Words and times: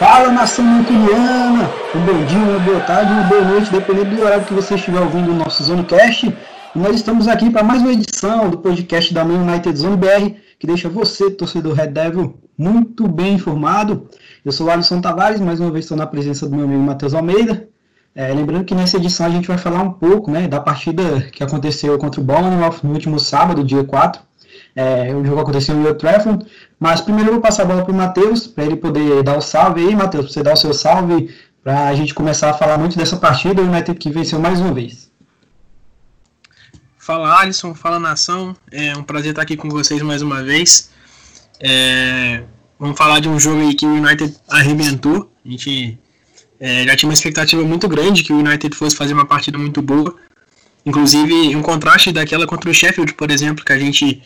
Fala 0.00 0.32
nação 0.32 0.64
mancuniana! 0.64 1.70
Um 1.94 2.00
bom 2.06 2.24
dia, 2.24 2.38
uma 2.38 2.58
boa 2.60 2.80
tarde, 2.80 3.12
uma 3.12 3.24
boa 3.24 3.44
noite, 3.44 3.70
dependendo 3.70 4.16
do 4.16 4.22
horário 4.22 4.46
que 4.46 4.54
você 4.54 4.74
estiver 4.74 4.98
ouvindo 4.98 5.30
o 5.30 5.34
nosso 5.34 5.62
Zonecast. 5.62 6.34
E 6.74 6.78
nós 6.78 6.96
estamos 6.96 7.28
aqui 7.28 7.50
para 7.50 7.62
mais 7.62 7.82
uma 7.82 7.92
edição 7.92 8.48
do 8.48 8.56
podcast 8.56 9.12
da 9.12 9.22
Man 9.22 9.42
United 9.42 9.78
Zone 9.78 9.98
BR, 9.98 10.36
que 10.58 10.66
deixa 10.66 10.88
você, 10.88 11.30
torcedor 11.30 11.74
Red 11.74 11.88
Devil, 11.88 12.34
muito 12.56 13.06
bem 13.06 13.34
informado. 13.34 14.08
Eu 14.42 14.52
sou 14.52 14.68
o 14.68 14.70
Alisson 14.70 15.02
Tavares, 15.02 15.38
mais 15.38 15.60
uma 15.60 15.70
vez 15.70 15.84
estou 15.84 15.98
na 15.98 16.06
presença 16.06 16.48
do 16.48 16.56
meu 16.56 16.64
amigo 16.64 16.82
Matheus 16.82 17.12
Almeida. 17.12 17.68
É, 18.14 18.32
lembrando 18.32 18.64
que 18.64 18.74
nessa 18.74 18.96
edição 18.96 19.26
a 19.26 19.30
gente 19.30 19.48
vai 19.48 19.58
falar 19.58 19.82
um 19.82 19.92
pouco 19.92 20.30
né, 20.30 20.48
da 20.48 20.60
partida 20.60 21.28
que 21.30 21.44
aconteceu 21.44 21.98
contra 21.98 22.22
o 22.22 22.24
Bournemouth 22.24 22.78
no 22.82 22.94
último 22.94 23.20
sábado, 23.20 23.62
dia 23.62 23.84
4. 23.84 24.29
É, 24.80 25.14
o 25.14 25.22
jogo 25.22 25.40
aconteceu 25.40 25.74
em 25.74 25.84
Old 25.84 25.98
Trafford, 25.98 26.46
mas 26.78 27.02
primeiro 27.02 27.28
eu 27.28 27.34
vou 27.34 27.42
passar 27.42 27.64
a 27.64 27.66
bola 27.66 27.84
para 27.84 27.92
o 27.92 27.94
Matheus, 27.94 28.46
para 28.46 28.64
ele 28.64 28.76
poder 28.76 29.22
dar 29.22 29.36
o 29.36 29.40
salve 29.42 29.86
aí, 29.86 29.94
Matheus, 29.94 30.24
para 30.24 30.32
você 30.32 30.42
dar 30.42 30.54
o 30.54 30.56
seu 30.56 30.72
salve, 30.72 31.28
para 31.62 31.88
a 31.88 31.94
gente 31.94 32.14
começar 32.14 32.48
a 32.48 32.54
falar 32.54 32.78
muito 32.78 32.96
dessa 32.96 33.18
partida, 33.18 33.60
o 33.60 33.66
United 33.66 33.98
que 33.98 34.08
venceu 34.08 34.38
mais 34.40 34.58
uma 34.58 34.72
vez. 34.72 35.10
Fala 36.98 37.40
Alisson, 37.40 37.74
fala 37.74 38.00
nação, 38.00 38.56
é 38.72 38.96
um 38.96 39.02
prazer 39.02 39.30
estar 39.30 39.42
aqui 39.42 39.54
com 39.54 39.68
vocês 39.68 40.00
mais 40.00 40.22
uma 40.22 40.42
vez. 40.42 40.90
É, 41.60 42.42
vamos 42.78 42.96
falar 42.96 43.20
de 43.20 43.28
um 43.28 43.38
jogo 43.38 43.60
aí 43.60 43.74
que 43.74 43.84
o 43.84 43.92
United 43.92 44.34
arrebentou, 44.48 45.30
a 45.44 45.48
gente 45.50 45.98
é, 46.58 46.84
já 46.84 46.96
tinha 46.96 47.08
uma 47.10 47.14
expectativa 47.14 47.62
muito 47.62 47.86
grande 47.86 48.22
que 48.22 48.32
o 48.32 48.38
United 48.38 48.74
fosse 48.74 48.96
fazer 48.96 49.12
uma 49.12 49.26
partida 49.26 49.58
muito 49.58 49.82
boa, 49.82 50.16
inclusive 50.86 51.54
um 51.54 51.60
contraste 51.60 52.10
daquela 52.12 52.46
contra 52.46 52.70
o 52.70 52.72
Sheffield, 52.72 53.12
por 53.12 53.30
exemplo, 53.30 53.62
que 53.62 53.74
a 53.74 53.78
gente 53.78 54.22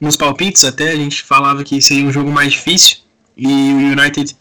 nos 0.00 0.16
palpites 0.16 0.64
até 0.64 0.90
a 0.90 0.96
gente 0.96 1.22
falava 1.22 1.64
que 1.64 1.80
seria 1.82 2.04
um 2.04 2.12
jogo 2.12 2.30
mais 2.30 2.52
difícil 2.52 2.98
e 3.36 3.46
o 3.46 3.92
United 3.92 4.36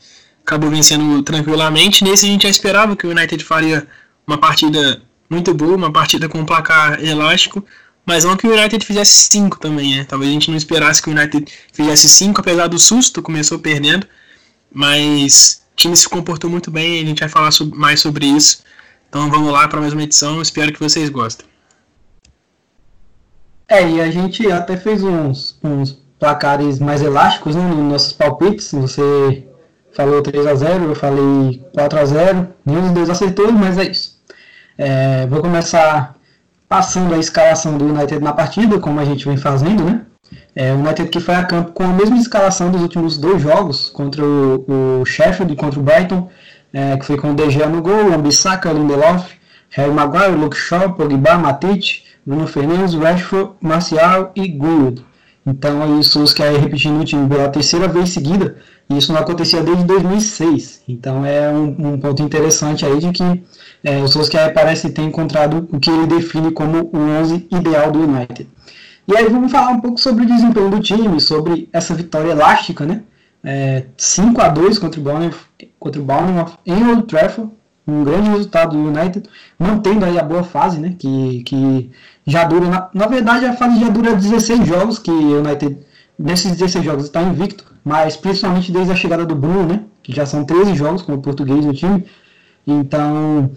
acabou 0.45 0.69
vencendo 0.69 1.21
tranquilamente. 1.23 2.03
Nesse 2.03 2.25
a 2.25 2.29
gente 2.29 2.43
já 2.43 2.49
esperava 2.49 2.95
que 2.95 3.05
o 3.05 3.11
United 3.11 3.43
faria 3.43 3.87
uma 4.25 4.37
partida 4.37 5.01
muito 5.29 5.53
boa, 5.53 5.75
uma 5.75 5.91
partida 5.91 6.29
com 6.29 6.39
um 6.39 6.45
placar 6.45 7.03
elástico, 7.03 7.65
mas 8.05 8.23
não 8.23 8.37
que 8.37 8.47
o 8.47 8.53
United 8.53 8.85
fizesse 8.85 9.27
cinco 9.29 9.59
também, 9.59 9.97
né? 9.97 10.05
Talvez 10.05 10.29
a 10.29 10.33
gente 10.33 10.49
não 10.49 10.57
esperasse 10.57 11.01
que 11.01 11.09
o 11.09 11.11
United 11.11 11.51
fizesse 11.73 12.07
cinco, 12.07 12.39
apesar 12.39 12.67
do 12.67 12.79
susto, 12.79 13.21
começou 13.21 13.59
perdendo, 13.59 14.07
mas 14.73 15.61
o 15.73 15.75
time 15.75 15.95
se 15.95 16.07
comportou 16.07 16.49
muito 16.49 16.71
bem, 16.71 17.01
a 17.01 17.05
gente 17.05 17.19
vai 17.19 17.29
falar 17.29 17.49
mais 17.75 17.99
sobre 17.99 18.25
isso. 18.25 18.63
Então 19.09 19.29
vamos 19.29 19.51
lá 19.51 19.67
para 19.67 19.81
mais 19.81 19.93
uma 19.93 20.03
edição, 20.03 20.41
espero 20.41 20.71
que 20.71 20.79
vocês 20.79 21.09
gostem. 21.09 21.45
É, 23.69 23.87
e 23.87 24.01
a 24.01 24.09
gente 24.09 24.49
até 24.51 24.77
fez 24.77 25.03
uns, 25.03 25.59
uns 25.63 25.91
placares 26.19 26.79
mais 26.79 27.01
elásticos 27.01 27.55
né, 27.55 27.61
nos 27.67 27.91
nossos 27.91 28.13
palpites. 28.13 28.71
Você 28.71 29.45
falou 29.91 30.21
3 30.21 30.45
a 30.47 30.55
0 30.55 30.85
eu 30.85 30.95
falei 30.95 31.61
4 31.73 31.99
a 31.99 32.05
0 32.05 32.47
nenhum 32.65 32.81
dos 32.83 32.91
dois 32.91 33.09
acertou, 33.09 33.51
mas 33.51 33.77
é 33.77 33.83
isso. 33.89 34.17
É, 34.77 35.25
vou 35.27 35.41
começar 35.41 36.15
passando 36.69 37.13
a 37.13 37.17
escalação 37.17 37.77
do 37.77 37.85
United 37.85 38.19
na 38.23 38.33
partida, 38.33 38.79
como 38.79 38.99
a 38.99 39.05
gente 39.05 39.25
vem 39.25 39.37
fazendo, 39.37 39.83
né? 39.83 40.01
É, 40.55 40.73
o 40.73 40.77
United 40.77 41.09
que 41.09 41.19
foi 41.19 41.35
a 41.35 41.43
campo 41.43 41.71
com 41.71 41.83
a 41.83 41.93
mesma 41.93 42.17
escalação 42.17 42.69
dos 42.69 42.81
últimos 42.81 43.17
dois 43.17 43.41
jogos, 43.41 43.89
contra 43.89 44.23
o, 44.23 45.01
o 45.01 45.05
Sheffield 45.05 45.53
e 45.53 45.55
contra 45.55 45.79
o 45.79 45.83
Brighton, 45.83 46.29
é, 46.73 46.97
que 46.97 47.05
foi 47.05 47.17
com 47.17 47.31
o 47.31 47.35
De 47.35 47.49
Gea 47.49 47.67
no 47.67 47.81
gol, 47.81 48.13
Ambissaca, 48.13 48.71
Lindelof, 48.71 49.31
Harry 49.69 49.91
Maguire, 49.91 50.35
Luke 50.35 50.57
Shaw, 50.57 50.93
Pogba, 50.93 51.37
Matite, 51.37 52.03
Bruno 52.27 52.45
Fernandes, 52.45 52.93
Rashford, 52.93 53.53
Marcial 53.61 54.33
e 54.35 54.49
Gould. 54.49 55.01
Então 55.45 55.81
aí 55.81 55.91
o 55.91 56.03
Solskjaer 56.03 56.59
repetindo 56.59 56.99
o 56.99 57.05
time 57.05 57.25
pela 57.25 57.47
terceira 57.47 57.87
vez 57.87 58.09
seguida, 58.09 58.57
e 58.89 58.97
isso 58.97 59.13
não 59.13 59.21
acontecia 59.21 59.63
desde 59.63 59.85
2006. 59.85 60.81
Então 60.89 61.25
é 61.25 61.49
um, 61.49 61.93
um 61.93 61.97
ponto 61.97 62.21
interessante 62.21 62.85
aí 62.85 62.99
de 62.99 63.13
que 63.13 63.23
é, 63.81 64.01
o 64.01 64.09
Solskjaer 64.09 64.53
parece 64.53 64.89
ter 64.89 65.03
encontrado 65.03 65.69
o 65.71 65.79
que 65.79 65.89
ele 65.89 66.05
define 66.05 66.51
como 66.51 66.89
o 66.91 66.97
11 66.97 67.47
ideal 67.49 67.89
do 67.93 67.99
United. 68.01 68.45
E 69.07 69.15
aí 69.15 69.29
vamos 69.29 69.49
falar 69.49 69.69
um 69.69 69.79
pouco 69.79 69.97
sobre 69.97 70.25
o 70.25 70.27
desempenho 70.27 70.69
do 70.69 70.81
time, 70.81 71.21
sobre 71.21 71.69
essa 71.71 71.95
vitória 71.95 72.31
elástica, 72.31 72.85
né? 72.85 73.03
É, 73.41 73.85
5 73.95 74.41
a 74.41 74.49
2 74.49 74.77
contra 74.79 74.99
o 74.99 75.03
Bournemouth, 75.03 75.37
contra 75.79 76.01
o 76.01 76.03
Bournemouth 76.03 76.51
em 76.65 76.89
Old 76.89 77.03
Trafford, 77.03 77.51
um 77.87 78.03
grande 78.03 78.29
resultado 78.31 78.75
do 78.75 78.83
United, 78.83 79.29
mantendo 79.57 80.03
aí 80.03 80.19
a 80.19 80.23
boa 80.23 80.43
fase, 80.43 80.77
né? 80.77 80.93
Que, 80.99 81.41
que 81.43 81.89
já 82.27 82.43
dura, 82.43 82.67
na, 82.67 82.89
na 82.93 83.07
verdade 83.07 83.45
a 83.45 83.53
fase 83.53 83.79
já 83.79 83.87
dura 83.87 84.13
16 84.13 84.67
jogos, 84.67 84.99
que 84.99 85.09
o 85.09 85.39
United 85.39 85.77
nesses 86.19 86.51
16 86.51 86.83
jogos 86.83 87.05
está 87.05 87.21
invicto, 87.23 87.63
mas 87.85 88.17
principalmente 88.17 88.71
desde 88.71 88.91
a 88.91 88.95
chegada 88.95 89.25
do 89.25 89.33
Bruno, 89.33 89.65
né? 89.65 89.83
Que 90.03 90.13
já 90.13 90.25
são 90.25 90.43
13 90.43 90.75
jogos 90.75 91.01
com 91.01 91.13
o 91.13 91.21
português 91.21 91.65
no 91.65 91.73
time. 91.73 92.05
Então, 92.65 93.51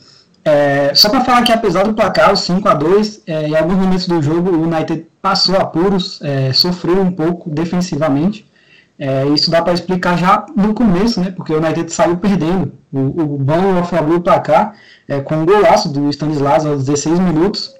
é, 0.44 0.94
só 0.94 1.08
para 1.08 1.25
falar 1.25 1.42
que 1.42 1.53
apesar 1.53 1.82
do 1.82 1.94
placar, 1.94 2.32
o 2.32 2.36
5 2.36 2.69
a 2.69 2.75
2 2.75 3.22
é, 3.26 3.48
em 3.48 3.56
alguns 3.56 3.76
momentos 3.76 4.06
do 4.06 4.22
jogo 4.22 4.50
o 4.50 4.62
United 4.62 5.04
passou 5.20 5.56
apuros, 5.56 6.20
é, 6.22 6.52
sofreu 6.52 7.00
um 7.00 7.10
pouco 7.10 7.50
defensivamente. 7.50 8.48
É, 8.97 9.26
isso 9.28 9.50
dá 9.50 9.62
para 9.62 9.72
explicar 9.72 10.16
já 10.16 10.47
no 10.54 10.75
começo, 10.75 11.20
né? 11.20 11.32
Porque 11.32 11.52
o 11.52 11.56
United 11.56 11.91
saiu 11.92 12.19
perdendo. 12.19 12.72
O, 12.92 12.98
o 12.98 13.38
Bournemouth 13.38 13.92
abriu 13.98 14.19
o 14.19 14.20
placar 14.20 14.76
é, 15.08 15.20
com 15.20 15.37
um 15.37 15.47
golaço 15.47 15.88
do 15.88 16.08
Stanislas 16.10 16.66
aos 16.66 16.84
16 16.84 17.19
minutos. 17.19 17.79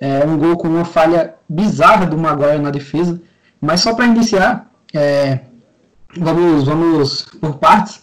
É, 0.00 0.24
um 0.24 0.38
gol 0.38 0.56
com 0.56 0.68
uma 0.68 0.84
falha 0.84 1.34
bizarra 1.48 2.06
do 2.06 2.16
Maguire 2.16 2.58
na 2.58 2.70
defesa. 2.70 3.20
Mas 3.60 3.80
só 3.80 3.94
para 3.94 4.06
iniciar, 4.06 4.70
é, 4.94 5.40
vamos, 6.16 6.64
vamos 6.64 7.22
por 7.40 7.56
partes. 7.58 8.02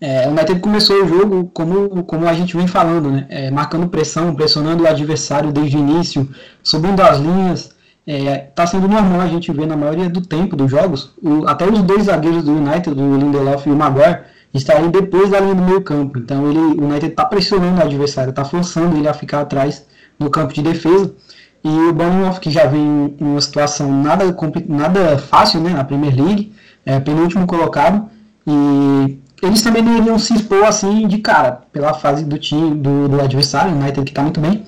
É, 0.00 0.26
o 0.26 0.32
United 0.32 0.60
começou 0.60 1.02
o 1.02 1.08
jogo 1.08 1.50
como, 1.54 2.04
como 2.04 2.26
a 2.26 2.34
gente 2.34 2.56
vem 2.56 2.66
falando, 2.66 3.10
né? 3.10 3.26
É, 3.28 3.50
marcando 3.50 3.88
pressão, 3.88 4.34
pressionando 4.34 4.82
o 4.82 4.86
adversário 4.86 5.52
desde 5.52 5.76
o 5.76 5.80
início, 5.80 6.28
subindo 6.62 7.00
as 7.00 7.18
linhas, 7.18 7.74
está 8.06 8.30
é, 8.30 8.38
tá 8.54 8.66
sendo 8.66 8.86
normal 8.86 9.20
a 9.20 9.26
gente 9.26 9.50
ver 9.52 9.66
na 9.66 9.76
maioria 9.76 10.10
do 10.10 10.20
tempo 10.20 10.56
dos 10.56 10.70
jogos, 10.70 11.14
o, 11.22 11.46
até 11.46 11.66
os 11.66 11.82
dois 11.82 12.04
zagueiros 12.04 12.44
do 12.44 12.52
United, 12.52 13.00
o 13.00 13.16
Lindelof 13.16 13.66
e 13.66 13.72
o 13.72 13.76
Maguire, 13.76 14.20
estarem 14.52 14.90
depois 14.90 15.30
da 15.30 15.40
linha 15.40 15.54
do 15.54 15.62
meio 15.62 15.82
campo. 15.82 16.18
Então 16.18 16.50
ele, 16.50 16.58
o 16.58 16.84
United 16.84 17.06
está 17.06 17.24
pressionando 17.24 17.80
o 17.80 17.84
adversário, 17.84 18.30
está 18.30 18.44
forçando 18.44 18.96
ele 18.96 19.08
a 19.08 19.14
ficar 19.14 19.40
atrás 19.40 19.86
no 20.18 20.30
campo 20.30 20.52
de 20.52 20.62
defesa. 20.62 21.14
E 21.62 21.68
o 21.68 21.92
Bournemouth, 21.94 22.40
que 22.40 22.50
já 22.50 22.66
vem 22.66 23.14
em 23.18 23.24
uma 23.24 23.40
situação 23.40 23.90
nada, 23.90 24.36
nada 24.68 25.18
fácil 25.18 25.60
né, 25.60 25.70
na 25.70 25.84
Premier 25.84 26.14
League, 26.14 26.52
é 26.84 27.00
penúltimo 27.00 27.46
colocado, 27.46 28.08
e 28.46 29.18
eles 29.42 29.62
também 29.62 29.82
não 29.82 29.96
iriam 29.96 30.18
se 30.18 30.34
expor 30.34 30.64
assim 30.64 31.08
de 31.08 31.18
cara, 31.18 31.62
pela 31.72 31.94
fase 31.94 32.24
do 32.24 32.38
time, 32.38 32.74
do, 32.74 33.08
do 33.08 33.20
adversário, 33.20 33.72
o 33.72 33.76
United 33.76 34.04
que 34.04 34.10
está 34.10 34.22
muito 34.22 34.40
bem, 34.40 34.66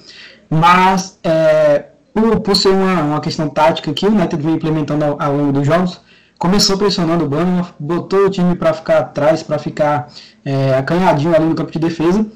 mas 0.48 1.18
é, 1.22 1.86
por, 2.14 2.40
por 2.40 2.56
ser 2.56 2.70
uma, 2.70 3.02
uma 3.02 3.20
questão 3.20 3.48
tática 3.48 3.92
que 3.92 4.06
o 4.06 4.10
United 4.10 4.42
vem 4.42 4.54
implementando 4.54 5.04
ao, 5.04 5.20
ao 5.20 5.36
longo 5.36 5.52
dos 5.52 5.66
jogos, 5.66 6.00
começou 6.38 6.78
pressionando 6.78 7.24
o 7.24 7.28
Bournemouth, 7.28 7.74
botou 7.78 8.26
o 8.26 8.30
time 8.30 8.54
para 8.54 8.72
ficar 8.72 8.98
atrás, 8.98 9.42
para 9.42 9.58
ficar 9.58 10.08
é, 10.44 10.74
acanhadinho 10.74 11.34
ali 11.34 11.44
no 11.44 11.54
campo 11.54 11.72
de 11.72 11.78
defesa. 11.78 12.26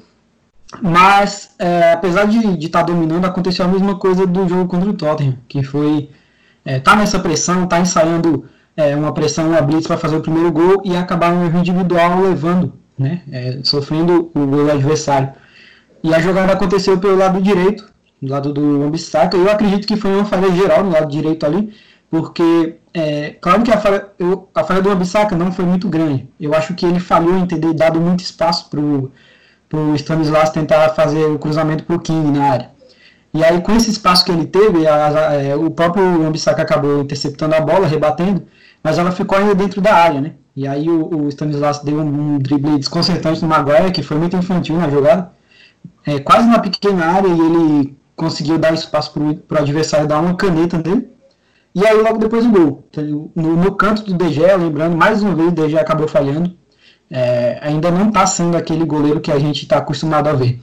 Mas, 0.79 1.53
é, 1.59 1.93
apesar 1.93 2.25
de 2.25 2.39
estar 2.65 2.79
tá 2.79 2.85
dominando, 2.85 3.25
aconteceu 3.25 3.65
a 3.65 3.67
mesma 3.67 3.95
coisa 3.95 4.25
do 4.25 4.47
jogo 4.47 4.67
contra 4.67 4.89
o 4.89 4.93
Tottenham, 4.93 5.37
que 5.47 5.63
foi 5.63 6.09
é, 6.63 6.79
tá 6.79 6.95
nessa 6.95 7.19
pressão, 7.19 7.67
tá 7.67 7.79
ensaiando 7.79 8.45
é, 8.77 8.95
uma 8.95 9.13
pressão, 9.13 9.49
uma 9.49 9.61
blitz 9.61 9.87
para 9.87 9.97
fazer 9.97 10.15
o 10.15 10.21
primeiro 10.21 10.51
gol 10.51 10.81
e 10.85 10.95
acabar 10.95 11.33
um 11.33 11.45
erro 11.45 11.59
individual 11.59 12.21
levando, 12.21 12.73
né, 12.97 13.21
é, 13.31 13.59
sofrendo 13.63 14.31
o 14.33 14.45
gol 14.45 14.71
adversário. 14.71 15.33
E 16.03 16.13
a 16.13 16.19
jogada 16.19 16.53
aconteceu 16.53 16.97
pelo 16.97 17.17
lado 17.17 17.41
direito, 17.41 17.91
do 18.21 18.31
lado 18.31 18.53
do 18.53 18.83
Ambissaca. 18.83 19.35
Eu 19.35 19.49
acredito 19.49 19.87
que 19.87 19.95
foi 19.95 20.13
uma 20.13 20.25
falha 20.25 20.51
geral 20.51 20.83
no 20.83 20.91
lado 20.91 21.09
direito 21.11 21.45
ali, 21.45 21.73
porque, 22.09 22.75
é, 22.93 23.35
claro 23.41 23.63
que 23.63 23.71
a 23.71 23.77
falha, 23.77 24.07
eu, 24.17 24.49
a 24.53 24.63
falha 24.63 24.81
do 24.81 24.89
Ambissaca 24.89 25.35
não 25.35 25.51
foi 25.51 25.65
muito 25.65 25.87
grande. 25.87 26.27
Eu 26.39 26.53
acho 26.53 26.73
que 26.73 26.85
ele 26.85 26.99
falhou 26.99 27.37
em 27.37 27.45
ter 27.45 27.59
dado 27.73 27.99
muito 27.99 28.21
espaço 28.21 28.69
para 28.69 28.79
o 28.79 29.11
Stanislas 29.95 30.49
tentar 30.49 30.89
fazer 30.89 31.25
o 31.25 31.39
cruzamento 31.39 31.83
para 31.83 31.95
o 31.95 31.99
King 31.99 32.37
na 32.37 32.43
área. 32.43 32.69
E 33.33 33.43
aí, 33.43 33.61
com 33.61 33.71
esse 33.73 33.89
espaço 33.89 34.25
que 34.25 34.31
ele 34.31 34.45
teve, 34.45 34.85
a, 34.85 35.07
a, 35.53 35.57
o 35.57 35.71
próprio 35.71 36.03
Ambissaca 36.25 36.61
acabou 36.61 37.01
interceptando 37.01 37.55
a 37.55 37.61
bola, 37.61 37.87
rebatendo, 37.87 38.43
mas 38.83 38.97
ela 38.97 39.11
ficou 39.11 39.37
ainda 39.37 39.55
dentro 39.55 39.79
da 39.79 39.93
área, 39.93 40.19
né? 40.19 40.33
E 40.55 40.67
aí 40.67 40.89
o, 40.89 41.25
o 41.25 41.29
Stanislas 41.29 41.79
deu 41.79 41.97
um, 41.99 42.35
um 42.35 42.39
drible 42.39 42.77
desconcertante 42.77 43.41
no 43.41 43.47
Maguire, 43.47 43.91
que 43.91 44.03
foi 44.03 44.17
muito 44.17 44.35
infantil 44.35 44.77
na 44.77 44.89
jogada, 44.89 45.31
é, 46.05 46.19
quase 46.19 46.47
na 46.47 46.59
pequena 46.59 47.05
área, 47.05 47.27
e 47.27 47.39
ele 47.39 47.97
conseguiu 48.15 48.57
dar 48.57 48.73
espaço 48.73 49.13
para 49.47 49.59
o 49.59 49.61
adversário 49.61 50.07
dar 50.07 50.19
uma 50.19 50.35
caneta 50.35 50.77
nele. 50.77 51.09
E 51.73 51.87
aí 51.87 51.97
logo 52.01 52.17
depois 52.17 52.45
o 52.45 52.51
gol. 52.51 52.83
No, 53.33 53.55
no 53.55 53.75
canto 53.75 54.03
do 54.03 54.13
DG, 54.13 54.41
lembrando, 54.57 54.97
mais 54.97 55.23
uma 55.23 55.33
vez 55.33 55.47
o 55.47 55.51
DG 55.51 55.79
acabou 55.79 56.07
falhando. 56.07 56.53
É, 57.11 57.59
ainda 57.61 57.91
não 57.91 58.07
está 58.07 58.25
sendo 58.25 58.55
aquele 58.55 58.85
goleiro 58.85 59.19
que 59.19 59.31
a 59.31 59.37
gente 59.37 59.63
está 59.63 59.77
acostumado 59.77 60.29
a 60.29 60.33
ver. 60.33 60.61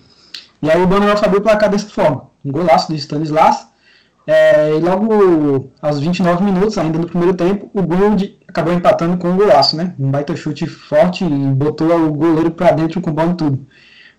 E 0.62 0.70
aí 0.70 0.82
o 0.82 0.88
Manuel 0.88 1.16
abriu 1.22 1.40
o 1.40 1.42
placar 1.42 1.70
dessa 1.70 1.88
forma. 1.88 2.22
Um 2.44 2.50
golaço 2.50 2.88
do 2.88 2.96
Stanislas. 2.96 3.68
É, 4.26 4.76
e 4.76 4.80
logo 4.80 5.70
aos 5.80 6.00
29 6.00 6.44
minutos, 6.44 6.76
ainda 6.76 6.98
no 6.98 7.06
primeiro 7.06 7.34
tempo, 7.34 7.70
o 7.72 7.82
Gould 7.82 8.38
acabou 8.46 8.74
empatando 8.74 9.16
com 9.16 9.28
um 9.30 9.36
golaço, 9.36 9.76
né? 9.76 9.94
Um 9.98 10.10
baita 10.10 10.36
chute 10.36 10.66
forte 10.66 11.24
e 11.24 11.28
botou 11.28 11.90
o 12.06 12.12
goleiro 12.12 12.50
para 12.50 12.72
dentro 12.72 13.00
com 13.00 13.12
bola 13.12 13.32
e 13.32 13.36
tudo. 13.36 13.66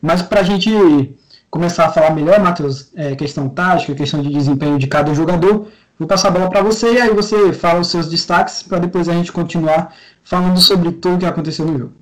Mas 0.01 0.21
para 0.21 0.39
a 0.39 0.43
gente 0.43 1.15
começar 1.49 1.85
a 1.85 1.89
falar 1.91 2.11
melhor, 2.11 2.39
Matheus, 2.39 2.91
é, 2.95 3.15
questão 3.15 3.49
tática, 3.49 3.93
questão 3.93 4.21
de 4.21 4.29
desempenho 4.29 4.79
de 4.79 4.87
cada 4.87 5.13
jogador, 5.13 5.67
vou 5.97 6.07
passar 6.07 6.29
a 6.29 6.31
bola 6.31 6.49
para 6.49 6.61
você 6.63 6.93
e 6.93 7.01
aí 7.01 7.13
você 7.13 7.53
fala 7.53 7.79
os 7.79 7.89
seus 7.89 8.09
destaques 8.09 8.63
para 8.63 8.79
depois 8.79 9.09
a 9.09 9.13
gente 9.13 9.31
continuar 9.31 9.93
falando 10.23 10.59
sobre 10.59 10.91
tudo 10.91 11.15
o 11.15 11.19
que 11.19 11.25
aconteceu 11.25 11.65
no 11.65 11.77
jogo. 11.77 11.98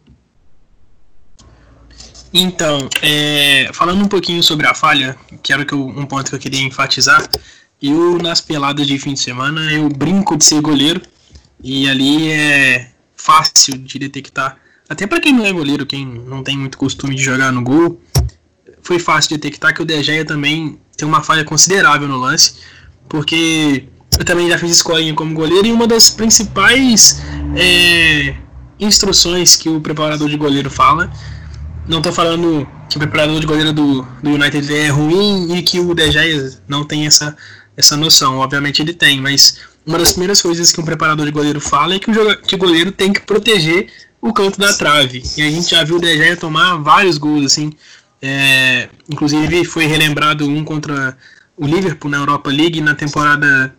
Então, 2.40 2.88
é, 3.02 3.68
falando 3.74 4.04
um 4.04 4.08
pouquinho 4.08 4.44
sobre 4.44 4.68
a 4.68 4.76
falha, 4.76 5.18
que 5.42 5.52
era 5.52 5.66
um 5.76 6.06
ponto 6.06 6.30
que 6.30 6.36
eu 6.36 6.40
queria 6.40 6.62
enfatizar, 6.62 7.28
eu, 7.82 8.20
nas 8.20 8.40
peladas 8.40 8.86
de 8.86 9.00
fim 9.00 9.14
de 9.16 9.20
semana, 9.20 9.60
eu 9.74 9.90
brinco 9.90 10.38
de 10.38 10.46
ser 10.46 10.62
goleiro. 10.62 11.02
E 11.64 11.90
ali 11.90 12.32
é 12.32 12.92
fácil 13.16 13.76
de 13.80 13.98
detectar. 13.98 14.56
Até 14.88 15.08
para 15.08 15.20
quem 15.20 15.34
não 15.34 15.48
é 15.48 15.52
goleiro, 15.52 15.84
quem 15.84 16.06
não 16.06 16.44
tem 16.44 16.56
muito 16.56 16.78
costume 16.78 17.16
de 17.16 17.24
jogar 17.24 17.52
no 17.52 17.64
gol, 17.64 18.00
foi 18.84 19.00
fácil 19.00 19.30
de 19.30 19.38
detectar 19.38 19.74
que 19.74 19.82
o 19.82 19.86
De 19.86 20.04
Gea 20.04 20.24
também 20.24 20.80
tem 20.96 21.08
uma 21.08 21.24
falha 21.24 21.44
considerável 21.44 22.08
no 22.08 22.18
lance. 22.18 22.58
Porque 23.10 23.86
eu 24.20 24.24
também 24.24 24.48
já 24.48 24.60
fiz 24.60 24.70
escolinha 24.70 25.16
como 25.16 25.34
goleiro 25.34 25.66
e 25.66 25.72
uma 25.72 25.88
das 25.88 26.12
principais 26.12 27.20
é, 27.56 28.36
instruções 28.80 29.56
que 29.56 29.70
o 29.70 29.82
preparador 29.82 30.30
de 30.30 30.38
goleiro 30.38 30.70
fala. 30.70 31.12
Não 31.88 32.00
estou 32.00 32.12
falando 32.12 32.68
que 32.90 32.98
o 32.98 33.00
preparador 33.00 33.40
de 33.40 33.48
goleiro 33.48 33.72
do, 33.72 34.02
do 34.22 34.32
United 34.32 34.76
é 34.76 34.90
ruim 34.90 35.56
e 35.58 35.64
que 35.64 35.80
o 35.80 35.94
De 35.94 36.12
Gea 36.12 36.52
não 36.68 36.84
tem 36.84 37.08
essa 37.08 37.36
essa 37.78 37.96
noção. 37.96 38.40
Obviamente 38.40 38.82
ele 38.82 38.94
tem, 38.94 39.22
mas 39.22 39.60
uma 39.86 40.00
das 40.00 40.12
primeiras 40.12 40.42
coisas 40.42 40.72
que 40.72 40.82
um 40.82 40.84
preparador 40.84 41.26
de 41.26 41.32
goleiro 41.32 41.62
fala 41.62 41.94
é 41.94 42.00
que 42.00 42.10
o, 42.10 42.42
que 42.42 42.56
o 42.56 42.58
goleiro 42.58 42.92
tem 42.92 43.14
que 43.14 43.22
proteger 43.22 43.88
o 44.20 44.34
canto 44.34 44.60
da 44.60 44.74
trave. 44.74 45.22
E 45.38 45.44
a 45.44 45.50
gente 45.50 45.70
já 45.70 45.84
viu 45.84 45.98
o 45.98 46.02
De 46.02 46.18
Gea 46.18 46.36
tomar 46.36 46.76
vários 46.78 47.20
gols, 47.20 47.46
assim. 47.46 47.72
É, 48.20 48.90
inclusive 49.08 49.64
foi 49.64 49.86
relembrado 49.86 50.50
um 50.50 50.64
contra 50.64 51.16
o 51.56 51.68
Liverpool 51.68 52.10
na 52.10 52.18
Europa 52.18 52.50
League 52.50 52.82
na 52.82 52.96
temporada 52.96 53.74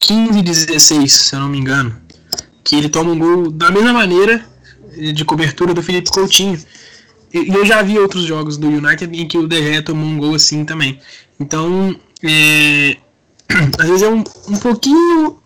15 0.00 0.38
e 0.38 0.42
16, 0.42 1.12
se 1.12 1.34
eu 1.34 1.40
não 1.40 1.48
me 1.48 1.58
engano. 1.58 1.96
Que 2.62 2.76
ele 2.76 2.90
toma 2.90 3.10
um 3.10 3.18
gol 3.18 3.50
da 3.50 3.70
mesma 3.70 3.94
maneira 3.94 4.44
de 5.14 5.24
cobertura 5.24 5.72
do 5.72 5.82
Felipe 5.82 6.10
Coutinho. 6.10 6.60
E 7.32 7.48
eu 7.48 7.64
já 7.64 7.82
vi 7.82 7.98
outros 7.98 8.24
jogos 8.24 8.56
do 8.56 8.68
United 8.68 9.14
em 9.18 9.26
que 9.28 9.38
o 9.38 9.46
De 9.46 9.62
Gea 9.62 9.82
tomou 9.82 10.06
um 10.06 10.18
gol 10.18 10.34
assim 10.34 10.64
também. 10.64 10.98
Então, 11.38 11.94
é, 12.22 12.96
às 13.78 13.86
vezes 13.86 14.02
é 14.02 14.08
um, 14.08 14.24
um 14.48 14.56
pouquinho. 14.56 15.38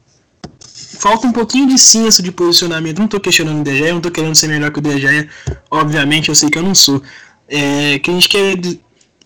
Falta 0.99 1.27
um 1.27 1.33
pouquinho 1.33 1.69
de 1.69 1.79
senso 1.79 2.23
de 2.23 2.31
posicionamento. 2.31 2.99
Não 2.99 3.07
estou 3.07 3.19
questionando 3.19 3.61
o 3.61 3.65
De 3.65 3.77
Gea, 3.77 3.91
não 3.91 3.97
estou 3.97 4.13
querendo 4.13 4.35
ser 4.35 4.49
melhor 4.49 4.71
que 4.71 4.79
o 4.79 4.83
De 4.83 5.01
Gea. 5.01 5.29
Obviamente, 5.71 6.29
eu 6.29 6.35
sei 6.35 6.49
que 6.49 6.59
eu 6.59 6.63
não 6.63 6.75
sou. 6.75 7.03
É, 7.49 7.99
que 7.99 8.11
a 8.11 8.15
gente 8.15 8.29
quer 8.29 8.57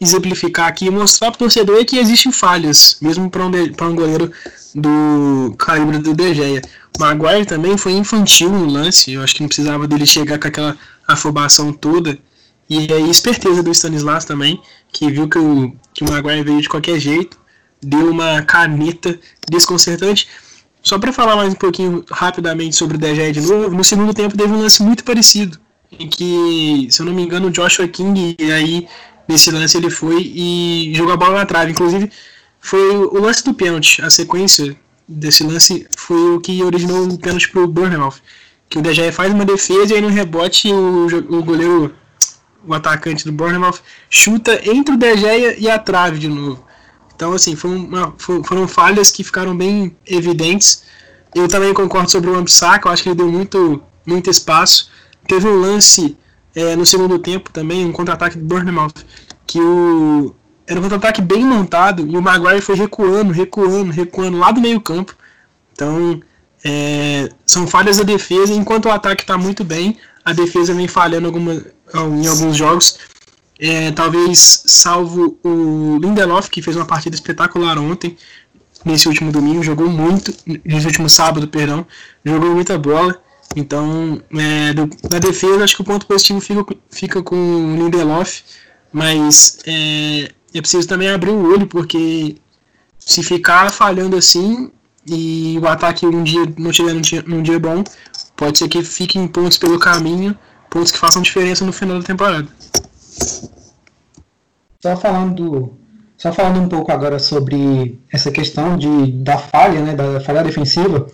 exemplificar 0.01 0.69
aqui 0.69 0.87
e 0.87 0.91
mostrar 0.91 1.31
para 1.31 1.37
o 1.37 1.39
torcedor 1.39 1.79
é 1.79 1.85
que 1.85 1.99
existem 1.99 2.31
falhas, 2.33 2.99
mesmo 3.01 3.31
para 3.31 3.45
um, 3.47 3.51
um 3.51 3.95
goleiro 3.95 4.31
do 4.75 5.55
calibre 5.59 5.99
do 5.99 6.15
De 6.15 6.35
Gea. 6.35 6.63
Maguire 6.99 7.47
também 7.47 7.77
foi 7.77 7.93
infantil 7.93 8.51
no 8.51 8.67
lance, 8.67 9.13
eu 9.13 9.23
acho 9.23 9.35
que 9.35 9.41
não 9.41 9.49
precisava 9.49 9.87
dele 9.87 10.07
chegar 10.07 10.39
com 10.39 10.49
aquela 10.49 10.77
afobação 11.07 11.73
toda. 11.73 12.19
E 12.69 12.93
aí, 12.93 13.11
esperteza 13.11 13.63
do 13.63 13.71
Stanislas 13.71 14.25
também, 14.25 14.61
que 14.93 15.11
viu 15.11 15.29
que 15.29 15.39
o, 15.39 15.75
que 15.95 16.05
o 16.05 16.11
Maguire 16.11 16.43
veio 16.43 16.61
de 16.61 16.69
qualquer 16.69 16.99
jeito 16.99 17.39
deu 17.83 18.11
uma 18.11 18.43
caneta 18.43 19.19
desconcertante. 19.49 20.29
Só 20.83 20.99
para 20.99 21.13
falar 21.13 21.37
mais 21.37 21.53
um 21.53 21.57
pouquinho 21.57 22.05
rapidamente 22.11 22.77
sobre 22.77 22.97
o 22.97 23.01
DG 23.01 23.33
de 23.33 23.41
novo, 23.41 23.75
no 23.75 23.85
segundo 23.85 24.15
tempo 24.15 24.37
teve 24.37 24.53
um 24.53 24.61
lance 24.61 24.83
muito 24.83 25.05
parecido, 25.05 25.59
em 25.91 26.09
que, 26.09 26.89
se 26.91 27.01
eu 27.01 27.07
não 27.07 27.13
me 27.13 27.23
engano, 27.23 27.49
o 27.49 27.51
Joshua 27.51 27.89
King, 27.89 28.37
aí 28.53 28.87
nesse 29.29 29.51
lance 29.51 29.77
ele 29.77 29.91
foi 29.91 30.23
e 30.23 30.93
jogou 30.95 31.15
a 31.15 31.17
bola 31.17 31.39
na 31.39 31.47
trave. 31.47 31.73
Inclusive, 31.73 32.11
foi 32.61 32.97
o 32.97 33.21
lance 33.21 33.45
do 33.45 33.53
pênalti, 33.53 34.01
a 34.03 34.11
sequência 34.11 34.77
desse 35.09 35.45
lance 35.45 35.87
foi 35.97 36.37
o 36.37 36.41
que 36.41 36.63
originou 36.63 37.05
o 37.09 37.19
pênalti 37.19 37.49
pro 37.51 37.67
Bournemouth. 37.67 38.17
Que 38.69 38.79
o 38.79 38.83
DG 38.83 39.13
faz 39.13 39.33
uma 39.33 39.45
defesa 39.45 39.93
e 39.93 39.97
aí 39.97 40.03
no 40.03 40.09
rebote 40.09 40.73
o, 40.73 41.07
o 41.31 41.43
goleiro, 41.45 41.95
o 42.65 42.75
atacante 42.75 43.25
do 43.25 43.33
Bournemouth, 43.33 43.81
chuta 44.09 44.61
entre 44.69 44.95
o 44.95 44.99
De 44.99 45.07
e 45.59 45.69
a 45.69 45.79
trave 45.79 46.19
de 46.19 46.29
novo. 46.29 46.65
Então, 47.15 47.33
assim, 47.33 47.57
uma, 47.65 48.15
foram 48.19 48.69
falhas 48.69 49.11
que 49.11 49.25
ficaram 49.25 49.57
bem 49.57 49.97
evidentes. 50.07 50.85
Eu 51.35 51.49
também 51.49 51.73
concordo 51.73 52.11
sobre 52.11 52.31
o 52.31 52.37
Ambissaca, 52.37 52.89
eu 52.89 52.93
acho 52.93 53.03
que 53.03 53.09
ele 53.09 53.17
deu 53.17 53.29
muito, 53.29 53.83
muito 54.05 54.29
espaço. 54.31 54.91
Teve 55.27 55.49
um 55.49 55.59
lance 55.59 56.17
é, 56.55 56.77
no 56.77 56.85
segundo 56.85 57.19
tempo 57.19 57.51
também, 57.51 57.85
um 57.87 57.93
contra-ataque 57.93 58.39
do 58.39 58.45
Bournemouth, 58.45 58.95
que 59.47 59.61
o, 59.61 60.35
era 60.67 60.79
um 60.79 60.83
contra-ataque 60.83 61.23
bem 61.23 61.45
montado 61.45 62.07
e 62.07 62.17
o 62.17 62.23
Maguire 62.23 62.61
foi 62.61 62.75
recuando, 62.75 63.33
recuando, 63.33 63.93
recuando 63.93 64.39
lá 64.39 64.51
do 64.51 64.61
meio 64.61 64.81
campo. 64.81 65.15
Então, 65.73 66.21
é, 66.65 67.29
são 67.47 67.67
falhas 67.67 67.99
da 67.99 68.05
defesa, 68.05 68.53
enquanto 68.53 68.87
o 68.87 68.91
ataque 68.91 69.23
está 69.23 69.39
muito 69.39 69.63
bem, 69.63 69.97
a 70.25 70.33
defesa 70.33 70.75
vem 70.75 70.89
falhando 70.89 71.27
alguma, 71.27 71.63
em 71.95 72.27
alguns 72.27 72.57
jogos. 72.57 72.99
É, 73.59 73.91
talvez 73.91 74.65
salvo 74.67 75.39
o 75.43 75.99
Lindelof, 75.99 76.51
que 76.51 76.61
fez 76.61 76.77
uma 76.77 76.85
partida 76.85 77.15
espetacular 77.15 77.79
ontem, 77.79 78.17
nesse 78.85 79.09
último 79.09 79.33
domingo, 79.33 79.63
jogou 79.63 79.89
muito, 79.89 80.33
nesse 80.65 80.87
último 80.87 81.09
sábado, 81.09 81.49
perdão, 81.49 81.87
jogou 82.25 82.51
muita 82.55 82.79
bola. 82.79 83.21
Então, 83.55 84.21
é, 84.37 84.75
do, 84.75 84.89
na 85.11 85.19
defesa, 85.19 85.65
acho 85.65 85.77
que 85.77 85.83
o 85.83 85.85
ponto 85.85 86.07
positivo 86.07 86.41
fica, 86.41 86.65
fica 86.91 87.23
com 87.23 87.37
o 87.37 87.77
Lindelof, 87.77 88.43
mas 88.93 89.59
é, 89.67 90.31
é 90.55 90.61
preciso 90.61 90.87
também 90.87 91.09
abrir 91.09 91.31
o 91.31 91.53
olho, 91.53 91.67
porque 91.67 92.37
se 92.99 93.23
ficar 93.23 93.73
falhando 93.73 94.17
assim 94.17 94.71
e 95.07 95.59
o 95.63 95.67
ataque 95.67 96.05
um 96.05 96.25
dia 96.25 96.43
não 96.59 96.73
tiver 96.73 96.93
num 96.93 97.01
dia, 97.01 97.25
num 97.27 97.43
dia 97.43 97.59
bom, 97.59 97.85
pode 98.37 98.59
ser 98.59 98.69
que 98.69 98.83
fiquem 98.83 99.27
pontos 99.29 99.57
pelo 99.57 99.79
caminho, 99.79 100.37
pontos 100.77 100.93
que 100.93 100.99
façam 100.99 101.23
diferença 101.23 101.65
no 101.65 101.73
final 101.73 101.99
da 101.99 102.05
temporada. 102.05 102.47
Só 104.83 104.95
falando, 104.95 105.73
só 106.19 106.33
falando 106.33 106.61
um 106.61 106.69
pouco 106.69 106.93
agora 106.93 107.19
sobre 107.19 107.99
essa 108.13 108.31
questão 108.31 108.77
de, 108.77 109.13
da 109.13 109.39
falha, 109.39 109.81
né, 109.81 109.95
da 109.95 110.21
falha 110.21 110.45
defensiva, 110.45 111.07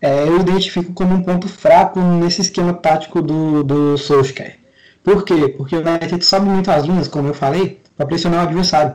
é, 0.00 0.26
eu 0.26 0.40
identifico 0.40 0.94
como 0.94 1.14
um 1.14 1.22
ponto 1.22 1.46
fraco 1.48 2.00
nesse 2.00 2.40
esquema 2.40 2.72
tático 2.72 3.20
do, 3.20 3.62
do 3.62 3.98
Solskjaer. 3.98 4.58
Por 5.04 5.22
quê? 5.22 5.48
Porque 5.48 5.76
o 5.76 5.80
United 5.80 6.24
sobe 6.24 6.46
muito 6.46 6.70
as 6.70 6.84
linhas, 6.84 7.06
como 7.06 7.28
eu 7.28 7.34
falei, 7.34 7.78
para 7.96 8.06
pressionar 8.06 8.40
o 8.40 8.48
adversário. 8.48 8.94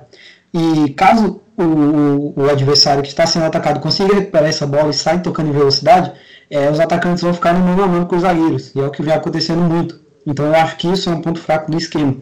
E 0.52 0.90
caso 0.94 1.40
o, 1.56 1.64
o, 1.64 2.34
o, 2.42 2.50
adversário 2.50 3.04
que 3.04 3.10
está 3.10 3.28
sendo 3.28 3.46
atacado 3.46 3.80
consiga 3.80 4.16
recuperar 4.16 4.50
essa 4.50 4.66
bola 4.66 4.90
e 4.90 4.94
sair 4.94 5.22
tocando 5.22 5.50
em 5.50 5.54
velocidade, 5.54 6.14
é, 6.50 6.70
os 6.70 6.80
atacantes 6.80 7.22
vão 7.22 7.34
ficar 7.34 7.54
no 7.54 7.60
mano 7.60 8.06
com 8.08 8.16
os 8.16 8.22
zagueiros. 8.24 8.74
E 8.74 8.80
é 8.80 8.86
o 8.86 8.92
que 8.92 9.04
vem 9.04 9.14
acontecendo 9.14 9.62
muito. 9.62 10.05
Então 10.26 10.46
eu 10.46 10.56
acho 10.56 10.78
que 10.78 10.88
isso 10.88 11.10
é 11.10 11.14
um 11.14 11.22
ponto 11.22 11.40
fraco 11.40 11.70
do 11.70 11.78
esquema. 11.78 12.16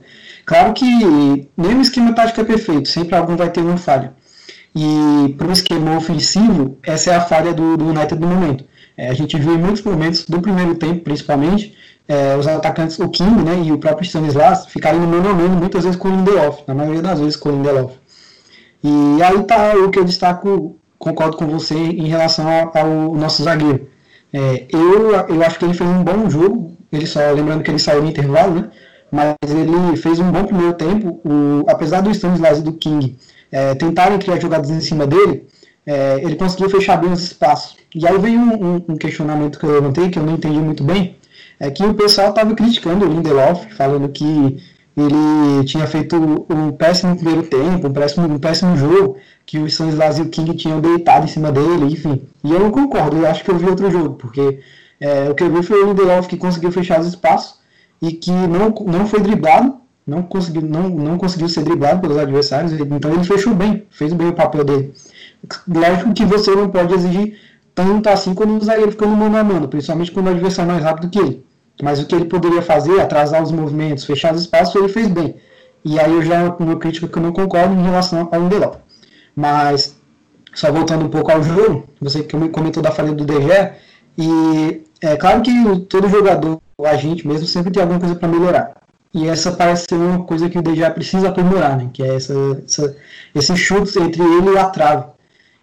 Claro 0.46 0.74
que 0.74 0.86
nenhum 1.56 1.82
esquema 1.82 2.14
tático 2.14 2.42
é 2.42 2.44
perfeito, 2.44 2.90
sempre 2.90 3.16
algum 3.16 3.36
vai 3.36 3.50
ter 3.50 3.62
uma 3.62 3.78
falha. 3.78 4.14
E 4.76 5.34
para 5.38 5.48
o 5.48 5.52
esquema 5.52 5.96
ofensivo, 5.96 6.78
essa 6.84 7.12
é 7.12 7.16
a 7.16 7.22
falha 7.22 7.54
do, 7.54 7.78
do 7.78 7.88
United 7.88 8.20
no 8.20 8.28
momento. 8.28 8.66
É, 8.98 9.10
a 9.10 9.14
gente 9.14 9.38
viu 9.38 9.54
em 9.54 9.58
muitos 9.58 9.82
momentos, 9.84 10.26
do 10.26 10.42
primeiro 10.42 10.76
tempo 10.76 11.04
principalmente, 11.04 11.76
é, 12.08 12.36
os 12.36 12.48
atacantes, 12.48 13.00
o 13.00 13.10
King 13.10 13.44
né, 13.44 13.62
e 13.64 13.72
o 13.72 13.78
próprio 13.78 14.06
Stanislas, 14.06 14.66
ficarem 14.68 15.00
no 15.00 15.08
mano 15.08 15.30
a 15.30 15.34
mano, 15.34 15.56
muitas 15.56 15.84
vezes 15.84 15.98
com 15.98 16.10
o 16.10 16.12
Lindelof, 16.12 16.64
na 16.68 16.74
maioria 16.74 17.02
das 17.02 17.20
vezes 17.20 17.36
com 17.36 17.50
o 17.50 17.52
Lindelof. 17.54 17.94
E 18.84 19.24
aí 19.24 19.40
está 19.40 19.74
o 19.76 19.90
que 19.90 20.00
eu 20.00 20.04
destaco, 20.04 20.78
concordo 21.00 21.38
com 21.38 21.48
você 21.48 21.76
em 21.76 22.08
relação 22.08 22.46
ao, 22.48 22.78
ao 22.78 23.16
nosso 23.16 23.44
zagueiro. 23.44 23.88
É, 24.32 24.66
eu, 24.70 25.12
eu 25.12 25.44
acho 25.44 25.58
que 25.58 25.66
ele 25.66 25.74
fez 25.74 25.90
um 25.90 26.04
bom 26.04 26.30
jogo, 26.30 26.76
ele 26.96 27.08
só 27.08 27.20
lembrando 27.32 27.64
que 27.64 27.72
ele 27.72 27.80
saiu 27.80 28.04
no 28.04 28.10
intervalo, 28.10 28.56
né? 28.56 28.70
mas 29.12 29.36
ele 29.48 29.96
fez 29.96 30.20
um 30.20 30.32
bom 30.32 30.44
primeiro 30.44 30.74
tempo. 30.74 31.22
O, 31.24 31.64
apesar 31.68 32.02
do 32.02 32.10
Stanislas 32.10 32.60
e 32.60 32.64
do 32.64 32.74
King 32.74 33.16
é, 33.52 33.76
tentarem 33.76 34.18
criar 34.18 34.40
jogadas 34.40 34.72
em 34.72 34.82
cima 34.82 35.06
dele, 35.06 35.46
é, 35.86 36.20
ele 36.24 36.36
conseguiu 36.36 36.70
fechar 36.70 36.98
bem 36.98 37.12
os 37.12 37.24
espaços. 37.24 37.78
E 37.94 38.08
aí 38.08 38.18
veio 38.18 38.40
um, 38.40 38.54
um, 38.54 38.86
um, 38.90 38.96
questionamento 38.96 39.60
que 39.60 39.66
eu 39.66 39.72
levantei, 39.72 40.10
que 40.10 40.18
eu 40.18 40.24
não 40.24 40.34
entendi 40.34 40.58
muito 40.58 40.84
bem, 40.84 41.16
é 41.60 41.70
que 41.70 41.84
o 41.84 41.94
pessoal 41.94 42.30
estava 42.30 42.56
criticando 42.56 43.06
o 43.06 43.10
Lindelof, 43.10 43.68
falando 43.76 44.10
que 44.10 44.58
ele 44.96 45.66
tinha 45.66 45.86
feito 45.88 46.16
um 46.50 46.72
péssimo 46.72 47.16
primeiro 47.16 47.44
tempo, 47.44 47.88
um 47.88 47.94
péssimo, 47.94 48.28
um 48.28 48.40
péssimo 48.40 48.78
jogo, 48.78 49.18
que 49.46 49.60
o 49.60 49.68
Stanislas 49.68 50.18
e 50.18 50.22
o 50.22 50.30
King 50.30 50.56
tinham 50.56 50.80
deitado 50.80 51.26
em 51.26 51.28
cima 51.28 51.52
dele, 51.52 51.86
enfim. 51.86 52.22
E 52.44 52.52
eu 52.52 52.60
não 52.60 52.72
concordo, 52.72 53.18
eu 53.18 53.28
acho 53.28 53.44
que 53.44 53.52
eu 53.52 53.58
vi 53.58 53.66
outro 53.66 53.92
jogo, 53.92 54.16
porque 54.16 54.60
é, 55.04 55.30
o 55.30 55.36
que 55.36 55.44
eu 55.44 55.52
vi 55.54 55.64
foi 55.64 55.84
o 55.84 55.88
Lindelof 55.88 56.28
que 56.28 56.38
conseguiu 56.38 56.72
fechar 56.72 57.00
os 57.00 57.08
espaços, 57.08 57.60
e 58.02 58.12
que 58.12 58.32
não, 58.32 58.70
não 58.70 59.08
foi 59.08 59.22
driblado 59.22 59.84
não 60.06 60.22
conseguiu, 60.22 60.62
não, 60.62 60.90
não 60.90 61.18
conseguiu 61.18 61.48
ser 61.48 61.64
driblado 61.64 62.02
pelos 62.02 62.18
adversários, 62.18 62.74
então 62.74 63.14
ele 63.14 63.24
fechou 63.24 63.56
bem, 63.56 63.88
fez 63.90 64.12
bem 64.14 64.28
o 64.28 64.34
papel 64.34 64.64
dele. 64.64 64.94
Lógico 65.68 66.14
que 66.14 66.26
você 66.26 66.52
não 66.52 66.70
pode 66.70 66.94
exigir 66.94 67.38
tanto 67.74 68.08
assim 68.08 68.34
quando 68.34 68.58
o 68.58 68.64
zagueiro 68.64 68.92
fica 68.92 69.06
no 69.06 69.16
mano 69.16 69.38
a 69.38 69.44
mano, 69.44 69.68
principalmente 69.68 70.12
quando 70.12 70.28
o 70.28 70.30
adversário 70.30 70.70
é 70.70 70.74
mais 70.74 70.84
rápido 70.84 71.10
que 71.10 71.20
ele. 71.20 71.46
Mas 71.82 72.00
o 72.00 72.06
que 72.06 72.14
ele 72.14 72.26
poderia 72.26 72.62
fazer, 72.62 73.00
atrasar 73.00 73.42
os 73.42 73.52
movimentos, 73.52 74.06
fechar 74.06 74.34
os 74.34 74.42
espaços, 74.42 74.76
ele 74.76 74.90
fez 74.90 75.08
bem. 75.08 75.36
E 75.84 76.00
aí 76.00 76.12
eu 76.12 76.22
já, 76.22 76.56
uma 76.60 76.78
crítica 76.78 77.08
que 77.08 77.18
eu 77.18 77.24
não 77.24 77.32
concordo 77.32 77.74
em 77.74 77.84
relação 77.84 78.30
ao 78.32 78.42
Lindelof. 78.42 78.78
Mas, 79.36 79.96
só 80.54 80.72
voltando 80.72 81.06
um 81.06 81.10
pouco 81.10 81.32
ao 81.32 81.42
jogo, 81.42 81.86
você 82.00 82.24
que 82.24 82.38
comentou 82.50 82.84
da 82.84 82.92
falha 82.92 83.12
do 83.12 83.26
DG, 83.26 83.72
e 84.18 84.84
é 85.02 85.16
claro 85.16 85.42
que 85.42 85.52
todo 85.90 86.08
jogador, 86.10 86.62
a 86.84 86.96
gente 86.96 87.28
mesmo, 87.28 87.46
sempre 87.48 87.72
tem 87.72 87.82
alguma 87.82 88.00
coisa 88.00 88.16
para 88.16 88.28
melhorar. 88.28 88.74
E 89.14 89.28
essa 89.28 89.52
parece 89.52 89.86
ser 89.88 89.96
uma 89.96 90.24
coisa 90.24 90.50
que 90.50 90.58
o 90.58 90.62
DG 90.62 90.90
precisa 90.92 91.30
aprimorar, 91.30 91.78
né? 91.78 91.90
Que 91.94 92.02
é 92.04 92.16
essa, 92.16 92.34
essa, 92.66 92.96
esse 93.36 93.56
chute 93.56 94.00
entre 94.00 94.24
ele 94.24 94.52
e 94.54 94.58
a 94.58 94.66
trave. 94.66 95.06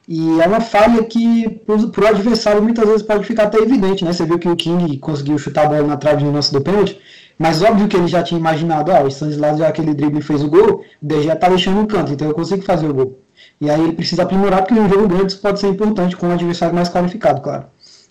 E 0.06 0.40
é 0.40 0.46
uma 0.46 0.60
falha 0.60 1.02
que 1.04 1.48
para 1.92 2.04
o 2.04 2.06
adversário 2.08 2.62
muitas 2.62 2.86
vezes 2.86 3.02
pode 3.02 3.24
ficar 3.24 3.44
até 3.44 3.58
evidente, 3.58 4.04
né? 4.04 4.12
Você 4.12 4.24
viu 4.24 4.38
que 4.38 4.48
o 4.48 4.56
King 4.56 4.98
conseguiu 4.98 5.38
chutar 5.38 5.66
a 5.66 5.68
bola 5.68 5.82
na 5.86 5.96
trave 5.96 6.24
no 6.24 6.32
lance 6.32 6.52
do 6.52 6.60
pênalti, 6.60 7.00
mas 7.38 7.62
óbvio 7.62 7.88
que 7.88 7.96
ele 7.96 8.08
já 8.08 8.22
tinha 8.22 8.38
imaginado, 8.38 8.92
ah, 8.92 9.02
o 9.02 9.08
Stanislas 9.08 9.58
já 9.58 9.68
aquele 9.68 9.94
drible 9.94 10.20
fez 10.20 10.42
o 10.42 10.48
gol, 10.48 10.84
o 11.02 11.06
DG 11.06 11.34
tá 11.36 11.48
deixando 11.48 11.80
no 11.80 11.86
canto, 11.86 12.12
então 12.12 12.28
eu 12.28 12.34
consigo 12.34 12.62
fazer 12.62 12.88
o 12.88 12.94
gol. 12.94 13.18
E 13.60 13.70
aí 13.70 13.80
ele 13.80 13.92
precisa 13.92 14.22
aprimorar, 14.24 14.62
porque 14.62 14.78
um 14.78 14.88
jogo 14.88 15.08
grande 15.08 15.32
isso 15.32 15.40
pode 15.40 15.60
ser 15.60 15.68
importante 15.68 16.16
com 16.16 16.26
um 16.26 16.32
adversário 16.32 16.74
mais 16.74 16.88
qualificado, 16.88 17.40
claro. 17.40 17.64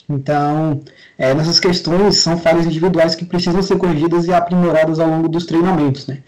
Então, 0.10 0.82
é, 1.18 1.34
nessas 1.34 1.60
questões 1.60 2.18
são 2.18 2.38
falhas 2.38 2.66
individuais 2.66 3.14
que 3.14 3.26
precisam 3.26 3.62
ser 3.62 3.78
corrigidas 3.78 4.26
e 4.26 4.34
aprimoradas 4.34 5.00
ao 5.00 5.08
longo 5.08 5.30
dos 5.30 5.46
treinamentos, 5.46 6.08
né? 6.08 6.20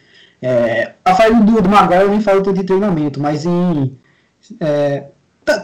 É, 0.41 0.93
a 1.05 1.15
falha 1.15 1.35
do, 1.35 1.61
do 1.61 1.69
Maguire 1.69 2.09
nem 2.09 2.21
falta 2.21 2.51
de 2.51 2.63
treinamento, 2.63 3.19
mas 3.19 3.45
em 3.45 3.95
é, 4.59 5.05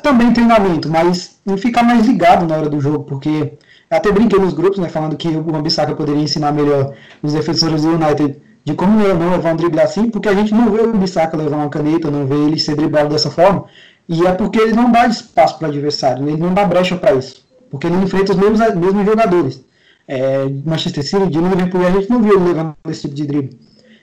também 0.03 0.33
treinamento, 0.33 0.89
mas 0.89 1.39
em 1.45 1.57
ficar 1.57 1.83
mais 1.83 2.05
ligado 2.05 2.47
na 2.47 2.55
hora 2.55 2.69
do 2.69 2.79
jogo, 2.79 3.03
porque 3.03 3.53
até 3.89 4.11
brinquei 4.11 4.39
nos 4.39 4.53
grupos, 4.53 4.79
né, 4.79 4.89
falando 4.89 5.15
que 5.15 5.29
o 5.29 5.55
Ambissaca 5.55 5.95
poderia 5.95 6.21
ensinar 6.21 6.51
melhor 6.51 6.93
os 7.23 7.33
defensores 7.33 7.83
do 7.83 7.95
United 7.95 8.39
de 8.63 8.73
como 8.73 8.99
não 8.99 9.31
levar 9.31 9.53
um 9.53 9.55
drible 9.55 9.79
assim, 9.79 10.09
porque 10.09 10.27
a 10.27 10.33
gente 10.35 10.53
não 10.53 10.69
vê 10.71 10.81
o 10.81 10.89
Ambissaca 10.89 11.37
levar 11.37 11.55
uma 11.55 11.69
caneta, 11.69 12.11
não 12.11 12.27
vê 12.27 12.35
ele 12.35 12.59
ser 12.59 12.75
driblado 12.75 13.09
dessa 13.09 13.31
forma, 13.31 13.65
e 14.09 14.27
é 14.27 14.31
porque 14.33 14.59
ele 14.59 14.73
não 14.73 14.91
dá 14.91 15.07
espaço 15.07 15.57
para 15.57 15.67
o 15.67 15.71
adversário, 15.71 16.27
ele 16.27 16.37
não 16.37 16.53
dá 16.53 16.65
brecha 16.65 16.97
para 16.97 17.13
isso, 17.13 17.46
porque 17.69 17.87
ele 17.87 17.97
enfrenta 17.97 18.31
os 18.31 18.37
mesmos, 18.37 18.59
mesmos 18.75 19.05
jogadores. 19.05 19.63
É, 20.07 20.45
Manchester 20.65 21.03
City, 21.03 21.27
de 21.27 21.39
Liverpool, 21.39 21.85
a 21.85 21.91
gente 21.91 22.09
não 22.09 22.21
viu 22.21 22.35
ele 22.35 22.49
levando 22.49 22.75
esse 22.89 23.01
tipo 23.01 23.15
de 23.15 23.25
drible. 23.25 23.59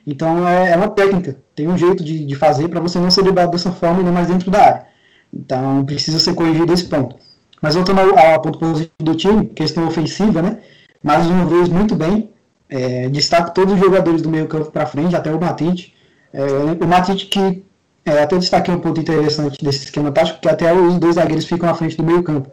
Então 0.07 0.47
é, 0.47 0.73
é 0.73 0.77
uma 0.77 0.89
técnica, 0.89 1.37
tem 1.55 1.67
um 1.67 1.79
jeito 1.79 2.05
de, 2.05 2.25
de 2.27 2.35
fazer 2.35 2.69
para 2.69 2.81
você 2.81 2.99
não 2.99 3.11
ser 3.11 3.23
driblado 3.23 3.53
dessa 3.53 3.73
forma, 3.73 3.99
ainda 3.99 4.13
mais 4.13 4.29
dentro 4.29 4.51
da 4.51 4.61
área. 4.61 4.87
Então 5.33 5.85
precisa 5.85 6.19
ser 6.19 6.35
corrigido 6.35 6.73
esse 6.73 6.85
ponto. 6.85 7.17
Mas 7.63 7.75
voltando 7.75 8.01
ao, 8.01 8.19
ao 8.19 8.43
ponto 8.43 8.59
positivo 8.59 8.93
do 8.99 9.15
time, 9.15 9.47
questão 9.47 9.87
ofensiva, 9.87 10.43
né? 10.43 10.59
Mais 11.03 11.27
uma 11.27 11.47
vez, 11.47 11.69
muito 11.69 11.95
bem. 11.95 12.31
É, 12.69 13.09
destaco 13.09 13.53
todos 13.55 13.75
os 13.75 13.81
jogadores 13.81 14.21
do 14.21 14.29
meio 14.29 14.47
campo 14.47 14.71
para 14.71 14.87
frente, 14.87 15.17
até 15.17 15.33
o 15.33 15.41
Matite. 15.41 15.95
É, 16.33 16.43
o 16.45 16.87
Matite 16.87 17.27
que 17.27 17.65
é, 18.05 18.23
até 18.23 18.37
destaquei 18.37 18.75
um 18.75 18.81
ponto 18.81 19.01
interessante 19.01 19.65
desse 19.65 19.85
esquema 19.85 20.13
tático, 20.13 20.41
que 20.41 20.49
até 20.49 20.73
os 20.75 20.99
dois 20.99 21.15
zagueiros 21.15 21.47
ficam 21.47 21.69
à 21.69 21.75
frente 21.75 21.97
do 21.97 22.03
meio 22.03 22.23
campo. 22.23 22.51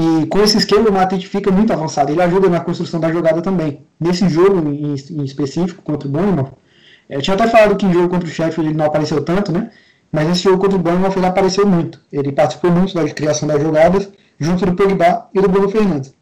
E 0.00 0.26
com 0.26 0.38
esse 0.38 0.56
esquema 0.56 0.88
o 0.88 0.92
Matite 0.92 1.26
fica 1.26 1.50
muito 1.50 1.72
avançado. 1.72 2.12
Ele 2.12 2.22
ajuda 2.22 2.48
na 2.48 2.60
construção 2.60 3.00
da 3.00 3.10
jogada 3.10 3.42
também. 3.42 3.84
Nesse 3.98 4.28
jogo 4.28 4.68
em, 4.68 4.94
em 4.94 5.24
específico 5.24 5.82
contra 5.82 6.08
o 6.08 6.12
Bournemouth, 6.12 6.52
eu 7.10 7.20
tinha 7.20 7.34
até 7.34 7.48
falado 7.48 7.74
que 7.74 7.84
em 7.84 7.92
jogo 7.92 8.08
contra 8.08 8.28
o 8.28 8.30
Sheffield 8.30 8.70
ele 8.70 8.78
não 8.78 8.84
apareceu 8.84 9.20
tanto, 9.24 9.50
né? 9.50 9.72
Mas 10.12 10.28
nesse 10.28 10.44
jogo 10.44 10.58
contra 10.58 10.76
o 10.76 10.80
Bournemouth 10.80 11.14
ele 11.16 11.26
apareceu 11.26 11.66
muito. 11.66 12.00
Ele 12.12 12.30
participou 12.30 12.70
muito 12.70 12.94
da 12.94 13.08
criação 13.08 13.48
das 13.48 13.60
jogadas, 13.60 14.08
junto 14.38 14.64
do 14.64 14.74
Pogba 14.76 15.26
e 15.34 15.40
do 15.40 15.48
Bruno 15.48 15.68
Fernandes. 15.68 16.14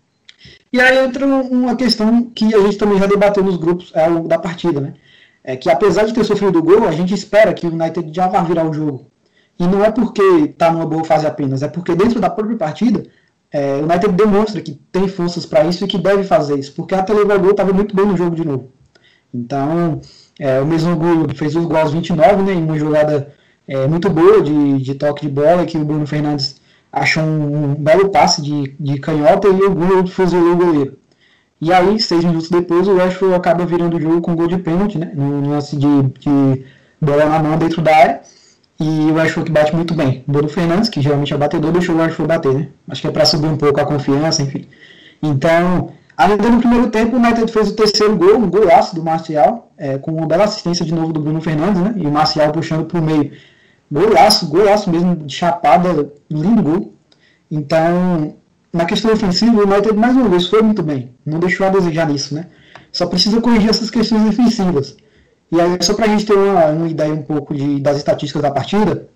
E 0.73 0.80
aí 0.80 1.04
entra 1.04 1.26
uma 1.26 1.76
questão 1.76 2.30
que 2.35 2.54
a 2.54 2.61
gente 2.61 2.78
também 2.78 2.99
já 2.99 3.04
debateu 3.04 3.45
nos 3.45 3.59
grupos 3.59 3.92
ao 3.95 4.09
longo 4.09 4.26
da 4.26 4.38
partida, 4.38 4.80
né? 4.80 4.95
É 5.45 5.54
que 5.54 5.68
apesar 5.68 6.04
de 6.06 6.14
ter 6.14 6.25
sofrido 6.25 6.59
o 6.61 6.62
gol, 6.62 6.88
a 6.88 6.92
gente 6.92 7.12
espera 7.12 7.52
que 7.52 7.66
o 7.66 7.71
United 7.71 8.11
já 8.11 8.26
vá 8.26 8.40
virar 8.42 8.66
o 8.66 8.73
jogo. 8.73 9.06
E 9.61 9.66
não 9.66 9.85
é 9.85 9.90
porque 9.90 10.23
está 10.23 10.73
numa 10.73 10.87
boa 10.87 11.04
fase 11.04 11.26
apenas, 11.26 11.62
é 11.62 11.68
porque 11.68 11.95
dentro 11.95 12.21
da 12.21 12.30
própria 12.30 12.56
partida, 12.56 13.04
é, 13.56 13.76
o 13.76 13.84
United 13.84 14.12
demonstra 14.12 14.60
que 14.60 14.75
tem 14.92 15.08
forças 15.08 15.46
para 15.46 15.64
isso 15.64 15.82
e 15.82 15.88
que 15.88 15.96
deve 15.96 16.25
fazer 16.25 16.58
isso, 16.58 16.75
porque 16.75 16.94
até 16.94 17.14
levar 17.14 17.38
o 17.38 17.40
gol 17.40 17.52
estava 17.52 17.72
muito 17.72 17.96
bem 17.96 18.04
no 18.04 18.14
jogo 18.14 18.36
de 18.36 18.44
novo. 18.44 18.70
Então, 19.32 19.98
é, 20.38 20.60
o 20.60 20.66
mesmo 20.66 20.94
gol 20.94 21.26
fez 21.34 21.56
os 21.56 21.64
gols 21.64 21.90
29, 21.90 22.42
né, 22.42 22.52
em 22.52 22.62
uma 22.62 22.78
jogada 22.78 23.32
é, 23.66 23.86
muito 23.86 24.10
boa 24.10 24.42
de, 24.42 24.76
de 24.82 24.94
toque 24.94 25.26
de 25.26 25.32
bola, 25.32 25.64
que 25.64 25.78
o 25.78 25.84
Bruno 25.86 26.06
Fernandes 26.06 26.60
achou 26.92 27.22
um, 27.22 27.70
um 27.70 27.75
belo 27.75 28.10
passe 28.10 28.42
de, 28.42 28.75
de 28.78 28.98
canhota 28.98 29.48
e 29.48 29.62
o 29.62 29.75
Bruno 29.75 30.06
fuzilou 30.06 30.52
o 30.52 30.56
goleiro. 30.56 30.98
E 31.58 31.72
aí, 31.72 31.98
seis 31.98 32.25
minutos 32.25 32.50
depois, 32.50 32.86
o 32.86 32.94
Rashford 32.94 33.34
acaba 33.34 33.64
virando 33.64 33.96
o 33.96 34.00
jogo 34.00 34.20
com 34.20 34.36
gol 34.36 34.48
de 34.48 34.58
pênalti, 34.58 34.98
né? 34.98 35.12
No 35.14 35.48
lance 35.48 35.75
de, 35.75 36.02
de 36.20 36.64
bola 37.00 37.25
na 37.25 37.42
mão 37.42 37.56
dentro 37.56 37.80
da 37.80 37.96
área. 37.96 38.20
E 38.78 39.11
o 39.11 39.14
Rashford 39.14 39.50
bate 39.50 39.75
muito 39.75 39.95
bem. 39.95 40.23
O 40.28 40.33
Bruno 40.33 40.49
Fernandes, 40.49 40.88
que 40.88 41.00
geralmente 41.00 41.33
é 41.33 41.37
batedor, 41.37 41.73
deixou 41.73 41.95
o 41.95 41.99
Rashford 41.99 42.28
bater, 42.28 42.54
né? 42.54 42.68
Acho 42.88 43.00
que 43.00 43.09
é 43.09 43.11
para 43.11 43.25
subir 43.25 43.49
um 43.49 43.56
pouco 43.56 43.80
a 43.80 43.87
confiança, 43.87 44.42
enfim. 44.42 44.66
Então, 45.23 45.92
ainda 46.16 46.50
no 46.50 46.59
primeiro 46.59 46.90
tempo, 46.90 47.16
o 47.16 47.18
United 47.18 47.50
fez 47.50 47.71
o 47.71 47.75
terceiro 47.75 48.16
gol, 48.16 48.37
um 48.37 48.50
golaço 48.50 48.95
do 48.95 49.02
Marcial, 49.02 49.71
é, 49.78 49.97
com 49.97 50.12
uma 50.12 50.26
bela 50.26 50.45
assistência 50.45 50.85
de 50.85 50.95
novo 50.95 51.12
do 51.12 51.21
Bruno 51.21 51.40
Fernandes, 51.40 51.80
né? 51.80 51.95
E 51.97 52.06
o 52.06 52.11
Marcial 52.11 52.52
puxando 52.52 52.85
para 52.85 53.00
o 53.00 53.02
meio 53.02 53.33
Golaço, 53.90 54.47
golaço 54.47 54.90
mesmo, 54.90 55.14
de 55.16 55.33
chapada, 55.33 56.12
lindo 56.28 56.62
gol. 56.62 56.95
Então, 57.50 58.35
na 58.73 58.85
questão 58.85 59.12
ofensiva, 59.12 59.52
o 59.52 59.64
United 59.64 59.95
mais 59.95 60.16
uma 60.16 60.28
vez 60.28 60.49
foi 60.49 60.61
muito 60.61 60.83
bem. 60.83 61.12
Não 61.25 61.38
deixou 61.38 61.66
a 61.66 61.71
desejar 61.71 62.09
nisso, 62.09 62.35
né? 62.35 62.47
Só 62.90 63.06
precisa 63.06 63.40
corrigir 63.40 63.71
essas 63.71 63.90
questões 63.90 64.25
defensivas. 64.25 64.97
E 65.50 65.60
aí, 65.60 65.78
só 65.80 65.94
para 65.94 66.06
a 66.06 66.08
gente 66.08 66.26
ter 66.26 66.34
uma, 66.34 66.66
uma, 66.66 66.88
ideia 66.88 67.12
um 67.12 67.22
pouco 67.22 67.54
de, 67.54 67.80
das 67.80 67.96
estatísticas 67.96 68.42
da 68.42 68.50
partida, 68.50 69.08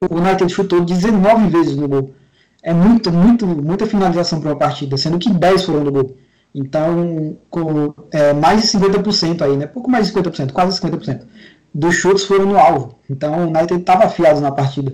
o 0.00 0.16
United 0.16 0.52
chutou 0.52 0.84
19 0.84 1.48
vezes 1.48 1.76
no 1.76 1.88
gol. 1.88 2.14
É 2.62 2.72
muito, 2.74 3.12
muito, 3.12 3.46
muita 3.46 3.86
finalização 3.86 4.40
para 4.40 4.50
uma 4.50 4.56
partida, 4.56 4.96
sendo 4.96 5.18
que 5.18 5.30
10 5.30 5.64
foram 5.64 5.84
no 5.84 5.92
gol. 5.92 6.16
Então, 6.54 7.36
com 7.48 7.94
é, 8.10 8.32
mais 8.32 8.62
de 8.62 8.68
50% 8.68 9.42
aí, 9.42 9.56
né? 9.56 9.66
Pouco 9.66 9.90
mais 9.90 10.08
de 10.08 10.12
50%, 10.14 10.52
quase 10.52 10.80
50% 10.80 11.22
dos 11.74 11.94
chutes 11.94 12.24
foram 12.24 12.46
no 12.46 12.58
alvo. 12.58 12.98
Então 13.08 13.32
o 13.32 13.48
United 13.48 13.80
estava 13.80 14.04
afiado 14.04 14.40
na 14.40 14.50
partida. 14.50 14.92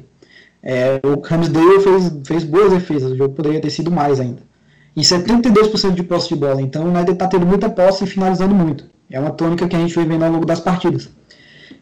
É, 0.62 1.00
o 1.04 1.20
Ramsdale 1.20 1.80
fez, 1.80 2.12
fez 2.26 2.44
boas 2.44 2.72
defesas, 2.72 3.12
o 3.12 3.16
jogo 3.16 3.34
poderia 3.34 3.60
ter 3.60 3.70
sido 3.70 3.90
mais 3.90 4.20
ainda. 4.20 4.42
E 4.96 5.00
72% 5.00 5.92
de 5.92 6.02
posse 6.02 6.28
de 6.28 6.36
bola, 6.36 6.60
então 6.60 6.84
o 6.84 6.88
United 6.88 7.12
está 7.12 7.28
tendo 7.28 7.46
muita 7.46 7.68
posse 7.68 8.04
e 8.04 8.06
finalizando 8.06 8.54
muito. 8.54 8.88
É 9.10 9.20
uma 9.20 9.30
tônica 9.30 9.68
que 9.68 9.76
a 9.76 9.78
gente 9.78 9.94
vem 9.94 10.06
vendo 10.06 10.24
ao 10.24 10.32
longo 10.32 10.46
das 10.46 10.60
partidas. 10.60 11.08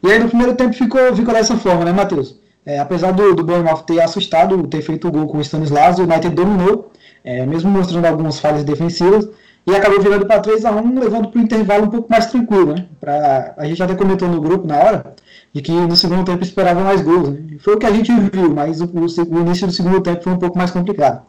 E 0.03 0.11
aí 0.11 0.19
no 0.19 0.29
primeiro 0.29 0.55
tempo 0.55 0.75
ficou, 0.75 1.15
ficou 1.15 1.33
dessa 1.33 1.57
forma, 1.57 1.85
né, 1.85 1.93
Matheus? 1.93 2.39
É, 2.67 2.79
apesar 2.79 3.13
do, 3.13 3.35
do 3.35 3.45
Bournemouth 3.45 3.83
ter 3.83 4.01
assustado, 4.01 4.67
ter 4.67 4.83
feito 4.83 5.09
o 5.09 5.13
gol 5.13 5.27
com 5.27 5.39
o 5.39 5.41
Stanislas, 5.41 5.99
o 5.99 6.03
United 6.03 6.35
dominou, 6.35 6.91
é, 7.23 7.45
mesmo 7.45 7.71
mostrando 7.71 8.07
algumas 8.07 8.39
falhas 8.39 8.65
defensivas, 8.65 9.29
e 9.67 9.75
acabou 9.75 10.01
virando 10.01 10.27
para 10.27 10.41
3 10.41 10.65
a 10.65 10.73
1 10.73 10.99
levando 10.99 11.29
para 11.29 11.39
o 11.39 11.43
intervalo 11.43 11.85
um 11.85 11.91
pouco 11.91 12.11
mais 12.11 12.27
tranquilo. 12.27 12.75
Né? 12.75 12.87
Pra, 13.01 13.55
a 13.57 13.65
gente 13.67 13.83
até 13.83 13.95
comentou 13.95 14.29
no 14.29 14.41
grupo 14.41 14.67
na 14.67 14.77
hora 14.77 15.15
de 15.53 15.63
que 15.63 15.73
no 15.73 15.97
segundo 15.97 16.25
tempo 16.25 16.43
esperava 16.43 16.83
mais 16.83 17.01
gols. 17.01 17.31
Né? 17.31 17.57
Foi 17.61 17.75
o 17.75 17.79
que 17.79 17.87
a 17.87 17.93
gente 17.93 18.13
viu, 18.13 18.53
mas 18.53 18.81
o, 18.81 18.85
o, 18.85 19.41
início 19.41 19.67
do 19.67 19.73
segundo 19.73 20.01
tempo 20.03 20.23
foi 20.23 20.33
um 20.33 20.39
pouco 20.39 20.59
mais 20.59 20.71
complicado. 20.71 21.23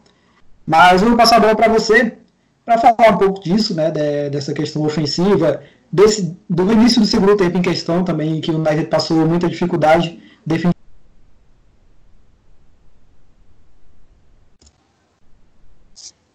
Mas 0.67 1.01
eu 1.01 1.09
vou 1.09 1.17
passar 1.17 1.37
a 1.37 1.39
bola 1.39 1.55
para 1.55 1.71
você 1.71 2.17
para 2.65 2.77
falar 2.79 3.11
um 3.11 3.17
pouco 3.17 3.41
disso, 3.41 3.75
né, 3.75 3.91
de, 3.91 4.31
dessa 4.31 4.51
questão 4.51 4.83
ofensiva, 4.83 5.61
desse, 5.95 6.37
do 6.49 6.71
início 6.73 6.99
do 6.99 7.07
segundo 7.07 7.37
tempo 7.37 7.57
em 7.57 7.61
questão 7.61 8.03
também, 8.03 8.41
que 8.41 8.51
o 8.51 8.57
United 8.57 8.87
passou 8.87 9.25
muita 9.25 9.47
dificuldade 9.47 10.19
defensiva. 10.45 10.75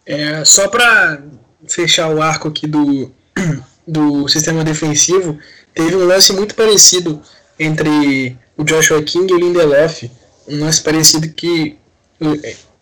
É, 0.07 0.45
só 0.45 0.67
para 0.67 1.23
fechar 1.69 2.09
o 2.09 2.23
arco 2.23 2.49
aqui 2.49 2.67
do, 2.67 3.13
do 3.87 4.27
sistema 4.29 4.65
defensivo, 4.65 5.39
teve 5.75 5.95
um 5.95 6.07
lance 6.07 6.33
muito 6.33 6.55
parecido 6.55 7.21
entre 7.59 8.37
o 8.57 8.65
Joshua 8.65 9.03
King 9.03 9.31
e 9.31 9.37
o 9.37 9.39
Lindelof. 9.39 10.11
Um 10.49 10.61
lance 10.61 10.83
parecido 10.83 11.29
que. 11.29 11.79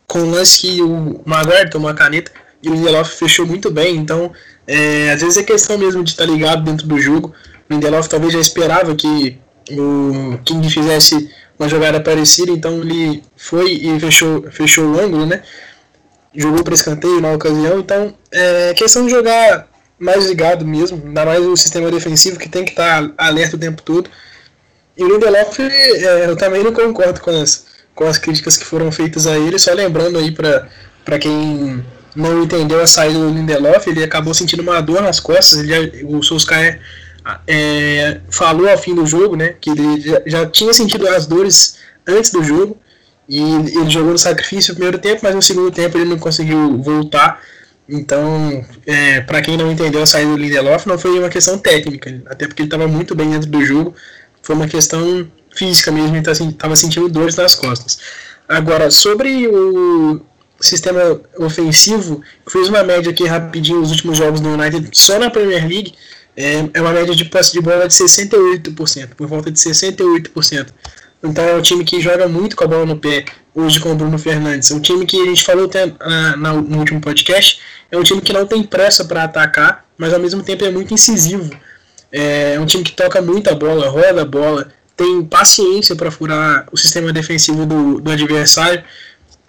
com 0.06 0.20
o 0.20 0.30
lance 0.30 0.60
que 0.60 0.80
o 0.80 1.20
Maguire 1.26 1.70
tomou 1.70 1.90
a 1.90 1.94
caneta 1.94 2.30
e 2.62 2.68
o 2.68 2.74
Lindelof 2.74 3.16
fechou 3.16 3.46
muito 3.46 3.70
bem. 3.70 3.96
Então, 3.96 4.32
é, 4.66 5.10
às 5.10 5.20
vezes 5.20 5.38
é 5.38 5.42
questão 5.42 5.78
mesmo 5.78 6.02
de 6.02 6.10
estar 6.10 6.24
ligado 6.24 6.64
dentro 6.64 6.86
do 6.86 6.98
jogo. 6.98 7.32
O 7.68 7.74
Lindelof 7.74 8.08
talvez 8.08 8.32
já 8.32 8.40
esperava 8.40 8.94
que 8.94 9.38
o 9.70 10.38
King 10.44 10.68
fizesse 10.70 11.30
uma 11.58 11.68
jogada 11.68 12.00
parecida, 12.00 12.52
então 12.52 12.80
ele 12.80 13.22
foi 13.36 13.72
e 13.72 14.00
fechou, 14.00 14.50
fechou 14.50 14.84
o 14.86 15.00
ângulo, 15.00 15.26
né? 15.26 15.42
jogou 16.34 16.62
para 16.62 16.74
escanteio 16.74 17.20
na 17.20 17.32
ocasião, 17.32 17.80
então 17.80 18.14
é 18.30 18.72
questão 18.74 19.04
de 19.04 19.10
jogar 19.10 19.66
mais 19.98 20.26
ligado 20.26 20.64
mesmo, 20.64 21.02
ainda 21.04 21.24
mais 21.24 21.44
o 21.44 21.56
sistema 21.56 21.90
defensivo 21.90 22.38
que 22.38 22.48
tem 22.48 22.64
que 22.64 22.70
estar 22.70 23.12
alerta 23.18 23.56
o 23.56 23.58
tempo 23.58 23.82
todo. 23.82 24.08
E 24.96 25.02
o 25.02 25.08
Lindelof, 25.08 25.60
é, 25.60 26.26
eu 26.26 26.36
também 26.36 26.62
não 26.62 26.72
concordo 26.72 27.20
com 27.20 27.30
as, 27.30 27.66
com 27.94 28.04
as 28.04 28.18
críticas 28.18 28.56
que 28.56 28.64
foram 28.64 28.92
feitas 28.92 29.26
a 29.26 29.36
ele, 29.36 29.58
só 29.58 29.72
lembrando 29.72 30.18
aí 30.18 30.30
para 30.30 31.18
quem 31.18 31.84
não 32.18 32.42
entendeu 32.42 32.80
a 32.80 32.86
saída 32.86 33.16
do 33.16 33.30
Lindelof, 33.30 33.86
ele 33.86 34.02
acabou 34.02 34.34
sentindo 34.34 34.60
uma 34.60 34.80
dor 34.80 35.00
nas 35.00 35.20
costas, 35.20 35.60
ele 35.60 36.04
o 36.04 36.20
Solskjaer 36.20 36.80
é, 37.46 38.20
falou 38.28 38.68
ao 38.68 38.76
fim 38.76 38.92
do 38.92 39.06
jogo, 39.06 39.36
né, 39.36 39.54
que 39.60 39.70
ele 39.70 40.00
já, 40.00 40.20
já, 40.26 40.46
tinha 40.46 40.74
sentido 40.74 41.08
as 41.08 41.26
dores 41.26 41.78
antes 42.06 42.32
do 42.32 42.42
jogo, 42.42 42.76
e 43.28 43.40
ele 43.40 43.88
jogou 43.88 44.10
no 44.10 44.18
sacrifício 44.18 44.72
no 44.72 44.76
primeiro 44.76 44.98
tempo, 44.98 45.20
mas 45.22 45.34
no 45.34 45.40
segundo 45.42 45.70
tempo 45.70 45.96
ele 45.96 46.10
não 46.10 46.18
conseguiu 46.18 46.82
voltar, 46.82 47.40
então, 47.88 48.64
é, 48.84 49.20
para 49.20 49.40
quem 49.40 49.56
não 49.56 49.70
entendeu 49.70 50.02
a 50.02 50.06
saída 50.06 50.32
do 50.32 50.36
Lindelof, 50.36 50.88
não 50.88 50.98
foi 50.98 51.16
uma 51.20 51.28
questão 51.28 51.56
técnica, 51.56 52.20
até 52.26 52.48
porque 52.48 52.62
ele 52.62 52.66
estava 52.66 52.88
muito 52.88 53.14
bem 53.14 53.30
dentro 53.30 53.48
do 53.48 53.64
jogo, 53.64 53.94
foi 54.42 54.56
uma 54.56 54.66
questão 54.66 55.30
física 55.54 55.92
mesmo, 55.92 56.16
ele 56.16 56.28
estava 56.28 56.52
tá 56.52 56.76
sentindo 56.76 57.08
dores 57.08 57.36
nas 57.36 57.54
costas. 57.54 58.00
Agora, 58.48 58.90
sobre 58.90 59.46
o 59.46 60.20
sistema 60.64 61.20
ofensivo, 61.38 62.22
fiz 62.48 62.68
uma 62.68 62.82
média 62.82 63.10
aqui 63.10 63.24
rapidinho 63.24 63.80
nos 63.80 63.90
últimos 63.90 64.18
jogos 64.18 64.40
do 64.40 64.48
United, 64.48 64.88
só 64.92 65.18
na 65.18 65.30
Premier 65.30 65.66
League, 65.66 65.94
é, 66.36 66.68
é 66.74 66.80
uma 66.80 66.92
média 66.92 67.14
de 67.14 67.24
posse 67.24 67.52
de 67.52 67.60
bola 67.60 67.88
de 67.88 67.94
68%, 67.94 69.08
por 69.16 69.26
volta 69.26 69.50
de 69.50 69.58
68%. 69.58 70.68
Então 71.22 71.44
é 71.44 71.54
um 71.54 71.62
time 71.62 71.84
que 71.84 72.00
joga 72.00 72.28
muito 72.28 72.54
com 72.54 72.64
a 72.64 72.66
bola 72.66 72.86
no 72.86 72.96
pé, 72.96 73.24
hoje 73.54 73.80
com 73.80 73.92
o 73.92 73.94
Bruno 73.94 74.18
Fernandes. 74.18 74.70
É 74.70 74.74
um 74.74 74.80
time 74.80 75.04
que 75.04 75.20
a 75.20 75.24
gente 75.24 75.44
falou 75.44 75.64
até 75.64 75.92
ah, 75.98 76.36
no 76.36 76.78
último 76.78 77.00
podcast, 77.00 77.60
é 77.90 77.96
um 77.96 78.02
time 78.02 78.20
que 78.20 78.32
não 78.32 78.46
tem 78.46 78.62
pressa 78.62 79.04
para 79.04 79.24
atacar, 79.24 79.84
mas 79.96 80.12
ao 80.12 80.20
mesmo 80.20 80.42
tempo 80.42 80.64
é 80.64 80.70
muito 80.70 80.94
incisivo. 80.94 81.50
É, 82.12 82.54
é 82.54 82.60
um 82.60 82.66
time 82.66 82.84
que 82.84 82.92
toca 82.92 83.20
muito 83.20 83.50
a 83.50 83.54
bola, 83.54 83.88
roda 83.88 84.22
a 84.22 84.24
bola, 84.24 84.68
tem 84.96 85.24
paciência 85.24 85.94
para 85.94 86.10
furar 86.10 86.66
o 86.72 86.76
sistema 86.76 87.12
defensivo 87.12 87.66
do, 87.66 88.00
do 88.00 88.10
adversário. 88.10 88.82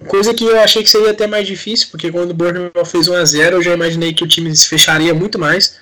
Coisa 0.07 0.33
que 0.33 0.45
eu 0.45 0.59
achei 0.59 0.81
que 0.81 0.89
seria 0.89 1.11
até 1.11 1.27
mais 1.27 1.45
difícil, 1.45 1.87
porque 1.91 2.11
quando 2.11 2.31
o 2.31 2.33
Bournemouth 2.33 2.85
fez 2.85 3.07
1 3.07 3.15
a 3.15 3.25
0 3.25 3.57
eu 3.57 3.61
já 3.61 3.73
imaginei 3.73 4.13
que 4.13 4.23
o 4.23 4.27
time 4.27 4.55
se 4.55 4.67
fecharia 4.67 5.13
muito 5.13 5.37
mais. 5.37 5.77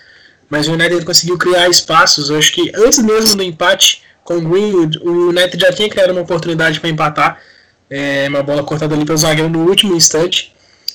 Mas 0.49 0.67
o 0.67 0.73
United 0.73 1.05
conseguiu 1.05 1.37
criar 1.37 1.69
espaços. 1.69 2.29
Eu 2.29 2.37
acho 2.37 2.53
que 2.53 2.71
antes 2.75 2.99
mesmo 2.99 3.35
do 3.35 3.43
empate 3.43 4.01
com 4.23 4.37
o 4.37 4.41
Greenwood, 4.41 4.99
o 4.99 5.29
United 5.29 5.59
já 5.59 5.71
tinha 5.71 5.89
criado 5.89 6.11
uma 6.11 6.21
oportunidade 6.21 6.79
para 6.79 6.89
empatar. 6.89 7.41
É, 7.89 8.27
uma 8.27 8.43
bola 8.43 8.63
cortada 8.63 8.93
ali 8.93 9.05
pelo 9.05 9.17
zagueiro 9.17 9.49
no 9.49 9.67
último 9.67 9.95
instante. 9.95 10.53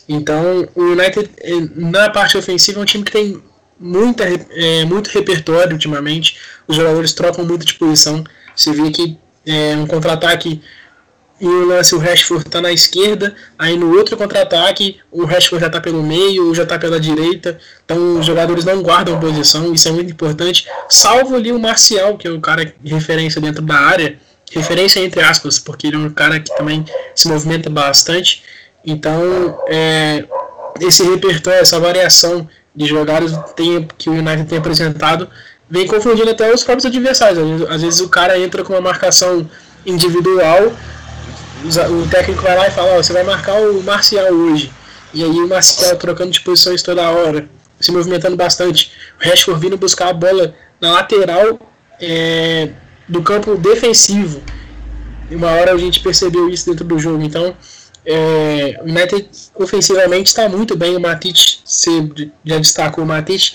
Então, 0.09 0.69
o 0.75 0.83
United, 0.83 1.31
é, 1.41 1.53
na 1.75 2.11
parte 2.11 2.37
ofensiva, 2.37 2.81
é 2.81 2.83
um 2.83 2.87
time 2.87 3.05
que 3.05 3.13
tem 3.13 3.43
muita, 3.79 4.25
é, 4.25 4.85
muito 4.85 5.09
repertório 5.09 5.73
ultimamente. 5.73 6.37
Os 6.67 6.77
jogadores 6.77 7.13
trocam 7.13 7.45
muito 7.45 7.65
de 7.65 7.75
posição. 7.75 8.25
Você 8.55 8.73
vê 8.73 8.91
que 8.91 9.17
é, 9.47 9.77
um 9.77 9.87
contra-ataque 9.87 10.61
e 11.43 11.45
o 11.45 11.67
lance 11.67 11.93
o 11.93 11.99
Rashford 11.99 12.47
está 12.47 12.61
na 12.61 12.71
esquerda, 12.71 13.35
aí 13.59 13.77
no 13.77 13.93
outro 13.97 14.17
contra-ataque 14.17 15.01
o 15.11 15.25
Rashford 15.25 15.61
já 15.61 15.67
está 15.67 15.81
pelo 15.81 16.01
meio, 16.01 16.55
já 16.55 16.63
está 16.63 16.79
pela 16.79 17.01
direita, 17.01 17.59
então 17.85 18.21
os 18.21 18.25
jogadores 18.25 18.65
não 18.65 18.81
guardam 18.81 19.19
posição, 19.19 19.75
isso 19.75 19.89
é 19.89 19.91
muito 19.91 20.13
importante, 20.13 20.69
salvo 20.89 21.35
ali 21.35 21.51
o 21.51 21.59
Marcial, 21.59 22.17
que 22.17 22.29
é 22.29 22.31
o 22.31 22.41
cara 22.41 22.73
referência 22.85 23.41
dentro 23.41 23.61
da 23.61 23.75
área, 23.75 24.17
referência 24.53 25.01
entre 25.01 25.21
aspas, 25.21 25.59
porque 25.59 25.89
ele 25.89 25.97
é 25.97 25.99
um 25.99 26.11
cara 26.11 26.39
que 26.39 26.57
também 26.57 26.85
se 27.13 27.27
movimenta 27.27 27.69
bastante, 27.69 28.45
então 28.87 29.59
é, 29.67 30.25
esse 30.81 31.03
repertório, 31.03 31.59
essa 31.59 31.81
variação 31.81 32.49
de 32.73 32.87
jogadas 32.87 33.33
que 33.99 34.09
o 34.09 34.13
United 34.13 34.45
tem 34.45 34.59
apresentado 34.59 35.29
vem 35.69 35.89
confundindo 35.89 36.31
até 36.31 36.55
os 36.55 36.63
próprios 36.63 36.87
adversários, 36.87 37.69
às 37.69 37.83
vezes 37.83 37.99
o 37.99 38.09
cara 38.09 38.39
entra 38.39 38.63
com 38.63 38.75
uma 38.75 38.81
marcação 38.81 39.45
individual 39.85 40.73
o 41.65 42.09
técnico 42.09 42.43
vai 42.43 42.57
lá 42.57 42.69
e 42.69 42.71
fala, 42.71 42.93
ó, 42.93 42.97
você 42.97 43.13
vai 43.13 43.23
marcar 43.23 43.61
o 43.61 43.83
Marcial 43.83 44.33
hoje. 44.33 44.73
E 45.15 45.23
aí 45.23 45.31
o 45.31 45.49
Marcial 45.49 45.97
trocando 45.97 46.31
de 46.31 46.41
posições 46.41 46.83
toda 46.83 47.11
hora, 47.11 47.49
se 47.81 47.93
movimentando 47.93 48.37
bastante. 48.37 48.93
O 49.21 49.29
Rashford 49.29 49.61
vindo 49.61 49.77
buscar 49.77 50.09
a 50.09 50.13
bola 50.13 50.55
na 50.81 50.93
lateral 50.93 51.61
é, 52.01 52.71
do 53.09 53.23
campo 53.23 53.57
defensivo. 53.57 54.43
E 55.31 55.37
uma 55.37 55.51
hora 55.51 55.73
a 55.73 55.79
gente 55.79 56.01
percebeu 56.01 56.49
isso 56.49 56.69
dentro 56.69 56.85
do 56.85 56.99
jogo. 56.99 57.23
Então, 57.23 57.57
é, 58.05 58.79
o 58.81 58.85
United 58.85 59.29
ofensivamente 59.55 60.29
está 60.29 60.49
muito 60.49 60.77
bem. 60.77 60.97
O 60.97 61.01
Matic, 61.01 61.61
já 62.45 62.59
destacou 62.59 63.05
o 63.05 63.07
Matic. 63.07 63.55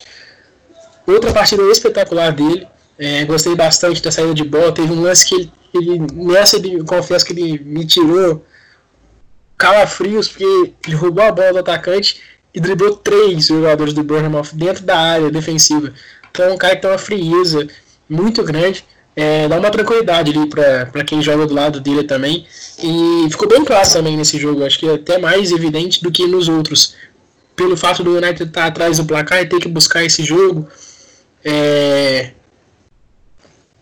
Outra 1.06 1.32
partida 1.32 1.64
espetacular 1.64 2.32
dele. 2.32 2.68
É, 3.00 3.26
gostei 3.26 3.54
bastante 3.56 4.02
da 4.02 4.12
saída 4.12 4.34
de 4.34 4.44
bola. 4.44 4.72
Teve 4.72 4.92
um 4.92 5.02
lance 5.02 5.28
que 5.28 5.36
ele 5.36 5.52
ele, 5.74 6.00
nessa 6.14 6.58
ele, 6.58 6.84
confesso 6.84 7.26
que 7.26 7.34
ele 7.34 7.60
me 7.60 7.86
tirou 7.86 8.46
calafrios, 9.58 10.28
porque 10.28 10.74
ele 10.86 10.96
roubou 10.96 11.24
a 11.24 11.32
bola 11.32 11.54
do 11.54 11.60
atacante 11.60 12.22
e 12.54 12.60
driblou 12.60 12.96
três 12.96 13.48
jogadores 13.48 13.94
do 13.94 14.04
Bournemouth 14.04 14.50
dentro 14.54 14.84
da 14.84 14.98
área 14.98 15.32
defensiva. 15.32 15.94
Então 16.32 16.46
é 16.46 16.54
um 16.54 16.58
cara 16.58 16.76
que 16.76 16.82
tem 16.82 16.92
uma 16.92 16.98
frieza 16.98 17.68
muito 18.10 18.44
grande. 18.44 18.86
É, 19.16 19.48
dá 19.48 19.58
uma 19.58 19.72
tranquilidade 19.72 20.32
ali 20.32 20.48
para 20.48 21.04
quem 21.04 21.24
joga 21.24 21.48
do 21.48 21.54
lado 21.54 21.80
dele 21.80 22.04
também. 22.04 22.46
E 22.82 23.28
ficou 23.32 23.48
bem 23.48 23.66
claro 23.66 23.92
também 23.92 24.16
nesse 24.16 24.38
jogo, 24.38 24.64
acho 24.64 24.78
que 24.78 24.88
é 24.88 24.94
até 24.94 25.18
mais 25.18 25.52
evidente 25.52 26.04
do 26.04 26.12
que 26.12 26.28
nos 26.28 26.48
outros. 26.48 26.96
Pelo 27.56 27.76
fato 27.76 28.04
do 28.04 28.16
United 28.16 28.44
estar 28.44 28.62
tá 28.62 28.68
atrás 28.68 28.98
do 28.98 29.06
placar 29.06 29.42
e 29.42 29.48
ter 29.48 29.60
que 29.60 29.68
buscar 29.68 30.04
esse 30.04 30.24
jogo, 30.24 30.68
é, 31.44 32.32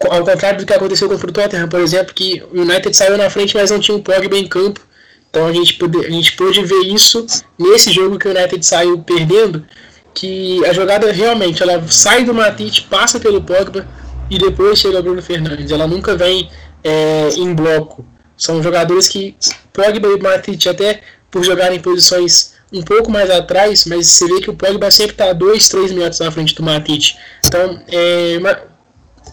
ao 0.01 0.23
contrário 0.23 0.59
do 0.59 0.65
que 0.65 0.73
aconteceu 0.73 1.07
com 1.07 1.15
o 1.15 1.31
Tottenham, 1.31 1.67
por 1.67 1.79
exemplo, 1.79 2.13
que 2.13 2.43
o 2.51 2.61
United 2.61 2.95
saiu 2.95 3.17
na 3.17 3.29
frente, 3.29 3.55
mas 3.55 3.71
não 3.71 3.79
tinha 3.79 3.97
um 3.97 4.01
Pogba 4.01 4.37
em 4.37 4.47
campo. 4.47 4.81
Então 5.29 5.47
a 5.47 5.53
gente, 5.53 5.73
pôde, 5.73 6.05
a 6.05 6.09
gente 6.09 6.33
pôde 6.33 6.63
ver 6.63 6.81
isso 6.85 7.25
nesse 7.57 7.91
jogo 7.91 8.17
que 8.17 8.27
o 8.27 8.31
United 8.31 8.65
saiu 8.65 8.99
perdendo, 8.99 9.65
que 10.13 10.63
a 10.65 10.73
jogada 10.73 11.11
realmente 11.11 11.61
ela 11.61 11.85
sai 11.87 12.23
do 12.23 12.33
Matite, 12.33 12.83
passa 12.83 13.19
pelo 13.19 13.41
Pogba 13.41 13.87
e 14.29 14.37
depois 14.37 14.79
chega 14.79 14.99
o 14.99 15.03
Bruno 15.03 15.21
Fernandes. 15.21 15.71
Ela 15.71 15.87
nunca 15.87 16.15
vem 16.15 16.49
é, 16.83 17.29
em 17.35 17.53
bloco. 17.53 18.05
São 18.37 18.61
jogadores 18.61 19.07
que 19.07 19.35
Pogba 19.73 20.07
e 20.07 20.21
Matite 20.21 20.69
até 20.69 21.01
por 21.29 21.43
jogar 21.43 21.73
em 21.73 21.79
posições 21.79 22.53
um 22.71 22.81
pouco 22.81 23.11
mais 23.11 23.29
atrás, 23.29 23.85
mas 23.85 24.07
você 24.07 24.27
vê 24.27 24.41
que 24.41 24.49
o 24.49 24.55
Pogba 24.55 24.89
sempre 24.89 25.13
está 25.13 25.33
dois, 25.33 25.67
três 25.69 25.91
metros 25.91 26.21
à 26.21 26.31
frente 26.31 26.55
do 26.55 26.63
Matite. 26.63 27.17
Então 27.45 27.81
é 27.87 28.39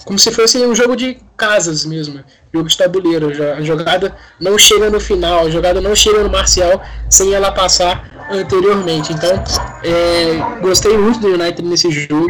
como 0.04 0.18
se 0.18 0.30
fosse 0.30 0.58
um 0.66 0.74
jogo 0.74 0.96
de 0.96 1.18
casas 1.36 1.84
mesmo, 1.84 2.22
jogo 2.52 2.68
de 2.68 2.76
tabuleiro. 2.76 3.30
A 3.54 3.60
jogada 3.62 4.16
não 4.40 4.58
chega 4.58 4.90
no 4.90 5.00
final, 5.00 5.46
a 5.46 5.50
jogada 5.50 5.80
não 5.80 5.94
chega 5.94 6.22
no 6.22 6.30
Marcial 6.30 6.82
sem 7.08 7.32
ela 7.32 7.52
passar 7.52 8.26
anteriormente. 8.30 9.12
Então, 9.12 9.42
é, 9.82 10.60
gostei 10.60 10.96
muito 10.96 11.20
do 11.20 11.28
United 11.28 11.62
nesse 11.62 11.90
jogo, 11.90 12.28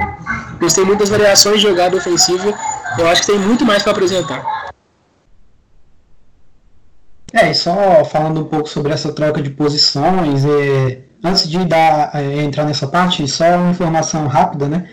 gostei 0.60 0.84
muito 0.84 1.00
das 1.00 1.08
variações 1.08 1.56
de 1.56 1.68
jogada 1.68 1.96
ofensiva. 1.96 2.52
Eu 2.98 3.06
acho 3.08 3.22
que 3.22 3.32
tem 3.32 3.38
muito 3.38 3.64
mais 3.64 3.82
para 3.82 3.92
apresentar. 3.92 4.62
É, 7.32 7.50
e 7.50 7.54
só 7.54 8.04
falando 8.04 8.40
um 8.40 8.44
pouco 8.44 8.68
sobre 8.68 8.92
essa 8.92 9.10
troca 9.12 9.40
de 9.40 9.48
posições, 9.48 10.44
é, 10.44 11.00
antes 11.24 11.48
de 11.48 11.64
dar, 11.64 12.10
é, 12.14 12.42
entrar 12.42 12.64
nessa 12.64 12.86
parte, 12.86 13.26
só 13.26 13.44
uma 13.56 13.70
informação 13.70 14.26
rápida, 14.26 14.68
né? 14.68 14.88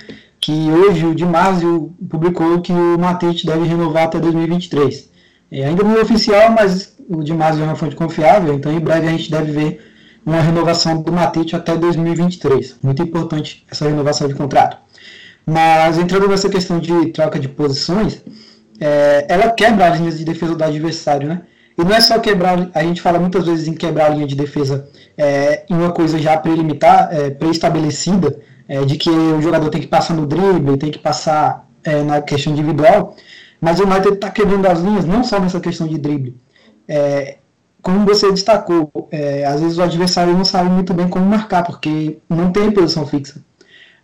Que 0.50 0.72
hoje 0.72 1.06
o 1.06 1.14
Dimásio 1.14 1.94
publicou 2.10 2.60
que 2.60 2.74
o 2.74 2.98
Matete 2.98 3.46
deve 3.46 3.68
renovar 3.68 4.06
até 4.06 4.20
2023. 4.20 5.08
É, 5.52 5.66
ainda 5.66 5.84
não 5.84 5.96
é 5.96 6.02
oficial, 6.02 6.52
mas 6.52 6.96
o 7.08 7.24
Dimásio 7.24 7.62
é 7.62 7.66
uma 7.66 7.76
fonte 7.76 7.96
confiável, 7.96 8.56
então 8.56 8.74
em 8.74 8.80
breve 8.80 9.08
a 9.08 9.12
gente 9.12 9.30
deve 9.30 9.52
ver 9.52 9.92
uma 10.26 10.42
renovação 10.42 11.04
do 11.04 11.12
Matete 11.12 11.56
até 11.56 11.78
2023. 11.78 12.78
Muito 12.82 13.04
importante 13.04 13.64
essa 13.70 13.88
renovação 13.88 14.28
de 14.28 14.34
contrato. 14.34 14.78
Mas 15.46 16.00
entrando 16.00 16.28
nessa 16.28 16.50
questão 16.50 16.80
de 16.80 17.12
troca 17.12 17.40
de 17.40 17.48
posições, 17.48 18.24
é, 18.80 19.28
ela 19.30 19.52
quebra 19.52 19.90
as 19.90 20.00
linhas 20.00 20.18
de 20.18 20.26
defesa 20.26 20.56
do 20.56 20.64
adversário, 20.64 21.28
né? 21.28 21.42
E 21.78 21.84
não 21.84 21.94
é 21.94 22.02
só 22.02 22.18
quebrar, 22.18 22.72
a 22.74 22.84
gente 22.84 23.04
fala 23.04 23.20
muitas 23.20 23.46
vezes 23.46 23.68
em 23.68 23.74
quebrar 23.76 24.08
a 24.08 24.10
linha 24.10 24.26
de 24.26 24.36
defesa 24.36 24.90
é, 25.16 25.64
em 25.70 25.76
uma 25.76 25.92
coisa 25.92 26.18
já 26.18 26.36
prelimitar, 26.38 27.10
é, 27.12 27.30
pré-estabelecida, 27.30 28.36
é, 28.70 28.86
de 28.86 28.98
que 28.98 29.10
o 29.10 29.42
jogador 29.42 29.70
tem 29.70 29.82
que 29.82 29.88
passar 29.88 30.14
no 30.14 30.28
drible, 30.28 30.78
tem 30.78 30.92
que 30.92 31.00
passar 31.00 31.68
é, 31.84 32.04
na 32.04 32.22
questão 32.22 32.54
individual, 32.54 33.16
mas 33.60 33.80
o 33.80 33.84
United 33.84 34.14
está 34.14 34.30
quebrando 34.30 34.68
as 34.68 34.80
linhas 34.80 35.06
não 35.06 35.24
só 35.24 35.40
nessa 35.40 35.60
questão 35.60 35.88
de 35.88 35.98
drible. 35.98 36.38
É, 36.88 37.38
como 37.82 38.06
você 38.06 38.32
destacou, 38.32 38.92
é, 39.12 39.46
às 39.46 39.60
vezes 39.60 39.78
o 39.78 39.82
adversário 39.82 40.34
não 40.34 40.46
sabe 40.46 40.70
muito 40.70 40.94
bem 40.94 41.08
como 41.08 41.26
marcar, 41.26 41.64
porque 41.64 42.20
não 42.30 42.52
tem 42.52 42.72
posição 42.72 43.08
fixa. 43.08 43.44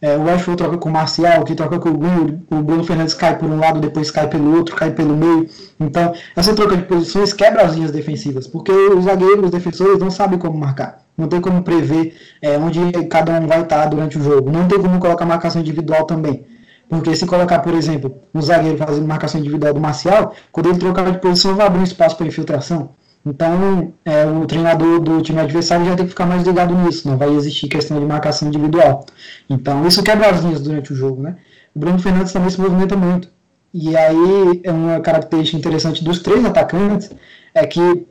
É, 0.01 0.17
o 0.17 0.29
Ashford 0.29 0.57
troca 0.57 0.77
com 0.77 0.89
o 0.89 0.91
Marcial, 0.91 1.43
que 1.43 1.55
troca 1.55 1.79
com 1.79 1.89
o 1.89 1.97
Bruno, 1.97 2.41
o 2.51 2.61
Bruno 2.61 2.83
Fernandes 2.83 3.13
cai 3.13 3.37
por 3.37 3.49
um 3.49 3.59
lado, 3.59 3.79
depois 3.79 4.11
cai 4.11 4.27
pelo 4.27 4.55
outro, 4.55 4.75
cai 4.75 4.91
pelo 4.91 5.15
meio. 5.15 5.47
Então, 5.79 6.13
essa 6.35 6.53
troca 6.53 6.77
de 6.77 6.83
posições 6.83 7.33
quebra 7.33 7.63
as 7.63 7.75
linhas 7.75 7.91
defensivas, 7.91 8.47
porque 8.47 8.71
os 8.71 9.05
zagueiros, 9.05 9.45
os 9.45 9.51
defensores 9.51 9.99
não 9.99 10.11
sabem 10.11 10.37
como 10.37 10.57
marcar. 10.57 11.03
Não 11.17 11.27
tem 11.27 11.39
como 11.39 11.63
prever 11.63 12.13
é, 12.41 12.57
onde 12.57 12.79
cada 13.07 13.39
um 13.39 13.47
vai 13.47 13.61
estar 13.61 13.85
durante 13.85 14.17
o 14.17 14.21
jogo. 14.21 14.51
Não 14.51 14.67
tem 14.67 14.81
como 14.81 14.99
colocar 14.99 15.25
marcação 15.25 15.61
individual 15.61 16.05
também. 16.05 16.45
Porque 16.89 17.15
se 17.15 17.25
colocar, 17.25 17.59
por 17.59 17.73
exemplo, 17.73 18.21
um 18.33 18.41
zagueiro 18.41 18.77
fazendo 18.77 19.07
marcação 19.07 19.39
individual 19.39 19.73
do 19.73 19.79
Marcial, 19.79 20.35
quando 20.51 20.69
ele 20.69 20.77
trocar 20.77 21.11
de 21.11 21.19
posição, 21.19 21.55
vai 21.55 21.65
abrir 21.65 21.79
um 21.79 21.83
espaço 21.83 22.15
para 22.17 22.27
infiltração. 22.27 22.91
Então, 23.25 23.93
é, 24.05 24.25
o 24.25 24.45
treinador 24.45 24.99
do 24.99 25.21
time 25.21 25.39
adversário 25.39 25.85
já 25.85 25.95
tem 25.95 26.05
que 26.05 26.11
ficar 26.11 26.27
mais 26.27 26.43
ligado 26.43 26.75
nisso, 26.75 27.07
não 27.07 27.17
vai 27.17 27.29
existir 27.33 27.67
questão 27.67 27.99
de 27.99 28.05
marcação 28.05 28.47
individual. 28.47 29.05
Então, 29.49 29.85
isso 29.87 30.03
quebra 30.03 30.29
as 30.29 30.41
linhas 30.41 30.61
durante 30.61 30.93
o 30.93 30.95
jogo, 30.95 31.21
né? 31.23 31.37
O 31.75 31.79
Bruno 31.79 31.97
Fernandes 31.99 32.31
também 32.31 32.49
se 32.51 32.61
movimenta 32.61 32.95
muito. 32.95 33.27
E 33.73 33.97
aí, 33.97 34.61
é 34.63 34.71
uma 34.71 34.99
característica 34.99 35.57
interessante 35.57 36.03
dos 36.03 36.19
três 36.19 36.45
atacantes, 36.45 37.09
é 37.53 37.65
que 37.65 38.05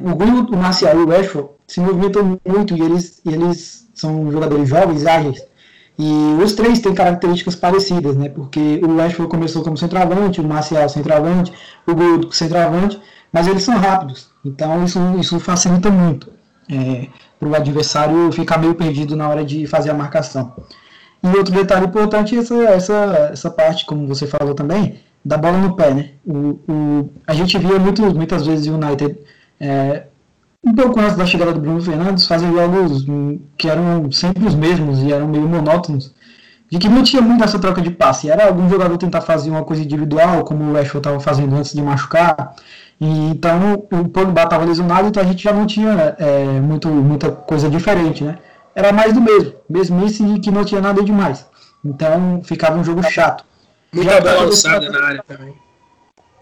o 0.00 0.14
Bruno, 0.14 0.48
o 0.50 0.56
Marcial 0.56 0.98
e 0.98 1.04
o 1.04 1.12
Ashford 1.12 1.48
se 1.66 1.80
movimentam 1.80 2.40
muito 2.46 2.76
e 2.76 2.80
eles, 2.80 3.20
eles 3.26 3.88
são 3.94 4.30
jogadores 4.30 4.68
jovens, 4.68 5.04
ágeis. 5.04 5.44
E 5.98 6.42
os 6.42 6.54
três 6.54 6.80
têm 6.80 6.94
características 6.94 7.54
parecidas, 7.54 8.16
né? 8.16 8.28
Porque 8.30 8.80
o 8.82 9.00
Ashford 9.00 9.30
começou 9.30 9.62
como 9.62 9.76
centroavante, 9.76 10.40
o 10.40 10.44
Marcial 10.44 10.88
centroavante, 10.88 11.52
o 11.86 11.94
Guto 11.94 12.34
centroavante, 12.34 12.98
mas 13.32 13.46
eles 13.46 13.62
são 13.62 13.76
rápidos. 13.76 14.30
Então 14.44 14.84
isso, 14.84 14.98
isso 15.18 15.40
facilita 15.40 15.90
muito 15.90 16.32
é, 16.70 17.08
para 17.38 17.48
o 17.48 17.54
adversário 17.54 18.30
ficar 18.32 18.58
meio 18.58 18.74
perdido 18.74 19.16
na 19.16 19.28
hora 19.28 19.44
de 19.44 19.66
fazer 19.66 19.90
a 19.90 19.94
marcação. 19.94 20.54
E 21.22 21.28
outro 21.36 21.52
detalhe 21.52 21.86
importante 21.86 22.34
é 22.34 22.38
essa, 22.38 22.54
essa, 22.54 23.30
essa 23.32 23.50
parte, 23.50 23.84
como 23.84 24.06
você 24.06 24.26
falou 24.26 24.54
também, 24.54 25.00
da 25.24 25.36
bola 25.36 25.58
no 25.58 25.76
pé. 25.76 25.92
Né? 25.92 26.10
O, 26.24 26.58
o, 26.68 27.10
a 27.26 27.34
gente 27.34 27.58
via 27.58 27.78
muito, 27.78 28.02
muitas 28.14 28.46
vezes 28.46 28.66
o 28.66 28.74
United, 28.74 29.18
é, 29.60 30.04
um 30.64 30.74
pouco 30.74 30.98
antes 31.00 31.16
da 31.16 31.26
chegada 31.26 31.52
do 31.52 31.60
Bruno 31.60 31.82
Fernandes, 31.82 32.26
fazer 32.26 32.50
jogos 32.50 33.04
que 33.58 33.68
eram 33.68 34.10
sempre 34.12 34.46
os 34.46 34.54
mesmos 34.54 35.00
e 35.02 35.12
eram 35.12 35.28
meio 35.28 35.48
monótonos, 35.48 36.14
de 36.70 36.78
que 36.78 36.88
não 36.88 37.02
tinha 37.02 37.20
muito 37.20 37.42
essa 37.42 37.58
troca 37.58 37.82
de 37.82 37.90
passe. 37.90 38.30
Era 38.30 38.46
algum 38.46 38.68
jogador 38.68 38.96
tentar 38.96 39.20
fazer 39.20 39.50
uma 39.50 39.64
coisa 39.64 39.82
individual, 39.82 40.44
como 40.44 40.72
o 40.72 40.76
Ashford 40.76 40.98
estava 40.98 41.20
fazendo 41.20 41.54
antes 41.54 41.72
de 41.72 41.82
machucar, 41.82 42.54
e, 43.00 43.30
então 43.30 43.86
o 43.90 44.08
Pogba 44.08 44.42
estava 44.42 44.64
lesionado, 44.64 45.08
então 45.08 45.22
a 45.22 45.26
gente 45.26 45.42
já 45.42 45.52
não 45.52 45.66
tinha 45.66 46.14
é, 46.18 46.44
muito, 46.60 46.88
muita 46.88 47.30
coisa 47.30 47.70
diferente, 47.70 48.22
né? 48.22 48.38
Era 48.74 48.92
mais 48.92 49.14
do 49.14 49.20
mesmo, 49.20 49.54
mesmice 49.68 50.22
e 50.22 50.38
que 50.38 50.50
não 50.50 50.64
tinha 50.64 50.80
nada 50.80 51.02
demais. 51.02 51.46
Então 51.84 52.42
ficava 52.44 52.78
um 52.78 52.84
jogo 52.84 53.02
chato. 53.02 53.44
Muita 53.92 54.20
bola 54.20 54.42
alçada 54.42 54.90
na 54.90 55.06
área 55.06 55.24
também. 55.26 55.54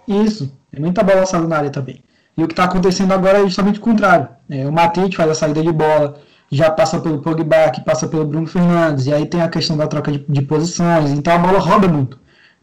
Isso, 0.06 0.52
é 0.72 0.80
muita 0.80 1.02
bola 1.02 1.20
alçada 1.20 1.46
na 1.46 1.56
área 1.56 1.70
também. 1.70 2.02
E 2.36 2.42
o 2.42 2.46
que 2.46 2.52
está 2.52 2.64
acontecendo 2.64 3.12
agora 3.12 3.38
é 3.38 3.42
justamente 3.42 3.78
o 3.78 3.82
contrário. 3.82 4.28
É, 4.50 4.66
o 4.66 4.72
Matite 4.72 5.16
faz 5.16 5.30
a 5.30 5.34
saída 5.34 5.62
de 5.62 5.72
bola, 5.72 6.20
já 6.50 6.70
passa 6.70 6.98
pelo 6.98 7.20
Pogba, 7.20 7.70
que 7.70 7.80
passa 7.82 8.08
pelo 8.08 8.26
Bruno 8.26 8.46
Fernandes, 8.46 9.06
e 9.06 9.12
aí 9.12 9.26
tem 9.26 9.42
a 9.42 9.48
questão 9.48 9.76
da 9.76 9.86
troca 9.86 10.10
de, 10.10 10.24
de 10.28 10.42
posições, 10.42 11.10
então 11.10 11.34
a 11.34 11.38
bola 11.38 11.58
roda 11.58 11.88
muito, 11.88 12.18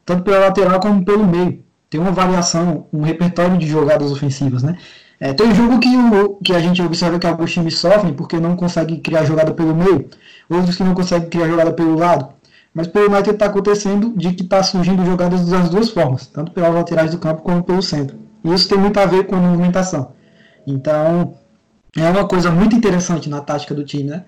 tanto 0.06 0.24
pela 0.24 0.40
lateral 0.40 0.80
como 0.80 1.04
pelo 1.04 1.26
meio 1.26 1.65
tem 1.96 2.02
uma 2.02 2.12
variação, 2.12 2.88
um 2.92 3.02
repertório 3.04 3.58
de 3.58 3.66
jogadas 3.66 4.12
ofensivas, 4.12 4.62
né? 4.62 4.78
É, 5.18 5.32
tem 5.32 5.48
um 5.48 5.56
jogo 5.56 5.80
que, 5.80 5.88
o, 5.96 6.36
que 6.44 6.54
a 6.54 6.60
gente 6.60 6.82
observa 6.82 7.18
que 7.18 7.26
alguns 7.26 7.54
times 7.54 7.78
sofrem 7.78 8.14
porque 8.14 8.38
não 8.38 8.58
conseguem 8.58 9.00
criar 9.00 9.24
jogada 9.24 9.54
pelo 9.54 9.74
meio, 9.74 10.10
outros 10.50 10.76
que 10.76 10.84
não 10.84 10.94
conseguem 10.94 11.30
criar 11.30 11.48
jogada 11.48 11.72
pelo 11.72 11.96
lado. 11.96 12.28
Mas 12.74 12.88
pelo 12.88 13.10
United 13.10 13.32
está 13.32 13.46
acontecendo 13.46 14.14
de 14.18 14.34
que 14.34 14.44
está 14.44 14.62
surgindo 14.62 15.06
jogadas 15.06 15.48
das 15.48 15.70
duas 15.70 15.90
formas, 15.90 16.28
tanto 16.28 16.52
pelas 16.52 16.74
laterais 16.74 17.12
do 17.12 17.18
campo 17.18 17.42
como 17.42 17.64
pelo 17.64 17.82
centro. 17.82 18.18
E 18.44 18.54
isso 18.54 18.68
tem 18.68 18.78
muito 18.78 19.00
a 19.00 19.06
ver 19.06 19.26
com 19.26 19.36
a 19.36 19.40
movimentação. 19.40 20.12
Então, 20.68 21.36
é 21.96 22.10
uma 22.10 22.28
coisa 22.28 22.52
muito 22.52 22.76
interessante 22.76 23.30
na 23.30 23.40
tática 23.40 23.74
do 23.74 23.86
time, 23.86 24.10
né? 24.10 24.26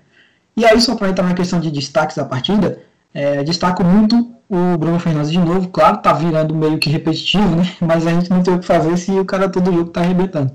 E 0.55 0.65
aí, 0.65 0.79
só 0.79 0.95
para 0.95 1.09
entrar 1.09 1.25
na 1.25 1.33
questão 1.33 1.59
de 1.59 1.69
destaques 1.69 2.15
da 2.15 2.23
partida, 2.23 2.79
é, 3.13 3.43
destaco 3.43 3.83
muito 3.83 4.36
o 4.49 4.77
Bruno 4.77 4.99
Fernandes 4.99 5.31
de 5.31 5.39
novo, 5.39 5.67
claro, 5.69 5.97
tá 5.97 6.13
virando 6.13 6.55
meio 6.55 6.77
que 6.77 6.89
repetitivo, 6.89 7.55
né? 7.55 7.63
Mas 7.81 8.07
a 8.07 8.11
gente 8.11 8.29
não 8.29 8.41
tem 8.41 8.53
o 8.53 8.59
que 8.59 8.65
fazer 8.65 8.97
se 8.97 9.11
o 9.11 9.25
cara 9.25 9.49
todo 9.49 9.71
jogo 9.71 9.89
tá 9.89 10.01
arrebentando. 10.01 10.51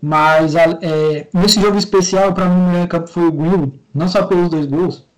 Mas 0.00 0.54
é, 0.54 1.28
nesse 1.32 1.60
jogo 1.60 1.76
especial, 1.76 2.32
para 2.32 2.46
mim, 2.46 2.60
o 2.60 2.70
melhor 2.70 2.88
campo 2.88 3.08
foi 3.08 3.24
o 3.24 3.32
Greenwood, 3.32 3.80
não 3.92 4.06
só 4.08 4.24
pelos 4.24 4.48
dois 4.48 4.66
gols, 4.66 5.08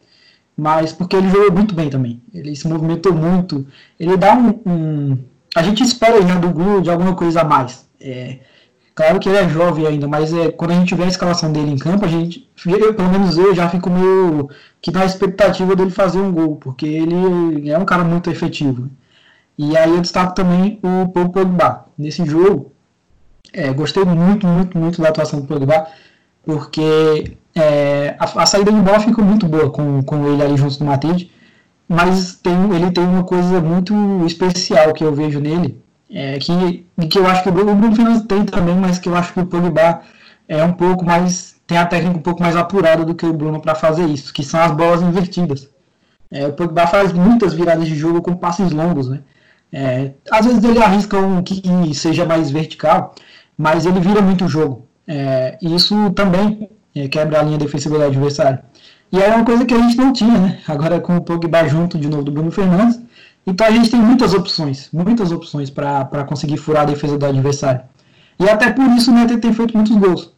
mas 0.56 0.92
porque 0.92 1.16
ele 1.16 1.28
jogou 1.28 1.52
muito 1.52 1.74
bem 1.74 1.90
também. 1.90 2.22
Ele 2.32 2.54
se 2.56 2.66
movimentou 2.68 3.12
muito. 3.12 3.66
Ele 3.98 4.16
dá 4.16 4.34
um. 4.34 4.60
um 4.66 5.18
a 5.54 5.62
gente 5.62 5.82
espera 5.82 6.22
já 6.22 6.36
do 6.36 6.50
Greenwood 6.50 6.90
alguma 6.90 7.14
coisa 7.14 7.42
a 7.42 7.44
mais. 7.44 7.86
É, 8.00 8.38
Claro 9.00 9.18
que 9.18 9.30
ele 9.30 9.38
é 9.38 9.48
jovem 9.48 9.86
ainda, 9.86 10.06
mas 10.06 10.30
é, 10.30 10.52
quando 10.52 10.72
a 10.72 10.74
gente 10.74 10.94
vê 10.94 11.04
a 11.04 11.08
escalação 11.08 11.50
dele 11.50 11.70
em 11.70 11.78
campo, 11.78 12.04
a 12.04 12.08
gente, 12.08 12.46
eu, 12.66 12.92
pelo 12.92 13.08
menos 13.08 13.38
eu, 13.38 13.54
já 13.54 13.66
fico 13.66 13.88
meio 13.88 14.50
que 14.78 14.90
na 14.90 15.06
expectativa 15.06 15.74
dele 15.74 15.88
fazer 15.88 16.18
um 16.18 16.30
gol, 16.30 16.56
porque 16.56 16.84
ele 16.84 17.70
é 17.70 17.78
um 17.78 17.86
cara 17.86 18.04
muito 18.04 18.28
efetivo. 18.28 18.90
E 19.56 19.74
aí 19.74 19.88
eu 19.88 20.02
destaco 20.02 20.34
também 20.34 20.78
o 20.82 21.08
Paul 21.08 21.30
Pogba. 21.30 21.86
Nesse 21.96 22.26
jogo, 22.26 22.72
é, 23.54 23.72
gostei 23.72 24.04
muito, 24.04 24.46
muito, 24.46 24.76
muito 24.76 25.00
da 25.00 25.08
atuação 25.08 25.40
do 25.40 25.46
Pogba, 25.46 25.86
porque 26.44 27.38
é, 27.54 28.16
a, 28.18 28.42
a, 28.42 28.44
saída 28.44 28.70
de 28.70 28.80
bola 28.80 29.00
ficou 29.00 29.24
muito 29.24 29.46
boa 29.46 29.70
com, 29.70 30.02
com 30.02 30.28
ele 30.28 30.42
ali 30.42 30.58
junto 30.58 30.78
do 30.78 30.84
Matite, 30.84 31.32
mas 31.88 32.34
tem, 32.34 32.52
ele 32.74 32.90
tem 32.90 33.04
uma 33.04 33.24
coisa 33.24 33.62
muito 33.62 33.94
especial 34.26 34.92
que 34.92 35.02
eu 35.02 35.14
vejo 35.14 35.40
nele, 35.40 35.82
é, 36.10 36.38
que, 36.38 36.86
que 37.08 37.18
eu 37.18 37.26
acho 37.26 37.42
que 37.42 37.48
o 37.48 37.52
Bruno 37.52 37.94
Fernandes 37.94 38.22
tem 38.26 38.44
também, 38.44 38.74
mas 38.74 38.98
que 38.98 39.08
eu 39.08 39.14
acho 39.14 39.32
que 39.32 39.40
o 39.40 39.46
Pogba 39.46 40.02
é 40.48 40.62
um 40.64 40.72
pouco 40.72 41.04
mais 41.04 41.50
tem 41.70 41.78
a 41.78 41.86
técnica 41.86 42.18
um 42.18 42.22
pouco 42.22 42.42
mais 42.42 42.56
apurada 42.56 43.04
do 43.04 43.14
que 43.14 43.24
o 43.24 43.32
Bruno 43.32 43.60
para 43.60 43.76
fazer 43.76 44.04
isso, 44.06 44.34
que 44.34 44.42
são 44.42 44.60
as 44.60 44.72
bolas 44.72 45.02
invertidas. 45.02 45.68
É, 46.28 46.44
o 46.48 46.52
Pogba 46.52 46.84
faz 46.88 47.12
muitas 47.12 47.54
viradas 47.54 47.86
de 47.86 47.94
jogo 47.94 48.20
com 48.20 48.34
passes 48.34 48.72
longos, 48.72 49.08
né? 49.08 49.20
É, 49.72 50.10
às 50.32 50.46
vezes 50.46 50.64
ele 50.64 50.82
arrisca 50.82 51.16
um 51.16 51.40
que 51.44 51.62
seja 51.94 52.24
mais 52.26 52.50
vertical, 52.50 53.14
mas 53.56 53.86
ele 53.86 54.00
vira 54.00 54.20
muito 54.20 54.46
o 54.46 54.48
jogo. 54.48 54.84
É, 55.06 55.56
e 55.62 55.72
isso 55.72 56.10
também 56.10 56.68
é, 56.92 57.06
quebra 57.06 57.38
a 57.38 57.42
linha 57.44 57.58
defensiva 57.58 57.98
do 57.98 58.04
adversário. 58.04 58.58
E 59.12 59.22
é 59.22 59.28
uma 59.28 59.44
coisa 59.44 59.64
que 59.64 59.74
a 59.74 59.78
gente 59.78 59.96
não 59.96 60.12
tinha, 60.12 60.38
né? 60.38 60.58
Agora 60.66 60.98
com 60.98 61.16
o 61.16 61.20
Pogba 61.20 61.68
junto 61.68 61.98
de 61.98 62.08
novo 62.08 62.24
do 62.24 62.32
Bruno 62.32 62.50
Fernandes, 62.50 63.00
então 63.50 63.66
a 63.66 63.70
gente 63.72 63.90
tem 63.90 64.00
muitas 64.00 64.32
opções, 64.32 64.88
muitas 64.92 65.32
opções 65.32 65.68
para 65.68 66.24
conseguir 66.24 66.56
furar 66.56 66.82
a 66.82 66.86
defesa 66.86 67.18
do 67.18 67.26
adversário. 67.26 67.80
E 68.38 68.48
até 68.48 68.70
por 68.70 68.86
isso 68.96 69.10
o 69.10 69.14
United 69.14 69.40
tem 69.40 69.52
feito 69.52 69.76
muitos 69.76 69.96
gols. 69.96 70.32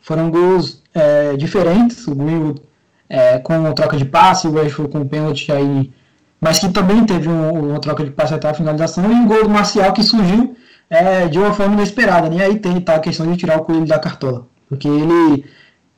Foram 0.00 0.30
gols 0.30 0.80
é, 0.94 1.36
diferentes, 1.36 2.06
o 2.06 2.14
Greenwood 2.14 2.62
é, 3.08 3.40
com 3.40 3.72
troca 3.72 3.96
de 3.96 4.04
passe, 4.04 4.46
o 4.46 4.52
Rashford 4.52 4.92
com 4.92 5.08
pênalti 5.08 5.50
aí, 5.50 5.92
mas 6.40 6.60
que 6.60 6.68
também 6.68 7.04
teve 7.04 7.28
um, 7.28 7.70
uma 7.70 7.80
troca 7.80 8.04
de 8.04 8.12
passe 8.12 8.32
até 8.32 8.48
a 8.48 8.54
finalização, 8.54 9.10
e 9.10 9.14
um 9.14 9.26
gol 9.26 9.42
do 9.42 9.50
Marcial 9.50 9.92
que 9.92 10.04
surgiu 10.04 10.56
é, 10.88 11.26
de 11.26 11.36
uma 11.36 11.52
forma 11.52 11.74
inesperada. 11.74 12.30
Né? 12.30 12.36
E 12.36 12.42
aí 12.42 12.58
tem 12.60 12.80
tá, 12.80 12.94
a 12.94 13.00
questão 13.00 13.28
de 13.30 13.36
tirar 13.36 13.58
o 13.58 13.64
coelho 13.64 13.86
da 13.86 13.98
cartola. 13.98 14.46
Porque 14.68 14.86
ele. 14.86 15.44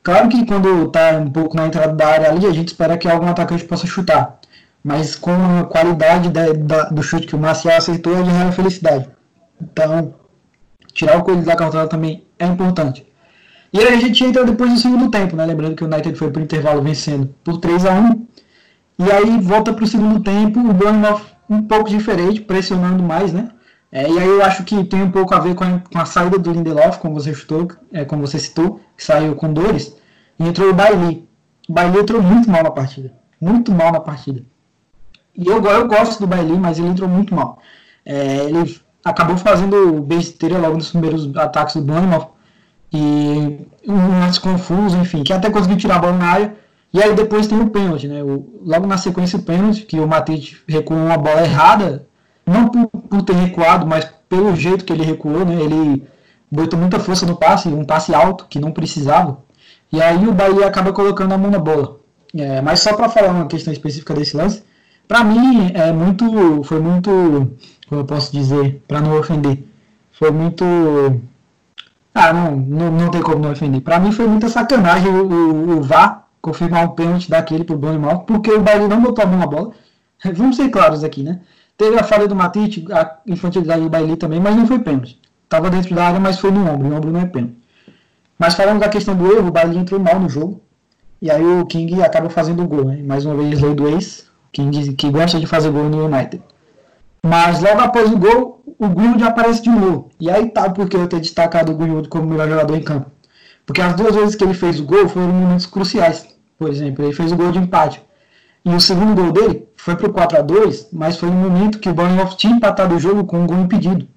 Claro 0.01 0.27
que 0.29 0.45
quando 0.45 0.87
está 0.87 1.11
um 1.11 1.29
pouco 1.29 1.55
na 1.55 1.67
entrada 1.67 1.93
da 1.93 2.07
área 2.07 2.29
ali, 2.29 2.45
a 2.47 2.51
gente 2.51 2.69
espera 2.69 2.97
que 2.97 3.07
algum 3.07 3.27
atacante 3.27 3.63
possa 3.65 3.85
chutar 3.85 4.39
mas 4.83 5.15
com 5.15 5.31
a 5.31 5.63
qualidade 5.63 6.29
da, 6.29 6.51
da, 6.53 6.83
do 6.89 7.01
chute 7.01 7.27
que 7.27 7.35
o 7.35 7.39
Marcial 7.39 7.77
acertou 7.77 8.21
de 8.21 8.29
real 8.29 8.51
felicidade. 8.51 9.07
Então, 9.61 10.13
tirar 10.93 11.17
o 11.17 11.23
coelho 11.23 11.43
da 11.43 11.55
cartola 11.55 11.87
também 11.87 12.23
é 12.37 12.45
importante. 12.45 13.07
E 13.71 13.79
aí 13.79 13.93
a 13.93 13.99
gente 13.99 14.23
entra 14.23 14.43
depois 14.43 14.71
do 14.71 14.79
segundo 14.79 15.09
tempo, 15.09 15.35
né? 15.35 15.45
Lembrando 15.45 15.75
que 15.75 15.83
o 15.83 15.87
United 15.87 16.15
foi 16.15 16.29
para 16.29 16.41
o 16.41 16.43
intervalo 16.43 16.81
vencendo 16.81 17.33
por 17.43 17.57
3 17.57 17.85
a 17.85 17.93
1 17.93 18.27
E 18.99 19.11
aí 19.11 19.39
volta 19.41 19.73
para 19.73 19.83
o 19.83 19.87
segundo 19.87 20.21
tempo, 20.21 20.59
o 20.59 20.73
Bournemouth 20.73 21.21
um 21.49 21.63
pouco 21.63 21.89
diferente, 21.89 22.41
pressionando 22.41 23.01
mais, 23.01 23.33
né? 23.33 23.49
É, 23.91 24.09
e 24.09 24.19
aí 24.19 24.27
eu 24.27 24.43
acho 24.43 24.63
que 24.63 24.83
tem 24.83 25.03
um 25.03 25.11
pouco 25.11 25.33
a 25.35 25.39
ver 25.39 25.55
com 25.55 25.63
a, 25.63 25.79
com 25.79 25.99
a 25.99 26.05
saída 26.05 26.37
do 26.37 26.51
Lindelof, 26.51 26.97
como 26.99 27.13
você 27.13 27.33
chutou, 27.33 27.67
é, 27.91 28.03
como 28.03 28.25
você 28.25 28.39
citou, 28.39 28.79
que 28.97 29.03
saiu 29.03 29.35
com 29.35 29.53
dores, 29.53 29.95
e 30.39 30.47
entrou 30.47 30.69
o 30.69 30.73
Bailey. 30.73 31.27
O 31.69 31.73
Bailey 31.73 32.01
entrou 32.01 32.21
muito 32.21 32.49
mal 32.49 32.63
na 32.63 32.71
partida. 32.71 33.13
Muito 33.39 33.71
mal 33.71 33.91
na 33.91 33.99
partida. 33.99 34.43
E 35.35 35.47
eu, 35.47 35.63
eu 35.63 35.87
gosto 35.87 36.19
do 36.19 36.27
Bailey, 36.27 36.57
mas 36.57 36.79
ele 36.79 36.87
entrou 36.87 37.09
muito 37.09 37.33
mal. 37.33 37.59
É, 38.05 38.45
ele 38.45 38.79
acabou 39.03 39.37
fazendo 39.37 40.01
besteira 40.01 40.57
logo 40.57 40.77
nos 40.77 40.89
primeiros 40.89 41.35
ataques 41.35 41.75
do 41.75 41.81
Bournemouth. 41.81 42.27
E 42.91 43.67
um 43.87 44.19
lance 44.19 44.39
confuso, 44.39 44.95
enfim, 44.97 45.23
que 45.23 45.33
até 45.33 45.49
conseguiu 45.49 45.77
tirar 45.77 45.95
a 45.95 45.99
bola 45.99 46.17
na 46.17 46.25
área. 46.27 46.55
E 46.93 47.01
aí 47.01 47.13
depois 47.15 47.47
tem 47.47 47.59
o 47.59 47.69
pênalti, 47.71 48.07
né? 48.07 48.23
O, 48.23 48.61
logo 48.63 48.85
na 48.85 48.97
sequência 48.97 49.39
o 49.39 49.41
pênalti, 49.41 49.81
que 49.81 49.99
o 49.99 50.07
Matite 50.07 50.61
recuou 50.67 50.99
uma 50.99 51.17
bola 51.17 51.41
errada, 51.41 52.07
não 52.45 52.67
por, 52.67 52.87
por, 52.87 53.21
ter 53.23 53.33
recuado, 53.33 53.87
mas 53.87 54.05
pelo 54.29 54.55
jeito 54.55 54.85
que 54.85 54.93
ele 54.93 55.03
recuou, 55.03 55.43
né? 55.43 55.55
Ele 55.59 56.07
botou 56.51 56.77
muita 56.77 56.99
força 56.99 57.25
no 57.25 57.35
passe, 57.35 57.67
um 57.67 57.83
passe 57.83 58.13
alto 58.13 58.45
que 58.47 58.59
não 58.59 58.71
precisava. 58.71 59.39
E 59.91 59.99
aí 59.99 60.27
o 60.27 60.31
Bahia 60.31 60.67
acaba 60.67 60.93
colocando 60.93 61.33
a 61.33 61.37
mão 61.37 61.49
na 61.49 61.59
bola. 61.59 61.97
É, 62.35 62.61
mas 62.61 62.79
só 62.79 62.93
para 62.95 63.09
falar 63.09 63.29
uma 63.29 63.47
questão 63.47 63.73
específica 63.73 64.13
desse 64.13 64.37
lance, 64.37 64.63
para 65.13 65.23
mim 65.23 65.69
é 65.75 65.91
muito, 65.91 66.63
foi 66.63 66.79
muito, 66.79 67.11
como 67.87 68.01
eu 68.01 68.03
posso 68.03 68.31
dizer, 68.31 68.81
para 68.87 68.99
não 68.99 69.19
ofender, 69.19 69.63
foi 70.11 70.31
muito, 70.31 70.65
ah, 72.15 72.33
não, 72.33 72.55
não, 72.55 72.91
não 72.91 73.11
tem 73.11 73.21
como 73.21 73.37
não 73.37 73.51
ofender. 73.51 73.79
Para 73.81 73.99
mim 73.99 74.11
foi 74.11 74.25
muita 74.25 74.49
sacanagem 74.49 75.11
o, 75.11 75.31
o, 75.31 75.77
o 75.77 75.81
VAR 75.83 76.25
confirmar 76.41 76.85
um 76.85 76.95
pênalti 76.95 77.29
daquele 77.29 77.63
pro 77.63 77.77
Bournemouth, 77.77 78.23
porque 78.25 78.51
o 78.51 78.59
Bahia 78.59 78.87
não 78.87 79.03
botou 79.03 79.23
a 79.23 79.27
mão 79.27 79.37
na 79.37 79.45
bola. 79.45 79.71
Vamos 80.33 80.55
ser 80.55 80.69
claros 80.69 81.03
aqui, 81.03 81.21
né? 81.21 81.41
Teve 81.77 81.95
a 81.99 82.03
falha 82.03 82.27
do 82.27 82.35
Matite, 82.35 82.83
a 82.91 83.17
infantilidade 83.27 83.83
do 83.83 83.91
Bailey 83.91 84.15
também, 84.17 84.39
mas 84.39 84.55
não 84.55 84.65
foi 84.65 84.79
pênalti. 84.79 85.21
Tava 85.47 85.69
dentro 85.69 85.93
da 85.93 86.07
área, 86.07 86.19
mas 86.19 86.39
foi 86.39 86.49
no 86.49 86.67
ombro. 86.67 86.89
No 86.89 86.95
ombro 86.95 87.11
não 87.11 87.19
é 87.19 87.27
pênalti. 87.27 87.55
Mas 88.39 88.55
falando 88.55 88.79
da 88.79 88.89
questão 88.89 89.15
do 89.15 89.31
erro, 89.31 89.49
o 89.49 89.51
Bailey 89.51 89.77
entrou 89.77 89.99
mal 89.99 90.19
no 90.19 90.27
jogo. 90.27 90.59
E 91.21 91.29
aí 91.29 91.45
o 91.45 91.67
King 91.67 92.01
acaba 92.01 92.31
fazendo 92.31 92.63
o 92.63 92.67
gol, 92.67 92.85
né? 92.85 93.03
Mais 93.03 93.27
uma 93.27 93.35
vez, 93.35 93.61
lei 93.61 93.75
do 93.75 93.87
ex. 93.89 94.32
King 94.53 94.93
que 94.93 95.09
gosta 95.09 95.39
de 95.39 95.47
fazer 95.47 95.71
gol 95.71 95.89
no 95.89 96.05
United. 96.05 96.41
Mas 97.25 97.59
logo 97.59 97.81
após 97.81 98.11
o 98.11 98.17
gol, 98.17 98.63
o 98.77 98.87
Greenwood 98.87 99.23
aparece 99.23 99.63
de 99.63 99.69
novo. 99.69 100.09
E 100.19 100.29
aí 100.29 100.49
tá 100.49 100.69
porque 100.69 100.95
eu 100.95 101.07
ter 101.07 101.19
destacado 101.19 101.71
o 101.71 101.75
Greenwood 101.75 102.07
como 102.07 102.27
melhor 102.27 102.47
jogador 102.47 102.77
em 102.77 102.83
campo. 102.83 103.11
Porque 103.65 103.81
as 103.81 103.95
duas 103.95 104.15
vezes 104.15 104.35
que 104.35 104.43
ele 104.43 104.53
fez 104.53 104.79
o 104.79 104.85
gol 104.85 105.09
foram 105.09 105.29
momentos 105.29 105.65
cruciais. 105.65 106.27
Por 106.57 106.69
exemplo, 106.69 107.03
ele 107.03 107.13
fez 107.13 107.31
o 107.31 107.35
gol 107.35 107.51
de 107.51 107.59
empate. 107.59 108.01
E 108.63 108.69
o 108.69 108.79
segundo 108.79 109.15
gol 109.15 109.31
dele 109.31 109.67
foi 109.75 109.95
para 109.95 110.07
o 110.07 110.13
4 110.13 110.37
a 110.37 110.41
2 110.41 110.89
mas 110.93 111.17
foi 111.17 111.29
no 111.29 111.35
momento 111.35 111.79
que 111.79 111.89
o 111.89 111.93
Bournemouth 111.93 112.35
tinha 112.37 112.53
empatado 112.53 112.95
o 112.95 112.99
jogo 112.99 113.25
com 113.25 113.41
um 113.41 113.47
gol 113.47 113.59
impedido. 113.59 114.07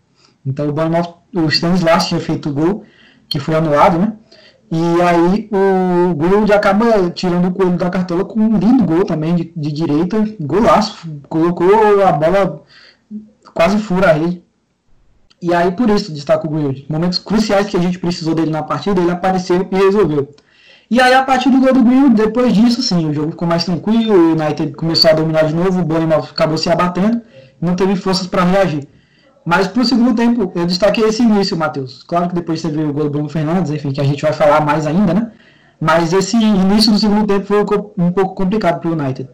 Então 0.44 0.68
o 0.68 0.72
Bournemouth, 0.72 1.14
o 1.34 1.46
Stanislas 1.48 2.06
tinha 2.06 2.20
feito 2.20 2.50
o 2.50 2.52
gol, 2.52 2.84
que 3.28 3.40
foi 3.40 3.54
anulado, 3.54 3.98
né? 3.98 4.12
E 4.70 5.02
aí 5.02 5.48
o 5.52 6.14
gol 6.14 6.44
acaba 6.54 7.10
tirando 7.10 7.48
o 7.48 7.52
coelho 7.52 7.76
da 7.76 7.88
cartola 7.88 8.24
com 8.24 8.40
um 8.40 8.58
lindo 8.58 8.84
gol 8.84 9.04
também 9.04 9.34
de, 9.36 9.52
de 9.56 9.72
direita, 9.72 10.24
golaço, 10.40 11.08
colocou 11.28 12.04
a 12.04 12.12
bola 12.12 12.62
quase 13.54 13.78
fura 13.78 14.10
a 14.10 14.12
rede. 14.12 14.42
E 15.40 15.54
aí 15.54 15.70
por 15.70 15.88
isso 15.90 16.12
destaca 16.12 16.46
o 16.46 16.50
Greenwood. 16.50 16.86
Momentos 16.88 17.18
cruciais 17.18 17.68
que 17.68 17.76
a 17.76 17.80
gente 17.80 17.98
precisou 17.98 18.34
dele 18.34 18.50
na 18.50 18.62
partida, 18.62 19.00
ele 19.00 19.10
apareceu 19.10 19.68
e 19.70 19.76
resolveu. 19.76 20.34
E 20.88 21.00
aí, 21.00 21.14
a 21.14 21.22
partir 21.22 21.50
do 21.50 21.60
gol 21.60 21.72
do 21.72 21.82
Greenwood, 21.82 22.14
depois 22.14 22.52
disso, 22.52 22.80
sim, 22.80 23.08
o 23.08 23.12
jogo 23.12 23.32
ficou 23.32 23.46
mais 23.46 23.64
tranquilo, 23.64 24.14
o 24.14 24.32
United 24.32 24.72
começou 24.72 25.10
a 25.10 25.14
dominar 25.14 25.44
de 25.44 25.54
novo, 25.54 25.80
o 25.80 25.84
Bournemouth 25.84 26.28
acabou 26.30 26.56
se 26.56 26.70
abatendo, 26.70 27.20
não 27.60 27.74
teve 27.74 27.96
forças 27.96 28.28
para 28.28 28.44
reagir. 28.44 28.86
Mas 29.46 29.68
pro 29.68 29.84
segundo 29.84 30.12
tempo, 30.12 30.50
eu 30.56 30.66
destaquei 30.66 31.04
esse 31.04 31.22
início, 31.22 31.56
Matheus. 31.56 32.02
Claro 32.02 32.28
que 32.28 32.34
depois 32.34 32.60
você 32.60 32.68
viu 32.68 32.88
o 32.88 32.92
gol 32.92 33.04
do 33.04 33.10
Bruno 33.10 33.28
Fernandes, 33.28 33.70
enfim, 33.70 33.92
que 33.92 34.00
a 34.00 34.04
gente 34.04 34.20
vai 34.20 34.32
falar 34.32 34.60
mais 34.60 34.88
ainda, 34.88 35.14
né? 35.14 35.30
Mas 35.80 36.12
esse 36.12 36.36
início 36.36 36.90
do 36.90 36.98
segundo 36.98 37.24
tempo 37.28 37.46
foi 37.46 37.60
um 37.96 38.10
pouco 38.10 38.34
complicado 38.34 38.80
pro 38.80 38.92
United. 38.92 39.28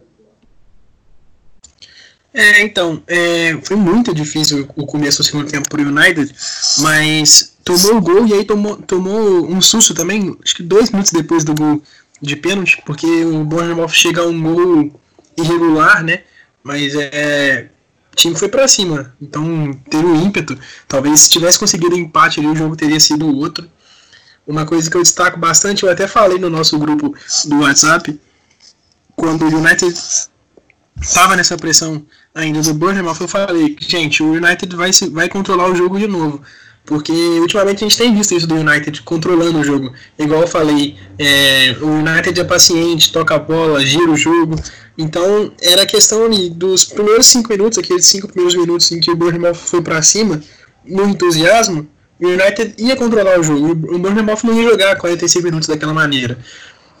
É, 2.31 2.61
então, 2.61 3.01
é, 3.07 3.57
foi 3.63 3.75
muito 3.75 4.13
difícil 4.13 4.69
o 4.75 4.85
começo 4.85 5.17
do 5.17 5.23
segundo 5.23 5.49
tempo 5.49 5.67
pro 5.67 5.81
United, 5.81 6.31
mas 6.79 7.55
tomou 7.63 7.97
o 7.97 8.01
gol 8.01 8.27
e 8.27 8.33
aí 8.33 8.45
tomou, 8.45 8.77
tomou 8.77 9.47
um 9.51 9.61
susto 9.61 9.95
também, 9.95 10.35
acho 10.43 10.55
que 10.55 10.63
dois 10.63 10.91
minutos 10.91 11.11
depois 11.11 11.43
do 11.43 11.55
gol 11.55 11.81
de 12.21 12.35
pênalti, 12.35 12.81
porque 12.85 13.25
o 13.25 13.43
Bournemouth 13.43 13.89
chega 13.89 14.21
a 14.21 14.27
um 14.27 14.41
gol 14.41 14.99
irregular, 15.37 16.03
né? 16.03 16.21
Mas 16.63 16.93
é, 16.95 17.69
o 18.13 18.15
time 18.15 18.35
foi 18.35 18.47
para 18.47 18.67
cima, 18.67 19.11
então 19.19 19.73
teve 19.89 20.05
um 20.05 20.23
ímpeto. 20.23 20.57
Talvez 20.87 21.21
se 21.21 21.29
tivesse 21.31 21.57
conseguido 21.57 21.97
empate 21.97 22.39
ali, 22.39 22.47
o 22.47 22.55
jogo 22.55 22.75
teria 22.75 22.99
sido 22.99 23.27
outro. 23.27 23.67
Uma 24.45 24.65
coisa 24.65 24.89
que 24.89 24.95
eu 24.95 25.01
destaco 25.01 25.39
bastante, 25.39 25.83
eu 25.83 25.89
até 25.89 26.07
falei 26.07 26.37
no 26.37 26.49
nosso 26.49 26.77
grupo 26.77 27.15
do 27.45 27.61
WhatsApp, 27.61 28.19
quando 29.15 29.45
o 29.45 29.57
United 29.57 29.91
estava 31.01 31.35
nessa 31.35 31.57
pressão 31.57 32.05
ainda 32.35 32.61
do 32.61 32.73
Bournemouth, 32.75 33.17
eu 33.19 33.27
falei, 33.27 33.75
gente, 33.79 34.21
o 34.21 34.33
United 34.33 34.75
vai, 34.75 34.91
vai 35.11 35.27
controlar 35.27 35.71
o 35.71 35.75
jogo 35.75 35.97
de 35.97 36.07
novo. 36.07 36.39
Porque 36.85 37.11
ultimamente 37.11 37.83
a 37.83 37.87
gente 37.87 37.97
tem 37.97 38.13
visto 38.13 38.35
isso 38.35 38.45
do 38.45 38.55
United 38.55 39.01
controlando 39.03 39.57
o 39.57 39.63
jogo. 39.63 39.91
Igual 40.19 40.41
eu 40.41 40.47
falei, 40.47 40.97
é, 41.17 41.77
o 41.81 41.87
United 41.87 42.39
é 42.39 42.43
paciente, 42.43 43.11
toca 43.11 43.35
a 43.35 43.39
bola, 43.39 43.83
gira 43.83 44.11
o 44.11 44.17
jogo. 44.17 44.55
Então 44.97 45.51
era 45.61 45.85
questão 45.85 46.25
ali 46.25 46.49
dos 46.49 46.85
primeiros 46.85 47.25
cinco 47.25 47.49
minutos, 47.49 47.77
aqueles 47.77 48.05
cinco 48.05 48.27
primeiros 48.27 48.55
minutos 48.55 48.91
em 48.91 48.99
que 48.99 49.11
o 49.11 49.15
Bournemouth 49.15 49.55
foi 49.55 49.81
para 49.81 50.01
cima, 50.01 50.41
no 50.85 51.07
entusiasmo, 51.07 51.87
o 52.19 52.27
United 52.27 52.75
ia 52.77 52.95
controlar 52.95 53.39
o 53.39 53.43
jogo. 53.43 53.71
O 53.93 53.99
Bournemouth 53.99 54.39
não 54.43 54.53
ia 54.53 54.69
jogar 54.69 54.95
45 54.95 55.43
minutos 55.43 55.67
daquela 55.67 55.93
maneira. 55.93 56.37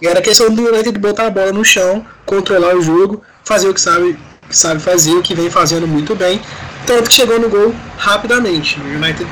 Era 0.01 0.21
questão 0.21 0.53
do 0.53 0.67
United 0.67 0.97
botar 0.99 1.27
a 1.27 1.29
bola 1.29 1.53
no 1.53 1.63
chão, 1.63 2.05
controlar 2.25 2.75
o 2.75 2.81
jogo, 2.81 3.21
fazer 3.43 3.69
o 3.69 3.73
que 3.73 3.79
sabe, 3.79 4.17
sabe 4.49 4.81
fazer, 4.81 5.13
o 5.13 5.21
que 5.21 5.33
vem 5.33 5.49
fazendo 5.49 5.87
muito 5.87 6.15
bem. 6.15 6.41
Tanto 6.85 7.09
que 7.09 7.15
chegou 7.15 7.39
no 7.39 7.47
gol 7.47 7.73
rapidamente. 7.97 8.77
O 8.81 8.83
United 8.83 9.25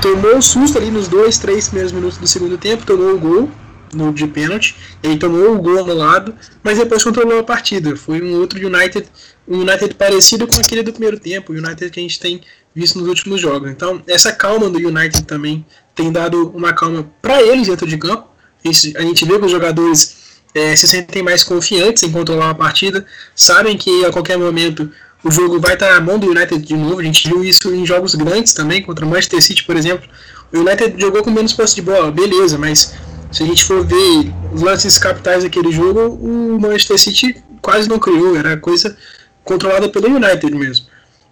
tomou 0.00 0.36
um 0.36 0.42
susto 0.42 0.78
ali 0.78 0.90
nos 0.90 1.08
dois, 1.08 1.36
três 1.38 1.66
primeiros 1.66 1.92
minutos 1.92 2.16
do 2.16 2.26
segundo 2.26 2.56
tempo, 2.56 2.86
tomou 2.86 3.14
o 3.14 3.18
gol 3.18 3.50
no 3.96 4.12
de 4.12 4.26
pênalti, 4.26 4.76
ele 5.02 5.16
tomou 5.18 5.54
o 5.54 5.58
gol 5.58 5.80
anulado, 5.80 6.34
mas 6.62 6.78
depois 6.78 7.02
controlou 7.02 7.38
a 7.38 7.44
partida. 7.44 7.96
Foi 7.96 8.22
um 8.22 8.38
outro 8.38 8.58
United, 8.58 9.06
um 9.48 9.60
United 9.60 9.94
parecido 9.94 10.46
com 10.46 10.56
aquele 10.56 10.82
do 10.82 10.92
primeiro 10.92 11.18
tempo, 11.18 11.52
o 11.52 11.56
United 11.56 11.90
que 11.90 12.00
a 12.00 12.02
gente 12.02 12.20
tem 12.20 12.40
visto 12.74 12.98
nos 12.98 13.08
últimos 13.08 13.40
jogos. 13.40 13.70
Então, 13.70 14.02
essa 14.06 14.32
calma 14.32 14.68
do 14.68 14.78
United 14.78 15.22
também 15.24 15.64
tem 15.94 16.12
dado 16.12 16.50
uma 16.50 16.72
calma 16.72 17.10
para 17.22 17.42
eles 17.42 17.68
dentro 17.68 17.86
de 17.86 17.96
campo. 17.96 18.28
A 18.64 19.02
gente 19.02 19.24
vê 19.24 19.38
que 19.38 19.44
os 19.44 19.50
jogadores 19.50 20.42
é, 20.54 20.74
se 20.74 20.88
sentem 20.88 21.22
mais 21.22 21.44
confiantes 21.44 22.02
em 22.02 22.10
controlar 22.10 22.50
a 22.50 22.54
partida, 22.54 23.06
sabem 23.34 23.76
que 23.76 24.04
a 24.04 24.10
qualquer 24.10 24.36
momento 24.36 24.90
o 25.22 25.30
jogo 25.30 25.60
vai 25.60 25.74
estar 25.74 25.92
na 25.92 26.00
mão 26.00 26.18
do 26.18 26.30
United 26.30 26.58
de 26.58 26.74
novo. 26.74 27.00
A 27.00 27.02
gente 27.02 27.28
viu 27.28 27.44
isso 27.44 27.74
em 27.74 27.84
jogos 27.84 28.14
grandes 28.14 28.52
também, 28.52 28.82
contra 28.82 29.04
o 29.04 29.08
Manchester 29.08 29.42
City, 29.42 29.64
por 29.64 29.76
exemplo. 29.76 30.08
O 30.52 30.58
United 30.58 31.00
jogou 31.00 31.22
com 31.22 31.30
menos 31.30 31.52
posse 31.52 31.74
de 31.74 31.82
bola, 31.82 32.10
beleza, 32.10 32.56
mas 32.56 32.94
se 33.30 33.42
a 33.42 33.46
gente 33.46 33.64
for 33.64 33.84
ver 33.84 34.32
os 34.52 34.62
lances 34.62 34.98
capitais 34.98 35.42
daquele 35.42 35.72
jogo, 35.72 36.00
o 36.00 36.58
Manchester 36.60 36.98
City 36.98 37.42
quase 37.60 37.88
não 37.88 37.98
criou, 37.98 38.36
era 38.36 38.56
coisa 38.56 38.96
controlada 39.44 39.88
pelo 39.88 40.08
United 40.08 40.54
mesmo. 40.54 40.86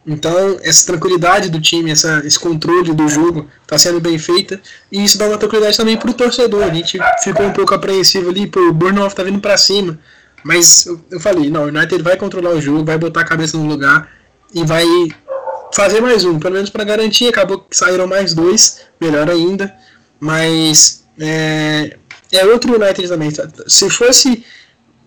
Então, 0.07 0.59
essa 0.63 0.87
tranquilidade 0.87 1.49
do 1.49 1.61
time, 1.61 1.91
essa, 1.91 2.23
esse 2.27 2.39
controle 2.39 2.93
do 2.93 3.09
jogo 3.09 3.49
está 3.63 3.79
sendo 3.79 4.01
bem 4.01 4.19
feita 4.19 4.61
e 4.93 5.03
isso 5.03 5.17
dá 5.17 5.27
uma 5.27 5.39
tranquilidade 5.39 5.77
também 5.77 5.97
para 5.97 6.11
o 6.11 6.15
torcedor. 6.15 6.63
A 6.63 6.75
gente 6.75 6.99
ficou 7.23 7.47
um 7.47 7.53
pouco 7.53 7.75
apreensivo 7.75 8.29
ali, 8.29 8.47
pô, 8.47 8.61
o 8.61 8.73
Burnoff 8.73 9.09
está 9.09 9.23
vindo 9.23 9.41
para 9.41 9.57
cima. 9.57 9.99
Mas 10.45 10.85
eu, 10.85 11.01
eu 11.11 11.19
falei, 11.19 11.49
não, 11.49 11.65
o 11.65 11.69
United 11.69 12.03
vai 12.03 12.19
controlar 12.19 12.51
o 12.51 12.61
jogo, 12.61 12.85
vai 12.85 12.99
botar 12.99 13.23
a 13.23 13.25
cabeça 13.25 13.57
no 13.57 13.67
lugar 13.67 14.11
e 14.55 14.63
vai 14.63 14.85
fazer 15.73 16.03
mais 16.03 16.23
um, 16.25 16.39
pelo 16.39 16.55
menos 16.55 16.69
para 16.69 16.85
garantir. 16.85 17.29
Acabou 17.29 17.61
que 17.61 17.75
saíram 17.75 18.07
mais 18.07 18.35
dois, 18.35 18.83
melhor 19.01 19.31
ainda. 19.31 19.75
Mas 20.21 21.04
é, 21.19 21.97
é 22.33 22.45
outro 22.47 22.75
United 22.75 23.09
também. 23.09 23.31
Se 23.67 23.89
fosse 23.91 24.45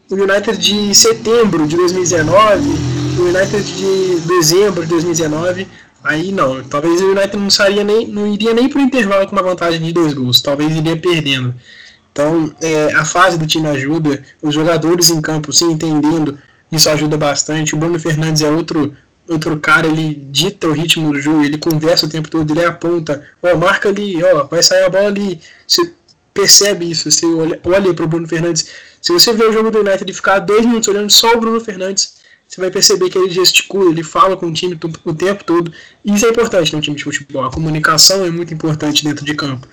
o 0.10 0.15
United 0.15 0.58
de 0.58 0.96
setembro 0.96 1.67
de 1.67 1.76
2019, 1.76 2.70
o 3.17 3.24
United 3.24 3.63
de 3.63 4.20
dezembro 4.28 4.84
de 4.84 4.89
2019, 4.89 5.67
aí 6.04 6.32
não. 6.32 6.63
Talvez 6.63 7.02
o 7.02 7.12
United 7.12 7.38
não, 7.38 7.50
sairia 7.50 7.84
nem, 7.84 8.08
não 8.08 8.32
iria 8.32 8.54
nem 8.54 8.70
para 8.70 8.80
o 8.80 8.82
intervalo 8.82 9.28
com 9.28 9.36
uma 9.36 9.43
vantagem 9.43 9.82
de 9.82 9.91
dois 9.91 10.13
gols. 10.13 10.41
Talvez 10.41 10.76
iria 10.76 10.96
perdendo. 10.96 11.54
Então, 12.12 12.52
é, 12.62 12.93
a 12.93 13.06
fase 13.06 13.38
do 13.38 13.46
time 13.46 13.67
ajuda, 13.67 14.24
os 14.41 14.54
jogadores 14.54 15.10
em 15.10 15.22
campo 15.22 15.54
se 15.54 15.65
entendendo, 15.65 16.38
isso 16.72 16.89
ajuda 16.89 17.17
bastante. 17.17 17.76
O 17.76 17.78
Bruno 17.78 18.00
Fernandes 18.00 18.41
é 18.41 18.50
outro 18.50 18.96
outro 19.28 19.60
cara, 19.60 19.88
ele 19.88 20.13
dita 20.13 20.68
o 20.68 20.74
ritmo 20.74 21.12
do 21.12 21.20
jogo, 21.20 21.44
ele 21.44 21.58
conversa 21.58 22.06
o 22.06 22.10
tempo 22.10 22.30
todo, 22.30 22.52
ele 22.52 22.66
aponta, 22.66 23.26
ó, 23.42 23.56
marca 23.56 23.90
ali, 23.90 24.22
ó, 24.24 24.44
vai 24.46 24.63
sair 24.63 24.84
a 24.84 24.90
bola 24.90 25.08
ali. 25.08 25.40
Você 25.68 25.94
percebe 26.34 26.90
isso, 26.90 27.10
você 27.10 27.26
olha, 27.26 27.60
olha 27.63 27.94
para 27.94 28.06
o 28.06 28.08
Bruno 28.08 28.28
Fernandes. 28.28 28.68
Se 29.02 29.12
você 29.12 29.34
ver 29.34 29.50
o 29.50 29.54
jogo 29.54 29.72
do 29.72 29.80
United 29.80 30.12
ficar 30.13 30.40
dois 30.40 30.66
minutos 30.66 30.88
olhando 30.88 31.10
só 31.10 31.34
o 31.34 31.40
Bruno 31.40 31.60
Fernandes, 31.60 32.18
você 32.48 32.62
vai 32.62 32.72
perceber 32.72 33.10
que 33.10 33.18
ele 33.18 33.30
gesticula, 33.30 33.92
ele 33.92 34.04
fala 34.04 34.38
com 34.38 34.46
o 34.46 34.54
time 34.54 34.80
o 35.04 35.13
tempo 35.13 35.44
todo. 35.44 35.72
Isso 36.06 36.26
é 36.26 36.30
importante 36.30 36.74
no 36.76 36.82
time 36.82 36.96
de 36.96 37.04
futebol. 37.04 37.44
A 37.44 37.52
comunicação 37.52 38.26
é 38.26 38.30
muito 38.30 38.54
importante 38.54 39.04
dentro 39.04 39.26
de 39.26 39.34
campo. 39.34 39.68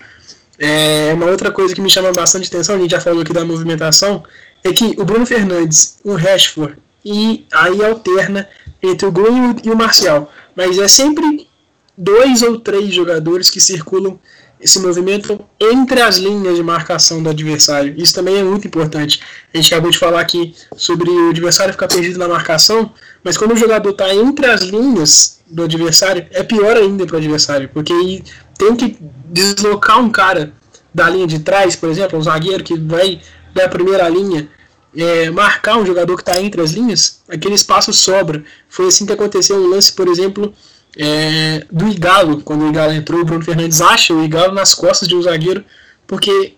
É, 0.58 1.12
uma 1.14 1.26
outra 1.26 1.50
coisa 1.50 1.74
que 1.74 1.80
me 1.80 1.90
chama 1.90 2.12
bastante 2.12 2.48
atenção, 2.48 2.76
a 2.76 2.78
gente 2.78 2.90
já 2.90 3.00
falou 3.00 3.22
aqui 3.22 3.32
da 3.32 3.44
movimentação, 3.44 4.24
é 4.62 4.72
que 4.72 4.94
o 4.98 5.04
Bruno 5.04 5.26
Fernandes, 5.26 5.98
o 6.04 6.14
Rashford, 6.14 6.76
e 7.04 7.44
aí 7.52 7.84
alterna 7.84 8.48
entre 8.88 9.06
o 9.06 9.12
Greenwood 9.12 9.62
e 9.64 9.70
o 9.70 9.76
Marcial. 9.76 10.32
Mas 10.54 10.78
é 10.78 10.88
sempre 10.88 11.48
dois 11.96 12.42
ou 12.42 12.58
três 12.58 12.92
jogadores 12.92 13.50
que 13.50 13.60
circulam 13.60 14.18
esse 14.60 14.78
movimento 14.78 15.38
entre 15.60 16.00
as 16.00 16.16
linhas 16.16 16.56
de 16.56 16.62
marcação 16.62 17.22
do 17.22 17.28
adversário. 17.28 17.94
Isso 17.98 18.14
também 18.14 18.38
é 18.38 18.42
muito 18.42 18.66
importante. 18.66 19.20
A 19.52 19.56
gente 19.58 19.72
acabou 19.72 19.90
de 19.90 19.98
falar 19.98 20.20
aqui 20.20 20.54
sobre 20.76 21.10
o 21.10 21.30
adversário 21.30 21.72
ficar 21.72 21.88
perdido 21.88 22.18
na 22.18 22.28
marcação, 22.28 22.90
mas 23.22 23.36
quando 23.36 23.52
o 23.52 23.56
jogador 23.56 23.90
está 23.90 24.14
entre 24.14 24.46
as 24.46 24.62
linhas 24.62 25.40
do 25.46 25.64
adversário, 25.64 26.26
é 26.30 26.42
pior 26.42 26.76
ainda 26.76 27.04
para 27.04 27.14
o 27.14 27.18
adversário, 27.18 27.68
porque 27.74 28.22
tem 28.56 28.74
que 28.74 28.96
deslocar 29.26 30.00
um 30.00 30.08
cara 30.08 30.52
da 30.94 31.10
linha 31.10 31.26
de 31.26 31.40
trás, 31.40 31.76
por 31.76 31.90
exemplo, 31.90 32.18
um 32.18 32.22
zagueiro 32.22 32.64
que 32.64 32.78
vai 32.78 33.20
da 33.52 33.68
primeira 33.68 34.08
linha 34.08 34.48
é, 34.96 35.30
marcar 35.30 35.76
um 35.76 35.86
jogador 35.86 36.16
que 36.16 36.22
está 36.22 36.40
entre 36.40 36.60
as 36.60 36.70
linhas, 36.70 37.20
aquele 37.28 37.54
espaço 37.54 37.92
sobra. 37.92 38.44
Foi 38.68 38.86
assim 38.86 39.06
que 39.06 39.12
aconteceu 39.12 39.56
um 39.56 39.68
lance, 39.68 39.92
por 39.92 40.08
exemplo, 40.08 40.54
é, 40.96 41.64
do 41.70 41.88
Igalo, 41.88 42.40
quando 42.42 42.64
o 42.64 42.68
Igalo 42.68 42.92
entrou, 42.92 43.20
o 43.20 43.24
Bruno 43.24 43.44
Fernandes 43.44 43.80
acha 43.80 44.14
o 44.14 44.24
Igalo 44.24 44.54
nas 44.54 44.74
costas 44.74 45.08
de 45.08 45.16
um 45.16 45.22
zagueiro, 45.22 45.64
porque 46.06 46.54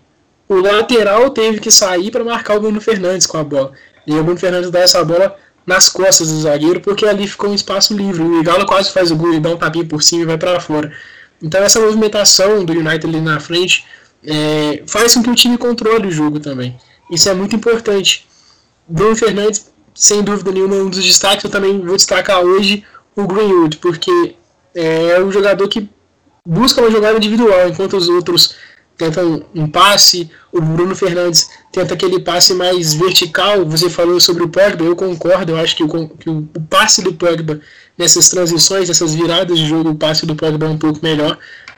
o 0.47 0.55
lateral 0.55 1.29
teve 1.31 1.59
que 1.59 1.71
sair 1.71 2.11
para 2.11 2.23
marcar 2.23 2.57
o 2.57 2.61
Bruno 2.61 2.79
Fernandes 2.79 3.25
com 3.25 3.37
a 3.37 3.43
bola. 3.43 3.71
E 4.05 4.13
o 4.13 4.23
Bruno 4.23 4.39
Fernandes 4.39 4.71
dá 4.71 4.79
essa 4.79 5.03
bola 5.03 5.35
nas 5.65 5.89
costas 5.89 6.31
do 6.31 6.39
zagueiro, 6.39 6.79
porque 6.79 7.05
ali 7.05 7.27
ficou 7.27 7.49
um 7.49 7.53
espaço 7.53 7.93
livre. 7.95 8.23
O 8.23 8.39
Igalo 8.39 8.65
quase 8.65 8.91
faz 8.91 9.11
o 9.11 9.15
gol 9.15 9.33
e 9.33 9.39
dá 9.39 9.49
um 9.49 9.57
tapinha 9.57 9.85
por 9.85 10.01
cima 10.01 10.23
e 10.23 10.25
vai 10.25 10.37
para 10.37 10.59
fora. 10.59 10.91
Então 11.41 11.61
essa 11.61 11.79
movimentação 11.79 12.63
do 12.63 12.73
United 12.73 13.05
ali 13.05 13.19
na 13.19 13.39
frente 13.39 13.85
é, 14.23 14.83
faz 14.87 15.13
com 15.13 15.23
que 15.23 15.29
o 15.29 15.35
time 15.35 15.57
controle 15.57 16.07
o 16.07 16.11
jogo 16.11 16.39
também. 16.39 16.77
Isso 17.09 17.29
é 17.29 17.33
muito 17.33 17.55
importante. 17.55 18.27
Bruno 18.87 19.15
Fernandes, 19.15 19.71
sem 19.93 20.23
dúvida 20.23 20.51
nenhuma, 20.51 20.75
é 20.75 20.81
um 20.81 20.89
dos 20.89 21.03
destaques. 21.03 21.43
Eu 21.43 21.49
também 21.49 21.79
vou 21.79 21.95
destacar 21.95 22.41
hoje 22.41 22.83
o 23.15 23.25
Greenwood, 23.25 23.77
porque 23.77 24.35
é 24.75 25.19
um 25.21 25.31
jogador 25.31 25.67
que 25.67 25.89
busca 26.45 26.81
uma 26.81 26.91
jogada 26.91 27.17
individual, 27.17 27.67
enquanto 27.67 27.97
os 27.97 28.07
outros 28.07 28.55
tentam 28.97 29.45
um 29.53 29.69
passe, 29.69 30.29
o 30.51 30.59
Bruno 30.59 30.95
Fernandes 30.95 31.49
tenta 31.71 31.93
aquele 31.93 32.19
passe 32.19 32.53
mais 32.53 32.93
vertical. 32.93 33.63
Você 33.65 33.89
falou 33.89 34.19
sobre 34.19 34.43
o 34.43 34.49
Pogba, 34.49 34.83
eu 34.83 34.95
concordo, 34.95 35.51
eu 35.51 35.57
acho 35.57 35.75
que 35.75 35.83
o, 35.83 36.09
que 36.09 36.29
o 36.29 36.47
passe 36.69 37.03
do 37.03 37.13
Pogba 37.13 37.61
nessas 37.97 38.29
transições, 38.29 38.87
nessas 38.87 39.13
viradas 39.13 39.59
de 39.59 39.67
jogo, 39.67 39.91
o 39.91 39.95
passe 39.95 40.25
do 40.25 40.35
Pogba 40.35 40.65
é 40.65 40.69
um 40.69 40.77
pouco 40.77 40.99
melhor. 41.03 41.37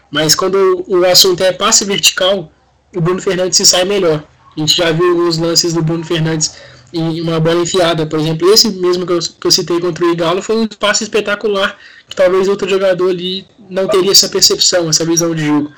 Mas 0.09 0.33
quando 0.33 0.85
o 0.87 1.05
assunto 1.05 1.43
é 1.43 1.51
passe 1.51 1.83
vertical, 1.83 2.51
o 2.95 3.01
Bruno 3.01 3.21
Fernandes 3.21 3.57
se 3.57 3.65
sai 3.65 3.83
melhor. 3.83 4.23
A 4.59 4.65
gente 4.65 4.75
já 4.75 4.91
viu 4.91 5.11
alguns 5.11 5.37
lances 5.37 5.73
do 5.73 5.81
Bruno 5.81 6.03
Fernandes 6.03 6.53
em 6.91 7.21
uma 7.21 7.39
bola 7.39 7.61
enfiada. 7.61 8.05
Por 8.05 8.19
exemplo, 8.19 8.51
esse 8.51 8.69
mesmo 8.71 9.05
que 9.05 9.13
eu, 9.13 9.19
que 9.19 9.47
eu 9.47 9.51
citei 9.51 9.79
contra 9.79 10.05
o 10.05 10.11
Igalo 10.11 10.41
foi 10.41 10.57
um 10.57 10.67
passe 10.67 11.05
espetacular 11.05 11.77
que 12.09 12.15
talvez 12.15 12.47
outro 12.49 12.67
jogador 12.67 13.09
ali 13.09 13.47
não 13.69 13.87
teria 13.87 14.11
essa 14.11 14.27
percepção, 14.27 14.89
essa 14.89 15.05
visão 15.05 15.33
de 15.33 15.45
jogo. 15.45 15.71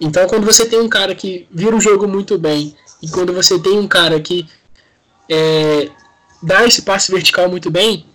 Então, 0.00 0.26
quando 0.28 0.44
você 0.44 0.64
tem 0.64 0.80
um 0.80 0.88
cara 0.88 1.14
que 1.16 1.48
vira 1.50 1.74
o 1.74 1.80
jogo 1.80 2.06
muito 2.06 2.38
bem 2.38 2.76
e 3.02 3.08
quando 3.08 3.32
você 3.32 3.58
tem 3.58 3.76
um 3.76 3.88
cara 3.88 4.20
que 4.20 4.46
é, 5.28 5.90
dá 6.42 6.64
esse 6.64 6.82
passe 6.82 7.10
vertical 7.10 7.48
muito 7.48 7.70
bem 7.70 8.06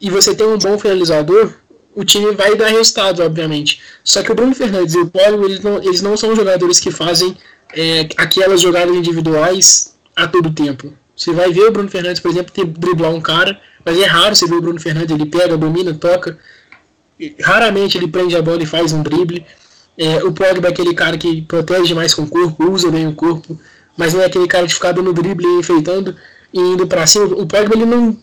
e 0.00 0.10
você 0.10 0.32
tem 0.32 0.46
um 0.46 0.58
bom 0.58 0.78
finalizador, 0.78 1.54
o 1.92 2.04
time 2.04 2.32
vai 2.32 2.54
dar 2.54 2.68
resultado, 2.68 3.20
obviamente. 3.20 3.80
Só 4.04 4.22
que 4.22 4.30
o 4.30 4.34
Bruno 4.34 4.54
Fernandes 4.54 4.94
e 4.94 4.98
o 4.98 5.08
Paulo, 5.08 5.44
eles 5.44 5.60
não, 5.60 5.82
eles 5.82 6.02
não 6.02 6.16
são 6.16 6.36
jogadores 6.36 6.78
que 6.78 6.90
fazem 6.92 7.36
é, 7.74 8.08
aquelas 8.16 8.60
jogadas 8.60 8.94
individuais 8.94 9.94
a 10.14 10.26
todo 10.26 10.52
tempo. 10.52 10.92
Você 11.16 11.32
vai 11.32 11.50
ver 11.52 11.68
o 11.68 11.72
Bruno 11.72 11.88
Fernandes, 11.88 12.20
por 12.20 12.30
exemplo, 12.30 12.52
ter 12.52 12.64
driblar 12.66 13.10
um 13.10 13.20
cara, 13.20 13.58
mas 13.84 13.98
é 13.98 14.04
raro 14.04 14.36
você 14.36 14.46
ver 14.46 14.56
o 14.56 14.60
Bruno 14.60 14.80
Fernandes, 14.80 15.14
ele 15.14 15.26
pega, 15.26 15.56
domina, 15.56 15.94
toca. 15.94 16.38
Raramente 17.40 17.96
ele 17.96 18.08
prende 18.08 18.36
a 18.36 18.42
bola 18.42 18.62
e 18.62 18.66
faz 18.66 18.92
um 18.92 19.02
drible. 19.02 19.44
É, 19.98 20.22
o 20.22 20.32
Pogba 20.32 20.68
é 20.68 20.70
aquele 20.70 20.94
cara 20.94 21.16
que 21.16 21.40
protege 21.42 21.94
mais 21.94 22.12
com 22.12 22.22
o 22.22 22.28
corpo, 22.28 22.70
usa 22.70 22.90
bem 22.90 23.06
o 23.06 23.14
corpo, 23.14 23.58
mas 23.96 24.12
não 24.12 24.20
é 24.20 24.26
aquele 24.26 24.46
cara 24.46 24.66
de 24.66 24.74
ficar 24.74 24.92
dando 24.92 25.12
drible 25.12 25.46
e 25.46 25.58
enfeitando 25.58 26.14
e 26.52 26.60
indo 26.60 26.86
para 26.86 27.06
cima. 27.06 27.24
O 27.24 27.46
Pogba 27.46 27.74
ele 27.74 27.86
não 27.86 28.18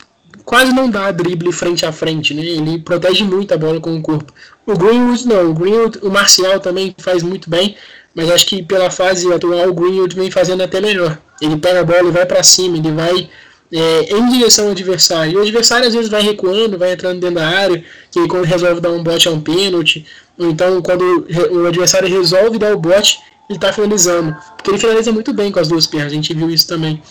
quase 0.45 0.73
não 0.73 0.89
dá 0.89 1.11
drible 1.11 1.51
frente 1.51 1.85
a 1.85 1.91
frente, 1.91 2.33
né? 2.33 2.43
Ele 2.43 2.79
protege 2.79 3.23
muito 3.23 3.53
a 3.53 3.57
bola 3.57 3.79
com 3.79 3.95
o 3.95 4.01
corpo. 4.01 4.31
O 4.65 4.77
Greenwood 4.77 5.27
não, 5.27 5.49
o 5.49 5.53
Greenwood, 5.53 5.99
o 6.01 6.09
Marcial 6.09 6.59
também 6.59 6.95
faz 6.99 7.23
muito 7.23 7.49
bem, 7.49 7.75
mas 8.15 8.29
acho 8.29 8.45
que 8.45 8.61
pela 8.61 8.89
fase 8.89 9.31
atual 9.31 9.69
o 9.69 9.73
Greenwood 9.73 10.15
vem 10.15 10.29
fazendo 10.29 10.61
até 10.61 10.79
melhor. 10.79 11.17
Ele 11.41 11.57
pega 11.57 11.81
a 11.81 11.83
bola 11.83 12.07
e 12.07 12.11
vai 12.11 12.25
para 12.25 12.43
cima, 12.43 12.77
ele 12.77 12.91
vai 12.91 13.29
é, 13.71 14.15
em 14.15 14.29
direção 14.29 14.65
ao 14.65 14.71
adversário. 14.71 15.33
E 15.33 15.35
o 15.35 15.41
adversário 15.41 15.87
às 15.87 15.93
vezes 15.93 16.09
vai 16.09 16.21
recuando, 16.21 16.77
vai 16.77 16.93
entrando 16.93 17.19
dentro 17.19 17.35
da 17.35 17.47
área, 17.47 17.83
que 18.11 18.27
quando 18.27 18.45
resolve 18.45 18.79
dar 18.79 18.91
um 18.91 19.01
bote 19.01 19.27
é 19.27 19.31
um 19.31 19.41
pênalti, 19.41 20.05
ou 20.37 20.49
então 20.49 20.81
quando 20.81 21.27
o 21.51 21.65
adversário 21.65 22.07
resolve 22.07 22.59
dar 22.59 22.73
o 22.75 22.79
bote, 22.79 23.19
ele 23.49 23.57
está 23.57 23.73
finalizando. 23.73 24.35
Porque 24.55 24.69
ele 24.69 24.77
finaliza 24.77 25.11
muito 25.11 25.33
bem 25.33 25.51
com 25.51 25.59
as 25.59 25.67
duas 25.67 25.87
pernas, 25.87 26.11
a 26.11 26.15
gente 26.15 26.33
viu 26.33 26.49
isso 26.49 26.67
também. 26.67 27.01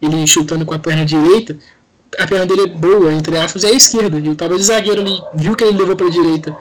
Ele 0.00 0.26
chutando 0.26 0.64
com 0.64 0.74
a 0.74 0.78
perna 0.78 1.04
direita, 1.04 1.56
a 2.18 2.26
perna 2.26 2.46
dele 2.46 2.62
é 2.62 2.66
boa, 2.66 3.12
entre 3.12 3.36
aspas, 3.36 3.64
é 3.64 3.68
a 3.68 3.72
esquerda. 3.72 4.20
Viu? 4.20 4.34
Talvez 4.36 4.60
o 4.60 4.64
zagueiro 4.64 5.00
ali 5.00 5.20
viu 5.34 5.56
que 5.56 5.64
ele 5.64 5.76
levou 5.76 5.96
para 5.96 6.06
a 6.06 6.10
direita 6.10 6.56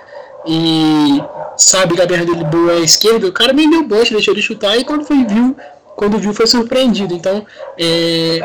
e 0.45 1.21
sabe 1.55 1.95
que 1.95 2.01
a 2.01 2.07
perna 2.07 2.25
dele 2.25 2.43
boa 2.43 2.73
é 2.73 2.79
esquerda, 2.79 3.27
o 3.27 3.31
cara 3.31 3.53
nem 3.53 3.69
deu 3.69 3.83
bote, 3.83 4.13
deixou 4.13 4.33
ele 4.33 4.41
chutar 4.41 4.77
e 4.77 4.83
quando 4.83 5.05
foi 5.05 5.23
viu, 5.25 5.55
quando 5.95 6.17
viu 6.17 6.33
foi 6.33 6.47
surpreendido. 6.47 7.13
Então, 7.13 7.45
é, 7.77 8.39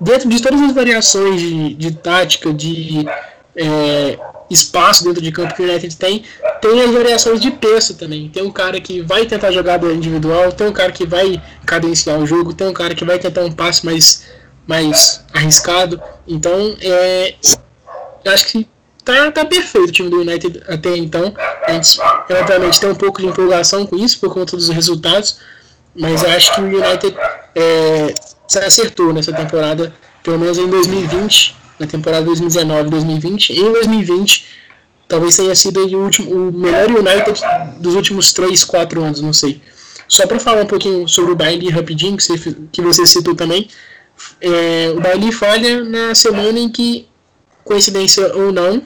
dentro 0.00 0.28
de 0.28 0.40
todas 0.40 0.60
as 0.60 0.72
variações 0.72 1.40
de, 1.40 1.74
de 1.74 1.90
tática, 1.92 2.52
de 2.52 3.04
é, 3.56 4.18
espaço 4.48 5.04
dentro 5.04 5.20
de 5.20 5.32
campo 5.32 5.54
que 5.54 5.62
o 5.62 5.64
United 5.64 5.96
tem, 5.96 6.22
tem 6.60 6.82
as 6.82 6.90
variações 6.90 7.40
de 7.40 7.50
peso 7.50 7.94
também. 7.94 8.28
Tem 8.28 8.42
um 8.42 8.52
cara 8.52 8.80
que 8.80 9.00
vai 9.00 9.26
tentar 9.26 9.50
jogada 9.50 9.92
individual, 9.92 10.52
tem 10.52 10.68
um 10.68 10.72
cara 10.72 10.92
que 10.92 11.06
vai 11.06 11.42
cadenciar 11.64 12.18
o 12.18 12.26
jogo, 12.26 12.54
tem 12.54 12.68
um 12.68 12.72
cara 12.72 12.94
que 12.94 13.04
vai 13.04 13.18
tentar 13.18 13.44
um 13.44 13.52
passe 13.52 13.84
mais, 13.84 14.24
mais 14.66 15.24
arriscado. 15.32 16.00
Então, 16.26 16.76
é, 16.80 17.34
acho 18.26 18.46
que 18.46 18.68
tá, 19.06 19.30
tá 19.30 19.44
perfeito 19.44 19.88
o 19.88 19.92
time 19.92 20.10
do 20.10 20.20
United 20.20 20.62
até 20.68 20.96
então. 20.96 21.32
A 21.66 21.72
gente, 21.72 21.98
obviamente, 22.00 22.80
tem 22.80 22.90
um 22.90 22.94
pouco 22.94 23.22
de 23.22 23.28
empolgação 23.28 23.86
com 23.86 23.96
isso 23.96 24.18
por 24.18 24.34
conta 24.34 24.56
dos 24.56 24.68
resultados, 24.68 25.38
mas 25.94 26.24
acho 26.24 26.54
que 26.54 26.60
o 26.60 26.64
United 26.64 27.16
é, 27.54 28.12
se 28.48 28.58
acertou 28.58 29.12
nessa 29.14 29.32
temporada, 29.32 29.94
pelo 30.22 30.38
menos 30.38 30.58
em 30.58 30.68
2020, 30.68 31.56
na 31.78 31.86
temporada 31.86 32.26
2019-2020. 32.26 33.50
Em 33.50 33.72
2020, 33.72 34.44
talvez 35.08 35.36
tenha 35.36 35.54
sido 35.54 35.80
o, 35.80 36.02
último, 36.02 36.48
o 36.48 36.52
melhor 36.52 36.90
United 36.90 37.40
dos 37.78 37.94
últimos 37.94 38.32
3, 38.32 38.64
4 38.64 39.02
anos, 39.02 39.20
não 39.20 39.32
sei. 39.32 39.62
Só 40.08 40.26
para 40.26 40.40
falar 40.40 40.62
um 40.62 40.66
pouquinho 40.66 41.08
sobre 41.08 41.32
o 41.32 41.36
Bailey 41.36 41.70
rapidinho, 41.70 42.16
que 42.16 42.24
você, 42.24 42.56
que 42.72 42.82
você 42.82 43.06
citou 43.06 43.34
também. 43.34 43.68
É, 44.40 44.92
o 44.96 45.00
Bailey 45.00 45.30
falha 45.30 45.84
na 45.84 46.14
semana 46.14 46.58
em 46.58 46.68
que, 46.68 47.06
coincidência 47.64 48.34
ou 48.34 48.52
não, 48.52 48.82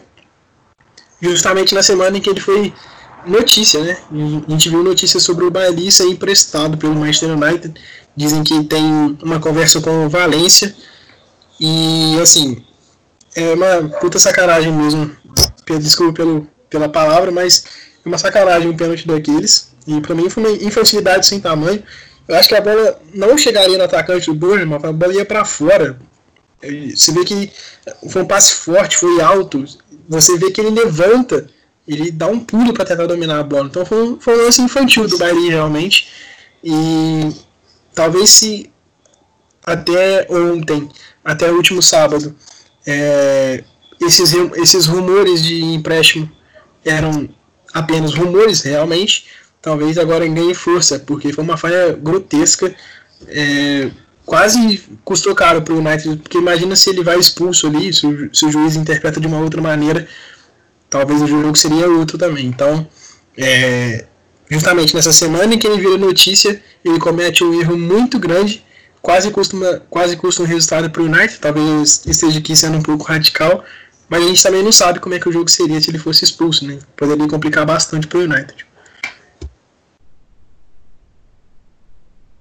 justamente 1.20 1.74
na 1.74 1.82
semana 1.82 2.16
em 2.16 2.20
que 2.20 2.30
ele 2.30 2.40
foi 2.40 2.72
notícia, 3.26 3.82
né? 3.82 3.98
A 4.48 4.50
gente 4.50 4.68
viu 4.68 4.82
notícias 4.82 5.22
sobre 5.22 5.44
o 5.44 5.50
Bailey 5.50 5.88
emprestado 6.10 6.76
pelo 6.76 6.94
Manchester 6.94 7.30
United. 7.30 7.74
Dizem 8.16 8.42
que 8.42 8.64
tem 8.64 9.18
uma 9.22 9.38
conversa 9.38 9.80
com 9.80 10.06
o 10.06 10.08
Valência. 10.08 10.74
E 11.58 12.18
assim, 12.20 12.64
é 13.36 13.52
uma 13.54 13.88
puta 14.00 14.18
sacanagem 14.18 14.72
mesmo. 14.72 15.10
Desculpa 15.80 16.14
pelo, 16.14 16.48
pela 16.68 16.88
palavra, 16.88 17.30
mas 17.30 17.64
é 18.04 18.08
uma 18.08 18.18
sacanagem 18.18 18.68
um 18.68 18.76
pênalti 18.76 19.06
daqueles. 19.06 19.70
E 19.86 20.00
pra 20.00 20.14
mim 20.14 20.28
foi 20.28 20.42
uma 20.42 20.52
infantilidade 20.64 21.26
sem 21.26 21.40
tamanho. 21.40 21.82
Eu 22.26 22.36
acho 22.36 22.48
que 22.48 22.54
a 22.54 22.60
bola 22.60 23.00
não 23.14 23.36
chegaria 23.36 23.76
no 23.76 23.84
atacante 23.84 24.26
do 24.26 24.34
Bournemouth, 24.34 24.84
a 24.84 24.92
bola 24.92 25.14
ia 25.14 25.24
para 25.24 25.44
fora. 25.44 25.98
Você 26.62 27.12
vê 27.12 27.24
que 27.24 27.50
foi 28.08 28.22
um 28.22 28.26
passe 28.26 28.54
forte, 28.54 28.96
foi 28.96 29.20
alto. 29.20 29.64
Você 30.10 30.36
vê 30.36 30.50
que 30.50 30.60
ele 30.60 30.70
levanta, 30.70 31.46
ele 31.86 32.10
dá 32.10 32.26
um 32.26 32.40
pulo 32.40 32.74
para 32.74 32.84
tentar 32.84 33.06
dominar 33.06 33.38
a 33.38 33.44
bola. 33.44 33.68
Então 33.68 33.86
foi 33.86 34.02
um, 34.02 34.20
foi 34.20 34.36
um 34.36 34.42
lance 34.42 34.60
infantil 34.60 35.06
do 35.06 35.16
Bahia 35.16 35.52
realmente. 35.52 36.08
E 36.64 37.32
talvez 37.94 38.28
se 38.28 38.72
até 39.64 40.26
ontem, 40.28 40.88
até 41.24 41.48
o 41.48 41.54
último 41.54 41.80
sábado, 41.80 42.34
é, 42.84 43.62
esses, 44.00 44.34
esses 44.56 44.86
rumores 44.86 45.44
de 45.44 45.62
empréstimo 45.62 46.28
eram 46.84 47.28
apenas 47.72 48.12
rumores 48.12 48.62
realmente, 48.62 49.26
talvez 49.62 49.96
agora 49.96 50.26
ganhe 50.26 50.54
força, 50.54 50.98
porque 50.98 51.32
foi 51.32 51.44
uma 51.44 51.56
falha 51.56 51.92
grotesca. 51.92 52.74
É, 53.28 53.92
quase 54.30 54.80
custou 55.04 55.34
caro 55.34 55.60
para 55.60 55.74
o 55.74 55.78
United, 55.78 56.18
porque 56.18 56.38
imagina 56.38 56.76
se 56.76 56.88
ele 56.88 57.02
vai 57.02 57.18
expulso 57.18 57.66
ali, 57.66 57.92
se 57.92 58.06
o, 58.06 58.32
se 58.32 58.46
o, 58.46 58.52
juiz 58.52 58.76
interpreta 58.76 59.18
de 59.18 59.26
uma 59.26 59.40
outra 59.40 59.60
maneira, 59.60 60.06
talvez 60.88 61.20
o 61.20 61.26
jogo 61.26 61.56
seria 61.56 61.90
outro 61.90 62.16
também. 62.16 62.46
Então, 62.46 62.86
é, 63.36 64.04
justamente 64.48 64.94
nessa 64.94 65.12
semana 65.12 65.52
em 65.52 65.58
que 65.58 65.66
ele 65.66 65.80
vira 65.80 65.98
notícia, 65.98 66.62
ele 66.84 67.00
comete 67.00 67.42
um 67.42 67.60
erro 67.60 67.76
muito 67.76 68.20
grande, 68.20 68.64
quase 69.02 69.32
custa, 69.32 69.56
uma, 69.56 69.82
quase 69.90 70.16
custa 70.16 70.44
um 70.44 70.46
resultado 70.46 70.88
para 70.90 71.02
o 71.02 71.06
United, 71.06 71.40
talvez 71.40 72.02
esteja 72.06 72.38
aqui 72.38 72.54
sendo 72.54 72.78
um 72.78 72.82
pouco 72.82 73.02
radical, 73.02 73.64
mas 74.08 74.22
a 74.22 74.28
gente 74.28 74.40
também 74.44 74.62
não 74.62 74.70
sabe 74.70 75.00
como 75.00 75.12
é 75.12 75.18
que 75.18 75.28
o 75.28 75.32
jogo 75.32 75.50
seria 75.50 75.80
se 75.80 75.90
ele 75.90 75.98
fosse 75.98 76.24
expulso, 76.24 76.64
né? 76.64 76.78
Poderia 76.96 77.26
complicar 77.26 77.66
bastante 77.66 78.06
para 78.06 78.20
o 78.20 78.22
United. 78.22 78.64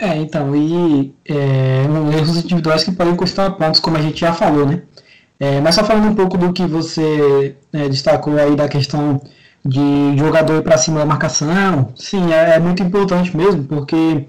É, 0.02 0.16
então, 0.16 0.56
e 0.56 1.14
é, 1.28 1.84
erros 2.18 2.38
individuais 2.38 2.86
que 2.86 2.92
podem 2.92 3.18
custar 3.18 3.52
pontos, 3.58 3.82
como 3.82 3.98
a 3.98 4.02
gente 4.02 4.22
já 4.22 4.34
falou, 4.34 4.66
né? 4.66 4.84
É, 5.38 5.60
mas 5.60 5.76
só 5.76 5.84
falando 5.84 6.08
um 6.08 6.16
pouco 6.16 6.38
do 6.38 6.54
que 6.54 6.66
você 6.66 7.56
é, 7.74 7.90
destacou 7.90 8.38
aí 8.38 8.56
da 8.56 8.70
questão 8.70 9.22
de 9.66 10.18
jogador 10.18 10.64
para 10.64 10.78
cima 10.78 11.00
da 11.00 11.06
marcação, 11.06 11.92
sim, 11.96 12.32
é, 12.32 12.56
é 12.56 12.60
muito 12.60 12.82
importante 12.82 13.36
mesmo, 13.36 13.66
porque 13.66 14.26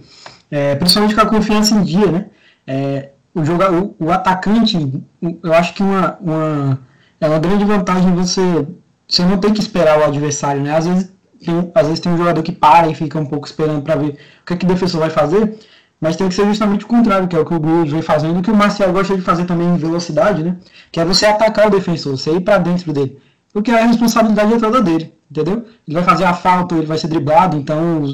é, 0.50 0.74
principalmente 0.74 1.14
com 1.14 1.20
a 1.20 1.26
confiança 1.26 1.74
em 1.74 1.82
dia, 1.82 2.06
né? 2.10 2.26
É, 2.66 3.10
o, 3.34 3.44
jogador, 3.44 3.94
o, 3.98 4.10
atacante, 4.10 4.76
eu 5.22 5.54
acho 5.54 5.74
que 5.74 5.82
uma, 5.82 6.18
uma, 6.20 6.80
é 7.20 7.28
uma 7.28 7.38
grande 7.38 7.64
vantagem 7.64 8.12
você, 8.14 8.66
você 9.08 9.24
não 9.24 9.38
tem 9.38 9.52
que 9.52 9.60
esperar 9.60 10.00
o 10.00 10.04
adversário, 10.04 10.62
né? 10.62 10.76
Às 10.76 10.86
vezes 10.86 11.12
tem, 11.44 11.70
às 11.74 11.86
vezes 11.86 12.00
tem 12.00 12.12
um 12.12 12.16
jogador 12.16 12.42
que 12.42 12.52
para 12.52 12.88
e 12.88 12.94
fica 12.94 13.18
um 13.18 13.26
pouco 13.26 13.46
esperando 13.46 13.82
para 13.82 13.96
ver 13.96 14.18
o 14.42 14.46
que, 14.46 14.52
é 14.52 14.56
que 14.56 14.64
o 14.64 14.68
defensor 14.68 15.00
vai 15.00 15.10
fazer, 15.10 15.58
mas 16.00 16.16
tem 16.16 16.28
que 16.28 16.34
ser 16.34 16.46
justamente 16.46 16.84
o 16.84 16.88
contrário, 16.88 17.28
que 17.28 17.36
é 17.36 17.38
o 17.38 17.44
que 17.44 17.54
o 17.54 17.60
Greenwood 17.60 17.90
vem 17.90 18.02
fazendo, 18.02 18.42
que 18.42 18.50
o 18.50 18.56
Marcial 18.56 18.92
gosta 18.92 19.14
de 19.16 19.22
fazer 19.22 19.44
também 19.44 19.68
em 19.68 19.76
velocidade, 19.76 20.42
né? 20.42 20.56
Que 20.90 21.00
é 21.00 21.04
você 21.04 21.26
atacar 21.26 21.66
o 21.66 21.70
defensor, 21.70 22.16
você 22.16 22.32
ir 22.32 22.40
para 22.40 22.58
dentro 22.58 22.92
dele. 22.92 23.18
Porque 23.52 23.70
a 23.70 23.84
responsabilidade 23.84 24.54
é 24.54 24.58
toda 24.58 24.80
dele, 24.82 25.12
entendeu? 25.30 25.66
Ele 25.86 25.94
vai 25.96 26.04
fazer 26.04 26.24
a 26.24 26.32
falta, 26.34 26.74
ele 26.74 26.86
vai 26.86 26.96
ser 26.96 27.08
driblado, 27.08 27.56
então 27.56 28.04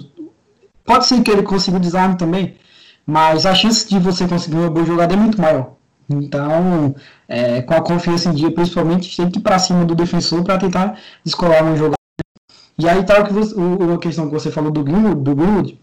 pode 0.84 1.06
ser 1.06 1.22
que 1.22 1.30
ele 1.30 1.42
consiga 1.42 1.76
o 1.76 1.80
desarme 1.80 2.16
também, 2.16 2.56
mas 3.06 3.46
a 3.46 3.54
chance 3.54 3.88
de 3.88 3.98
você 3.98 4.26
conseguir 4.26 4.56
uma 4.56 4.70
boa 4.70 4.84
jogada 4.86 5.14
é 5.14 5.16
muito 5.16 5.40
maior. 5.40 5.76
Então, 6.08 6.94
é, 7.28 7.62
com 7.62 7.74
a 7.74 7.82
confiança 7.82 8.28
em 8.28 8.32
dia, 8.32 8.52
principalmente, 8.52 9.14
tem 9.16 9.30
que 9.30 9.38
ir 9.38 9.42
para 9.42 9.58
cima 9.58 9.84
do 9.84 9.94
defensor 9.94 10.42
para 10.44 10.58
tentar 10.58 10.98
descolar 11.24 11.62
uma 11.62 11.76
jogada. 11.76 11.96
E 12.78 12.88
aí 12.88 13.02
tá 13.04 13.20
o 13.20 13.26
que 13.26 13.32
você, 13.32 13.54
uma 13.54 13.98
questão 13.98 14.26
que 14.26 14.32
você 14.32 14.50
falou 14.50 14.70
do 14.70 14.84
Greenwood, 14.84 15.22
do 15.22 15.34
Greenwood 15.34 15.80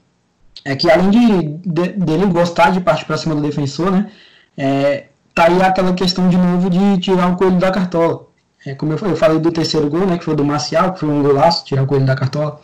é 0.64 0.76
que 0.76 0.90
além 0.90 1.10
de, 1.10 1.44
de, 1.66 1.88
dele 1.94 2.26
gostar 2.28 2.72
de 2.72 2.80
partir 2.80 3.06
para 3.06 3.18
cima 3.18 3.36
do 3.36 3.42
defensor, 3.42 3.92
né, 3.92 4.12
é, 4.58 5.06
tá 5.34 5.46
aí 5.46 5.62
aquela 5.62 5.94
questão 5.94 6.30
de 6.30 6.38
novo 6.38 6.70
de 6.70 7.00
tirar 7.00 7.32
o 7.32 7.36
coelho 7.36 7.58
da 7.58 7.72
cartola. 7.72 8.28
É, 8.66 8.76
como 8.76 8.94
eu, 8.94 8.98
eu, 9.00 9.16
falei 9.18 9.40
do 9.40 9.52
terceiro 9.52 9.90
gol, 9.90 10.06
né, 10.06 10.18
que 10.18 10.24
foi 10.24 10.36
do 10.36 10.46
Marcial, 10.46 10.94
que 10.94 11.00
foi 11.00 11.10
um 11.10 11.22
golaço, 11.22 11.66
tirar 11.66 11.84
o 11.84 11.88
coelho 11.88 12.06
da 12.06 12.16
cartola. 12.16 12.60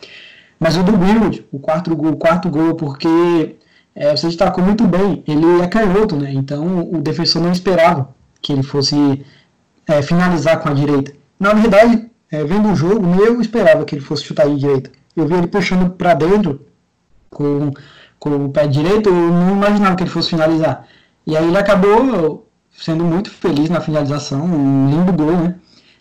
Mas 0.58 0.76
o 0.76 0.82
do 0.82 0.96
Greenwood, 0.96 1.46
o 1.52 1.58
quarto 1.58 1.94
gol, 1.94 2.12
o 2.12 2.16
quarto 2.16 2.48
gol 2.48 2.74
porque 2.74 3.56
é, 3.94 4.16
você 4.16 4.28
destacou 4.28 4.64
muito 4.64 4.86
bem, 4.86 5.22
ele 5.26 5.60
é 5.60 5.66
canhoto, 5.66 6.16
né, 6.16 6.32
então 6.32 6.88
o 6.90 7.02
defensor 7.02 7.42
não 7.42 7.52
esperava 7.52 8.14
que 8.40 8.52
ele 8.52 8.62
fosse 8.62 9.24
é, 9.86 10.00
finalizar 10.02 10.60
com 10.60 10.68
a 10.68 10.72
direita. 10.72 11.12
Na 11.38 11.52
verdade, 11.52 12.09
é, 12.30 12.44
vendo 12.44 12.70
o 12.70 12.74
jogo, 12.76 13.22
eu 13.22 13.40
esperava 13.40 13.84
que 13.84 13.94
ele 13.94 14.02
fosse 14.02 14.24
chutar 14.24 14.48
de 14.48 14.56
direita. 14.56 14.90
Eu 15.16 15.26
vi 15.26 15.34
ele 15.34 15.46
puxando 15.46 15.90
para 15.90 16.14
dentro 16.14 16.60
com, 17.28 17.70
com 18.18 18.46
o 18.46 18.50
pé 18.50 18.66
direito, 18.66 19.08
eu 19.08 19.14
não 19.14 19.56
imaginava 19.56 19.96
que 19.96 20.02
ele 20.02 20.10
fosse 20.10 20.30
finalizar. 20.30 20.86
E 21.26 21.36
aí 21.36 21.46
ele 21.46 21.58
acabou 21.58 22.46
sendo 22.72 23.04
muito 23.04 23.30
feliz 23.30 23.68
na 23.68 23.80
finalização, 23.80 24.44
um 24.44 24.88
lindo 24.90 25.12
gol, 25.12 25.36
né? 25.36 25.54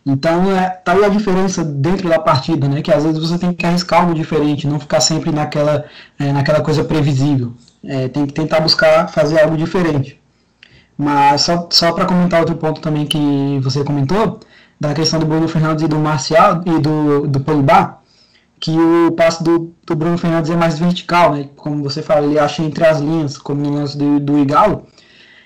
Então 0.06 0.56
é, 0.56 0.70
tá 0.70 0.94
aí 0.94 1.04
a 1.04 1.10
diferença 1.10 1.64
dentro 1.64 2.10
da 2.10 2.20
partida, 2.20 2.68
né? 2.68 2.82
Que 2.82 2.92
às 2.92 3.04
vezes 3.04 3.20
você 3.20 3.38
tem 3.38 3.54
que 3.54 3.66
arriscar 3.66 4.02
algo 4.02 4.14
diferente, 4.14 4.68
não 4.68 4.80
ficar 4.80 5.02
sempre 5.02 5.32
naquela, 5.32 5.86
é, 6.18 6.32
naquela 6.32 6.62
coisa 6.62 6.84
previsível. 6.84 7.54
É, 7.84 8.08
tem 8.08 8.26
que 8.26 8.34
tentar 8.34 8.60
buscar 8.62 9.08
fazer 9.10 9.42
algo 9.42 9.58
diferente. 9.58 10.20
Mas 10.98 11.42
só, 11.42 11.68
só 11.72 11.94
para 11.94 12.06
comentar 12.06 12.42
outro 12.42 12.56
ponto 12.56 12.82
também 12.82 13.06
que 13.06 13.60
você 13.62 13.84
comentou, 13.84 14.40
da 14.80 14.94
questão 14.94 15.20
do 15.20 15.26
Bruno 15.26 15.48
Fernandes 15.48 15.84
e 15.84 15.88
do 15.88 15.98
Marcial 15.98 16.62
e 16.66 16.80
do, 16.80 17.28
do 17.28 17.40
Pogba, 17.42 18.00
que 18.60 18.72
o 18.72 19.12
passe 19.12 19.44
do, 19.44 19.74
do 19.86 19.96
Bruno 19.96 20.18
Fernandes 20.18 20.50
é 20.50 20.56
mais 20.56 20.80
vertical, 20.80 21.34
né? 21.34 21.50
Como 21.56 21.84
você 21.84 22.02
fala, 22.02 22.26
ele 22.26 22.40
acha 22.40 22.64
entre 22.64 22.86
as 22.86 23.00
linhas, 23.00 23.38
como 23.38 23.62
no 23.62 23.74
lance 23.74 23.98
do, 23.98 24.20
do 24.20 24.40
Igalo. 24.40 24.86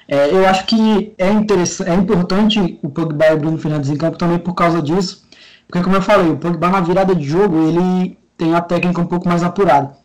É, 0.08 0.32
eu 0.32 0.48
acho 0.48 0.66
que 0.66 1.14
é, 1.18 1.32
interessante, 1.32 1.90
é 1.90 1.96
importante 1.96 2.80
o 2.84 2.90
Pogba 2.90 3.28
e 3.28 3.34
o 3.34 3.38
Bruno 3.38 3.58
Fernandes 3.58 3.90
em 3.90 3.96
campo 3.96 4.18
também 4.18 4.38
por 4.38 4.54
causa 4.54 4.82
disso, 4.82 5.24
porque 5.68 5.84
como 5.84 5.96
eu 5.96 6.02
falei, 6.02 6.30
o 6.30 6.38
Pogba 6.38 6.70
na 6.70 6.82
virada 6.82 7.16
de 7.16 7.24
jogo 7.24 7.68
ele 7.68 8.18
tem 8.38 8.54
a 8.54 8.62
técnica 8.62 9.02
um 9.02 9.06
pouco 9.06 9.28
mais 9.28 9.44
apurada. 9.44 9.96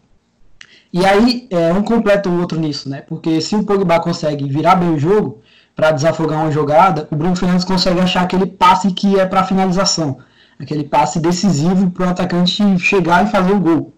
E 0.92 1.04
aí 1.04 1.46
é, 1.50 1.72
um 1.72 1.82
completa 1.82 2.28
o 2.28 2.40
outro 2.40 2.58
nisso, 2.58 2.88
né? 2.88 3.02
Porque 3.02 3.40
se 3.40 3.54
o 3.54 3.64
Pogba 3.64 4.00
consegue 4.00 4.48
virar 4.48 4.76
bem 4.76 4.94
o 4.94 4.98
jogo 4.98 5.42
para 5.78 5.92
desafogar 5.92 6.40
uma 6.40 6.50
jogada, 6.50 7.06
o 7.08 7.14
Bruno 7.14 7.36
Fernandes 7.36 7.64
consegue 7.64 8.00
achar 8.00 8.22
aquele 8.22 8.46
passe 8.46 8.90
que 8.90 9.16
é 9.16 9.24
para 9.24 9.44
finalização 9.44 10.18
aquele 10.58 10.84
passe 10.84 11.20
decisivo 11.20 11.90
para 11.90 12.06
o 12.06 12.10
atacante 12.10 12.78
chegar 12.78 13.24
e 13.24 13.30
fazer 13.30 13.52
o 13.52 13.60
gol. 13.60 13.94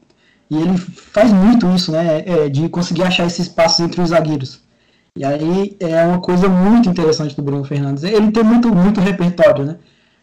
E 0.50 0.56
ele 0.60 0.76
faz 0.76 1.32
muito 1.32 1.66
isso, 1.74 1.92
né? 1.92 2.22
É, 2.26 2.48
de 2.48 2.68
conseguir 2.68 3.04
achar 3.04 3.26
esses 3.26 3.48
passos 3.48 3.80
entre 3.80 4.00
os 4.00 4.10
zagueiros. 4.10 4.60
E 5.16 5.24
aí 5.24 5.76
é 5.80 6.04
uma 6.04 6.20
coisa 6.20 6.48
muito 6.48 6.88
interessante 6.88 7.34
do 7.34 7.42
Bruno 7.42 7.64
Fernandes. 7.64 8.04
Ele 8.04 8.30
tem 8.30 8.42
muito, 8.42 8.74
muito 8.74 9.00
repertório, 9.00 9.64
né? 9.64 9.76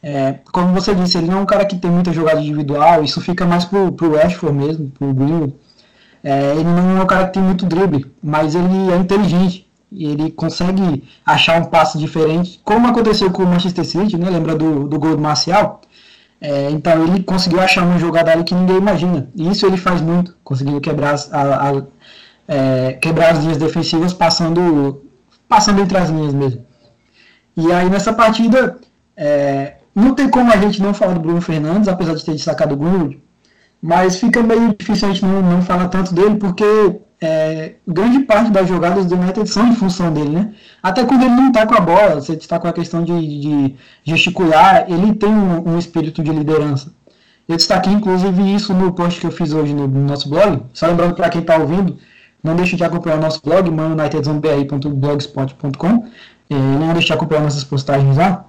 É, 0.03 0.35
como 0.51 0.73
você 0.73 0.93
disse, 0.93 1.17
ele 1.17 1.27
não 1.27 1.39
é 1.39 1.41
um 1.41 1.45
cara 1.45 1.65
que 1.65 1.77
tem 1.77 1.89
muita 1.89 2.13
jogada 2.13 2.39
individual, 2.39 3.03
isso 3.03 3.19
fica 3.19 3.45
mais 3.45 3.65
pro, 3.65 3.91
pro 3.91 4.15
Rashford 4.15 4.55
mesmo, 4.55 4.91
pro 4.91 5.13
Greenwood. 5.13 5.55
É, 6.23 6.51
ele 6.51 6.65
não 6.65 6.97
é 6.97 7.03
um 7.03 7.07
cara 7.07 7.25
que 7.25 7.33
tem 7.33 7.41
muito 7.41 7.65
drible, 7.65 8.05
mas 8.21 8.53
ele 8.53 8.91
é 8.91 8.97
inteligente. 8.97 9.66
E 9.91 10.05
ele 10.05 10.31
consegue 10.31 11.03
achar 11.25 11.61
um 11.61 11.65
passe 11.65 11.97
diferente, 11.97 12.59
como 12.63 12.87
aconteceu 12.87 13.31
com 13.31 13.43
o 13.43 13.47
Manchester 13.47 13.85
City, 13.85 14.17
né? 14.17 14.29
Lembra 14.29 14.55
do, 14.55 14.87
do 14.87 14.99
gol 14.99 15.15
do 15.15 15.21
Marcial? 15.21 15.81
É, 16.39 16.69
então 16.69 17.03
ele 17.03 17.23
conseguiu 17.23 17.59
achar 17.59 17.83
uma 17.83 17.97
jogada 17.97 18.31
ali 18.31 18.43
que 18.43 18.53
ninguém 18.53 18.77
imagina. 18.77 19.29
E 19.35 19.49
isso 19.49 19.65
ele 19.65 19.77
faz 19.77 20.01
muito, 20.01 20.35
conseguindo 20.43 20.79
quebrar 20.81 21.13
as, 21.13 21.33
a, 21.33 21.69
a, 21.69 21.83
é, 22.47 22.93
quebrar 22.93 23.31
as 23.31 23.39
linhas 23.39 23.57
defensivas 23.57 24.13
passando, 24.13 25.03
passando 25.47 25.81
entre 25.81 25.97
as 25.97 26.09
linhas 26.09 26.33
mesmo. 26.33 26.65
E 27.55 27.71
aí 27.71 27.89
nessa 27.89 28.13
partida, 28.13 28.77
é, 29.15 29.77
não 29.95 30.13
tem 30.13 30.29
como 30.29 30.51
a 30.51 30.57
gente 30.57 30.81
não 30.81 30.93
falar 30.93 31.13
do 31.13 31.19
Bruno 31.21 31.41
Fernandes, 31.41 31.87
apesar 31.87 32.13
de 32.13 32.23
ter 32.23 32.33
destacado 32.33 32.73
o 32.73 32.77
Greenwood, 32.77 33.19
mas 33.81 34.17
fica 34.17 34.43
meio 34.43 34.75
difícil 34.77 35.07
a 35.07 35.11
gente 35.11 35.25
não, 35.25 35.41
não 35.41 35.61
falar 35.61 35.87
tanto 35.87 36.13
dele, 36.13 36.35
porque 36.35 36.99
é, 37.19 37.73
grande 37.87 38.19
parte 38.19 38.51
das 38.51 38.67
jogadas 38.67 39.07
do 39.07 39.15
United 39.15 39.49
são 39.49 39.67
em 39.67 39.75
função 39.75 40.13
dele, 40.13 40.29
né? 40.29 40.53
Até 40.83 41.03
quando 41.03 41.23
ele 41.23 41.33
não 41.33 41.47
está 41.47 41.65
com 41.65 41.73
a 41.73 41.79
bola, 41.79 42.13
você 42.15 42.33
está 42.33 42.59
com 42.59 42.67
a 42.67 42.73
questão 42.73 43.03
de, 43.03 43.39
de 43.39 43.75
gesticular, 44.03 44.85
ele 44.87 45.15
tem 45.15 45.29
um, 45.29 45.69
um, 45.69 45.79
espírito 45.79 46.21
de 46.21 46.31
liderança. 46.31 46.93
Eu 47.47 47.55
destaquei 47.55 47.91
inclusive 47.91 48.53
isso 48.53 48.71
no 48.73 48.93
post 48.93 49.19
que 49.19 49.25
eu 49.25 49.31
fiz 49.31 49.51
hoje 49.51 49.73
no, 49.73 49.87
no 49.87 50.05
nosso 50.05 50.29
blog. 50.29 50.61
Só 50.73 50.85
lembrando 50.87 51.15
para 51.15 51.29
quem 51.29 51.41
está 51.41 51.57
ouvindo, 51.57 51.97
não 52.43 52.55
deixe 52.55 52.75
de 52.75 52.83
acompanhar 52.83 53.17
o 53.17 53.21
nosso 53.21 53.41
blog, 53.43 53.67
manunitedzonebr.blogspot.com. 53.71 56.05
É, 56.49 56.55
não 56.55 56.93
deixe 56.93 57.07
de 57.07 57.13
acompanhar 57.13 57.41
nossas 57.41 57.63
postagens 57.63 58.15
lá. 58.15 58.45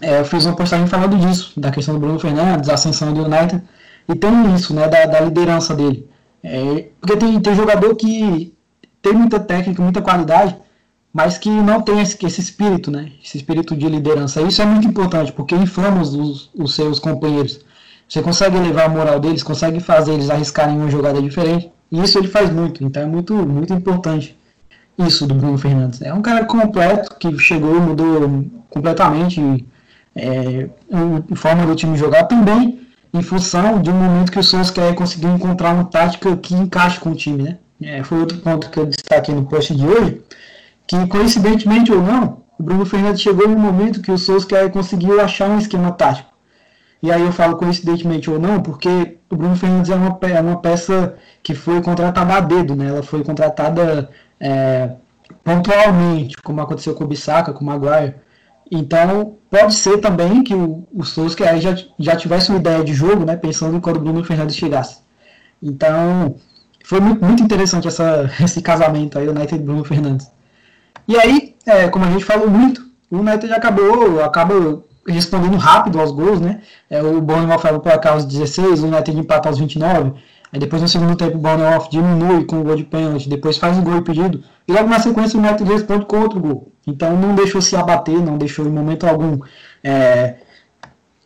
É, 0.00 0.18
eu 0.20 0.24
fiz 0.24 0.44
uma 0.44 0.56
postagem 0.56 0.88
falando 0.88 1.16
disso, 1.16 1.52
da 1.56 1.70
questão 1.70 1.94
do 1.94 2.00
Bruno 2.00 2.18
Fernandes, 2.18 2.66
da 2.66 2.74
ascensão 2.74 3.12
do 3.12 3.24
United, 3.24 3.62
e 4.08 4.16
tem 4.16 4.52
isso, 4.54 4.74
né, 4.74 4.88
da, 4.88 5.06
da 5.06 5.20
liderança 5.20 5.72
dele. 5.74 6.08
É, 6.44 6.88
porque 7.00 7.16
tem, 7.16 7.40
tem 7.40 7.54
jogador 7.54 7.96
que 7.96 8.54
tem 9.00 9.14
muita 9.14 9.40
técnica, 9.40 9.82
muita 9.82 10.02
qualidade, 10.02 10.54
mas 11.10 11.38
que 11.38 11.48
não 11.48 11.80
tem 11.80 12.02
esse, 12.02 12.18
esse 12.26 12.40
espírito, 12.40 12.90
né? 12.90 13.12
Esse 13.24 13.38
espírito 13.38 13.74
de 13.74 13.88
liderança. 13.88 14.42
Isso 14.42 14.60
é 14.60 14.66
muito 14.66 14.86
importante, 14.86 15.32
porque 15.32 15.54
inflama 15.54 16.02
os, 16.02 16.50
os 16.54 16.74
seus 16.74 16.98
companheiros. 16.98 17.60
Você 18.06 18.20
consegue 18.20 18.56
elevar 18.56 18.86
a 18.86 18.88
moral 18.88 19.18
deles, 19.18 19.42
consegue 19.42 19.80
fazer 19.80 20.12
eles 20.12 20.28
arriscarem 20.28 20.76
uma 20.76 20.90
jogada 20.90 21.22
diferente. 21.22 21.72
E 21.90 22.02
isso 22.02 22.18
ele 22.18 22.28
faz 22.28 22.50
muito. 22.50 22.84
Então 22.84 23.02
é 23.02 23.06
muito, 23.06 23.34
muito 23.34 23.72
importante 23.72 24.36
isso 24.98 25.26
do 25.26 25.34
Bruno 25.34 25.56
Fernandes. 25.56 26.02
É 26.02 26.12
um 26.12 26.20
cara 26.20 26.44
completo 26.44 27.16
que 27.16 27.38
chegou 27.38 27.80
mudou 27.80 28.44
completamente 28.68 29.66
é, 30.14 30.68
a 31.32 31.36
forma 31.36 31.66
do 31.66 31.74
time 31.74 31.96
jogar 31.96 32.24
também 32.24 32.83
em 33.14 33.22
função 33.22 33.80
de 33.80 33.90
um 33.90 33.94
momento 33.94 34.32
que 34.32 34.38
o 34.40 34.42
Solskjaer 34.42 34.94
conseguiu 34.94 35.30
encontrar 35.30 35.72
uma 35.72 35.84
tática 35.84 36.36
que 36.36 36.52
encaixe 36.52 36.98
com 36.98 37.10
o 37.10 37.14
time, 37.14 37.44
né? 37.44 37.58
É, 37.80 38.02
foi 38.02 38.18
outro 38.18 38.38
ponto 38.38 38.68
que 38.68 38.78
eu 38.78 38.86
destaquei 38.86 39.32
no 39.34 39.46
post 39.46 39.74
de 39.74 39.86
hoje, 39.86 40.20
que 40.86 41.06
coincidentemente 41.06 41.92
ou 41.92 42.02
não, 42.02 42.42
o 42.58 42.62
Bruno 42.62 42.84
Fernandes 42.84 43.22
chegou 43.22 43.48
no 43.48 43.56
momento 43.56 44.02
que 44.02 44.10
o 44.10 44.18
Solskjaer 44.18 44.70
conseguiu 44.70 45.20
achar 45.20 45.48
um 45.48 45.58
esquema 45.58 45.92
tático. 45.92 46.34
E 47.00 47.12
aí 47.12 47.22
eu 47.22 47.32
falo 47.32 47.56
coincidentemente 47.56 48.28
ou 48.30 48.38
não, 48.38 48.60
porque 48.60 49.18
o 49.30 49.36
Bruno 49.36 49.54
Fernandes 49.54 49.90
é 49.90 49.94
uma, 49.94 50.18
é 50.22 50.40
uma 50.40 50.60
peça 50.60 51.14
que 51.42 51.54
foi 51.54 51.80
contratada 51.82 52.34
a 52.34 52.40
dedo, 52.40 52.74
né? 52.74 52.88
Ela 52.88 53.02
foi 53.02 53.22
contratada 53.22 54.10
é, 54.40 54.90
pontualmente, 55.44 56.36
como 56.38 56.60
aconteceu 56.60 56.94
com 56.94 57.04
o 57.04 57.06
Bissaka, 57.06 57.52
com 57.52 57.62
o 57.62 57.66
Maguire. 57.66 58.14
Então, 58.74 59.36
pode 59.48 59.74
ser 59.74 59.98
também 59.98 60.42
que 60.42 60.54
o, 60.54 60.84
o 60.92 61.04
Solskjaer 61.04 61.60
já, 61.60 61.76
já 61.96 62.16
tivesse 62.16 62.50
uma 62.50 62.58
ideia 62.58 62.82
de 62.82 62.92
jogo, 62.92 63.24
né, 63.24 63.36
pensando 63.36 63.76
em 63.76 63.80
quando 63.80 63.96
o 63.98 64.00
Bruno 64.00 64.24
Fernandes 64.24 64.56
chegasse. 64.56 64.98
Então, 65.62 66.34
foi 66.84 66.98
muito, 67.00 67.24
muito 67.24 67.42
interessante 67.42 67.86
essa, 67.86 68.28
esse 68.42 68.60
casamento 68.60 69.16
aí, 69.18 69.28
United 69.28 69.54
e 69.54 69.64
Bruno 69.64 69.84
Fernandes. 69.84 70.28
E 71.06 71.16
aí, 71.16 71.54
é, 71.64 71.88
como 71.88 72.04
a 72.04 72.10
gente 72.10 72.24
falou 72.24 72.50
muito, 72.50 72.84
o 73.10 73.18
United 73.18 73.52
acabou, 73.52 74.22
acaba 74.24 74.82
respondendo 75.06 75.56
rápido 75.56 76.00
aos 76.00 76.10
gols, 76.10 76.40
né? 76.40 76.60
É, 76.90 77.00
o 77.02 77.20
Bournemouth 77.20 77.58
foi 77.58 77.78
para 77.78 77.98
cá 77.98 78.12
aos 78.12 78.24
16, 78.24 78.82
o 78.82 78.86
United 78.88 79.16
empata 79.16 79.48
aos 79.48 79.58
29. 79.58 80.14
Aí 80.52 80.58
depois 80.58 80.82
no 80.82 80.88
segundo 80.88 81.14
tempo 81.14 81.36
o 81.36 81.40
Bournemouth 81.40 81.88
diminui 81.90 82.44
com 82.44 82.60
o 82.60 82.64
gol 82.64 82.76
de 82.76 82.84
pênalti, 82.84 83.28
depois 83.28 83.56
faz 83.56 83.78
o 83.78 83.82
gol 83.82 84.02
pedido. 84.02 84.42
E 84.66 84.72
logo 84.72 84.88
na 84.88 84.98
sequência 84.98 85.38
o 85.38 85.42
United 85.42 85.70
responde 85.70 86.06
com 86.06 86.20
outro 86.20 86.40
gol. 86.40 86.73
Então 86.86 87.16
não 87.16 87.34
deixou 87.34 87.62
se 87.62 87.76
abater, 87.76 88.20
não 88.20 88.36
deixou 88.36 88.66
em 88.66 88.70
momento 88.70 89.06
algum 89.06 89.38
é, 89.82 90.36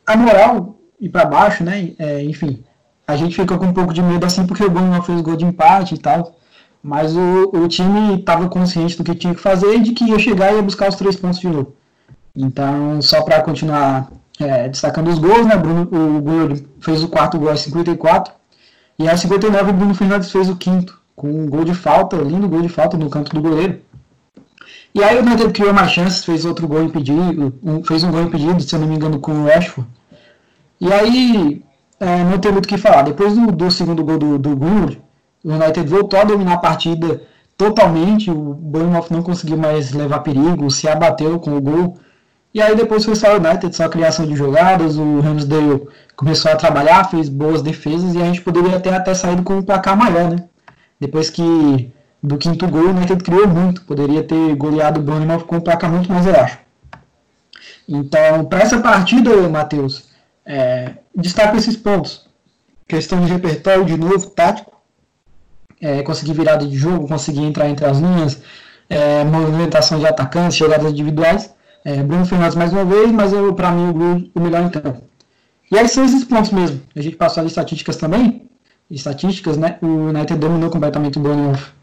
a 0.07 0.17
moral 0.17 0.77
ir 1.01 1.09
para 1.09 1.25
baixo, 1.25 1.65
né? 1.65 1.93
É, 1.99 2.23
enfim, 2.23 2.63
a 3.07 3.17
gente 3.17 3.35
fica 3.35 3.57
com 3.59 3.67
um 3.67 3.73
pouco 3.73 3.93
de 3.93 4.03
medo 4.03 4.25
assim 4.25 4.47
porque 4.47 4.65
o 4.65 4.71
Bournemouth 4.71 5.03
fez 5.03 5.21
gol 5.21 5.37
de 5.37 5.45
empate 5.45 5.95
e 5.95 5.99
tal. 5.99 6.37
Mas 6.83 7.15
o, 7.17 7.51
o 7.53 7.69
time 7.69 8.21
estava 8.21 8.49
consciente 8.49 8.97
do 8.97 9.05
que 9.05 9.15
tinha 9.15 9.35
que 9.35 9.41
fazer 9.41 9.75
e 9.75 9.81
de 9.81 9.93
que 9.93 10.05
ia 10.05 10.19
chegar 10.19 10.53
e 10.53 10.57
ia 10.57 10.63
buscar 10.63 10.89
os 10.89 10.95
três 10.95 11.17
pontos 11.17 11.41
de 11.41 11.49
novo. 11.49 11.75
Então, 12.35 13.03
só 13.03 13.23
para 13.23 13.43
continuar 13.43 14.09
é, 14.39 14.69
destacando 14.69 15.09
os 15.09 15.19
gols, 15.19 15.45
né? 15.45 15.57
Bruno, 15.57 15.83
o 15.83 16.21
Goiôni 16.21 16.67
fez 16.81 17.03
o 17.03 17.09
quarto 17.09 17.39
gol 17.39 17.51
aos 17.51 17.61
54. 17.61 18.33
E 18.99 19.09
aos 19.09 19.21
59 19.21 19.71
o 19.71 19.75
Bruno 19.75 19.95
Fernandes 19.95 20.31
fez 20.31 20.49
o 20.49 20.57
quinto, 20.57 21.01
com 21.15 21.29
um 21.29 21.49
gol 21.49 21.65
de 21.65 21.75
falta, 21.75 22.17
lindo 22.17 22.49
gol 22.49 22.63
de 22.63 22.69
falta 22.69 22.97
no 22.97 23.11
canto 23.11 23.35
do 23.35 23.43
goleiro. 23.43 23.81
E 24.99 25.05
aí 25.05 25.17
o 25.17 25.21
United 25.21 25.53
criou 25.53 25.73
mais 25.73 25.93
chances, 25.93 26.25
fez 26.25 26.45
outro 26.45 26.67
gol 26.67 26.83
impedido, 26.83 27.55
um, 27.63 27.85
fez 27.85 28.03
um 28.03 28.11
gol 28.11 28.23
impedido, 28.23 28.61
se 28.61 28.75
eu 28.75 28.81
não 28.81 28.89
me 28.89 28.97
engano, 28.97 29.21
com 29.21 29.31
o 29.31 29.47
Rashford. 29.47 29.89
E 30.81 30.93
aí 30.93 31.63
é, 32.01 32.25
não 32.25 32.37
tem 32.37 32.51
muito 32.51 32.65
o 32.65 32.69
que 32.69 32.77
falar. 32.77 33.03
Depois 33.03 33.33
do, 33.33 33.53
do 33.53 33.71
segundo 33.71 34.03
gol 34.03 34.19
do, 34.19 34.37
do 34.37 34.57
Greenwood, 34.57 35.01
o 35.45 35.53
United 35.53 35.89
voltou 35.89 36.19
a 36.19 36.25
dominar 36.25 36.55
a 36.55 36.59
partida 36.59 37.23
totalmente. 37.57 38.29
O 38.29 38.35
Bournemouth 38.55 39.07
não 39.09 39.23
conseguiu 39.23 39.57
mais 39.57 39.93
levar 39.93 40.19
perigo, 40.19 40.69
se 40.69 40.89
abateu 40.89 41.39
com 41.39 41.57
o 41.57 41.61
gol. 41.61 41.97
E 42.53 42.61
aí 42.61 42.75
depois 42.75 43.05
foi 43.05 43.15
só 43.15 43.35
o 43.35 43.37
United, 43.37 43.77
só 43.77 43.85
a 43.85 43.89
criação 43.89 44.27
de 44.27 44.35
jogadas, 44.35 44.99
o 44.99 45.21
Ramsdale 45.21 45.87
começou 46.17 46.51
a 46.51 46.57
trabalhar, 46.57 47.09
fez 47.09 47.29
boas 47.29 47.63
defesas 47.63 48.17
e 48.17 48.19
a 48.21 48.25
gente 48.25 48.41
poderia 48.41 48.81
ter 48.81 48.93
até 48.93 49.15
saído 49.15 49.45
com 49.45 49.59
um 49.59 49.63
placar 49.63 49.97
maior, 49.97 50.29
né? 50.29 50.49
Depois 50.99 51.31
que 51.31 51.93
do 52.23 52.37
quinto 52.37 52.66
gol 52.66 52.83
o 52.83 52.91
United 52.91 53.23
criou 53.23 53.47
muito, 53.47 53.83
poderia 53.83 54.23
ter 54.23 54.55
goleado 54.57 55.01
o 55.01 55.03
Bournemouth 55.03 55.45
com 55.45 55.57
um 55.57 55.91
muito 55.91 56.12
mais 56.12 56.27
abaixo. 56.27 56.59
Então, 57.89 58.45
para 58.45 58.61
essa 58.61 58.81
partida, 58.81 59.49
Matheus, 59.49 60.09
é, 60.45 60.95
destaco 61.14 61.57
esses 61.57 61.77
pontos. 61.77 62.27
Questão 62.87 63.21
de 63.21 63.31
repertório, 63.31 63.85
de 63.85 63.97
novo, 63.97 64.31
tático, 64.31 64.73
é, 65.81 66.03
conseguir 66.03 66.33
virada 66.33 66.66
de 66.66 66.77
jogo, 66.77 67.07
conseguir 67.07 67.43
entrar 67.43 67.69
entre 67.69 67.87
as 67.87 67.99
linhas, 67.99 68.43
é, 68.89 69.25
movimentação 69.25 69.99
de 69.99 70.07
atacantes, 70.07 70.57
jogadas 70.57 70.91
individuais. 70.91 71.55
É, 71.85 72.03
Bruno 72.03 72.27
Fernandes 72.27 72.57
mais 72.57 72.73
uma 72.73 72.85
vez, 72.85 73.11
mas 73.12 73.33
para 73.57 73.71
mim 73.71 73.91
o, 74.35 74.39
o 74.39 74.43
melhor 74.43 74.62
então. 74.62 75.03
E 75.71 75.79
aí 75.79 75.89
são 75.89 76.05
esses 76.05 76.25
pontos 76.25 76.51
mesmo. 76.51 76.81
A 76.97 77.01
gente 77.01 77.16
passou 77.16 77.43
as 77.43 77.51
estatísticas 77.51 77.97
também. 77.97 78.49
Estatísticas, 78.91 79.57
né? 79.57 79.79
O 79.83 79.87
United 79.87 80.39
dominou 80.39 80.71
completamente 80.71 81.19
o 81.19 81.21
Bournemouth 81.21 81.78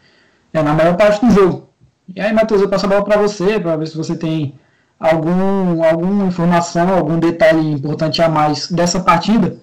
é, 0.56 0.64
na 0.64 0.74
maior 0.74 0.96
parte 0.96 1.26
do 1.26 1.32
jogo. 1.34 1.70
E 2.16 2.22
aí, 2.22 2.32
Matheus, 2.32 2.62
eu 2.62 2.70
passo 2.70 2.86
a 2.86 2.90
bola 2.90 3.04
para 3.04 3.18
você, 3.18 3.60
para 3.60 3.76
ver 3.76 3.88
se 3.88 3.98
você 3.98 4.16
tem 4.16 4.58
algum, 4.98 5.84
alguma 5.84 6.26
informação, 6.26 6.88
algum 6.94 7.20
detalhe 7.20 7.74
importante 7.74 8.22
a 8.22 8.30
mais 8.30 8.72
dessa 8.72 9.02
partida, 9.02 9.58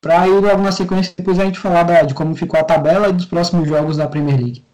para 0.00 0.26
ir 0.26 0.40
na 0.58 0.72
sequência 0.72 1.14
depois 1.16 1.38
a 1.38 1.44
gente 1.44 1.60
falar 1.60 1.84
da, 1.84 2.02
de 2.02 2.12
como 2.12 2.34
ficou 2.34 2.58
a 2.58 2.64
tabela 2.64 3.08
e 3.08 3.12
dos 3.12 3.26
próximos 3.26 3.68
jogos 3.68 3.96
da 3.96 4.08
Premier 4.08 4.36
League. 4.36 4.64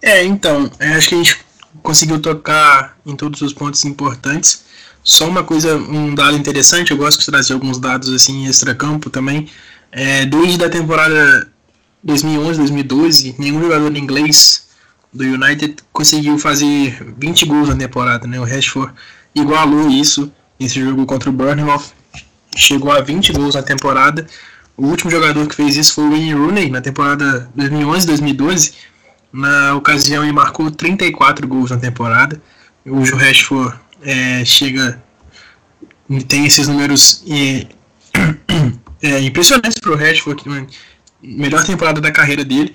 É, 0.00 0.24
então, 0.24 0.70
é, 0.78 0.94
acho 0.94 1.10
que 1.10 1.14
a 1.14 1.18
gente 1.18 1.44
conseguiu 1.82 2.22
tocar 2.22 2.96
em 3.04 3.14
todos 3.14 3.42
os 3.42 3.52
pontos 3.52 3.84
importantes. 3.84 4.64
Só 5.02 5.28
uma 5.28 5.44
coisa, 5.44 5.76
um 5.76 6.14
dado 6.14 6.36
interessante, 6.36 6.92
eu 6.92 6.96
gosto 6.96 7.20
de 7.20 7.26
trazer 7.26 7.52
alguns 7.52 7.78
dados 7.78 8.10
assim 8.10 8.46
extra-campo 8.46 9.10
também. 9.10 9.50
É, 9.92 10.24
desde 10.24 10.64
a 10.64 10.70
temporada 10.70 11.46
2011, 12.04 12.58
2012, 12.58 13.34
nenhum 13.38 13.60
jogador 13.62 13.96
inglês 13.96 14.66
do 15.12 15.24
United 15.24 15.76
conseguiu 15.92 16.38
fazer 16.38 17.14
20 17.18 17.46
gols 17.46 17.68
na 17.68 17.76
temporada, 17.76 18.26
né? 18.26 18.38
O 18.38 18.44
Rashford 18.44 18.92
igualou 19.34 19.88
isso 19.88 20.30
nesse 20.60 20.80
jogo 20.80 21.06
contra 21.06 21.30
o 21.30 21.32
Bournemouth, 21.32 21.92
chegou 22.56 22.92
a 22.92 23.00
20 23.00 23.32
gols 23.32 23.54
na 23.54 23.62
temporada. 23.62 24.26
O 24.76 24.86
último 24.86 25.10
jogador 25.10 25.46
que 25.46 25.54
fez 25.54 25.76
isso 25.76 25.94
foi 25.94 26.04
o 26.04 26.10
Wayne 26.10 26.34
Rooney 26.34 26.70
na 26.70 26.80
temporada 26.80 27.50
2011-2012. 27.56 28.74
Na 29.32 29.74
ocasião 29.74 30.22
ele 30.22 30.32
marcou 30.32 30.70
34 30.70 31.46
gols 31.48 31.70
na 31.70 31.78
temporada. 31.78 32.40
O 32.84 33.02
Rashford 33.16 33.78
é, 34.02 34.44
chega 34.44 35.02
tem 36.28 36.44
esses 36.44 36.68
números 36.68 37.24
é, 37.28 37.66
é, 39.02 39.20
impressionantes 39.24 39.78
para 39.80 39.92
o 39.92 39.96
Rashford, 39.96 40.42
melhor 41.24 41.64
temporada 41.64 42.00
da 42.00 42.12
carreira 42.12 42.44
dele, 42.44 42.74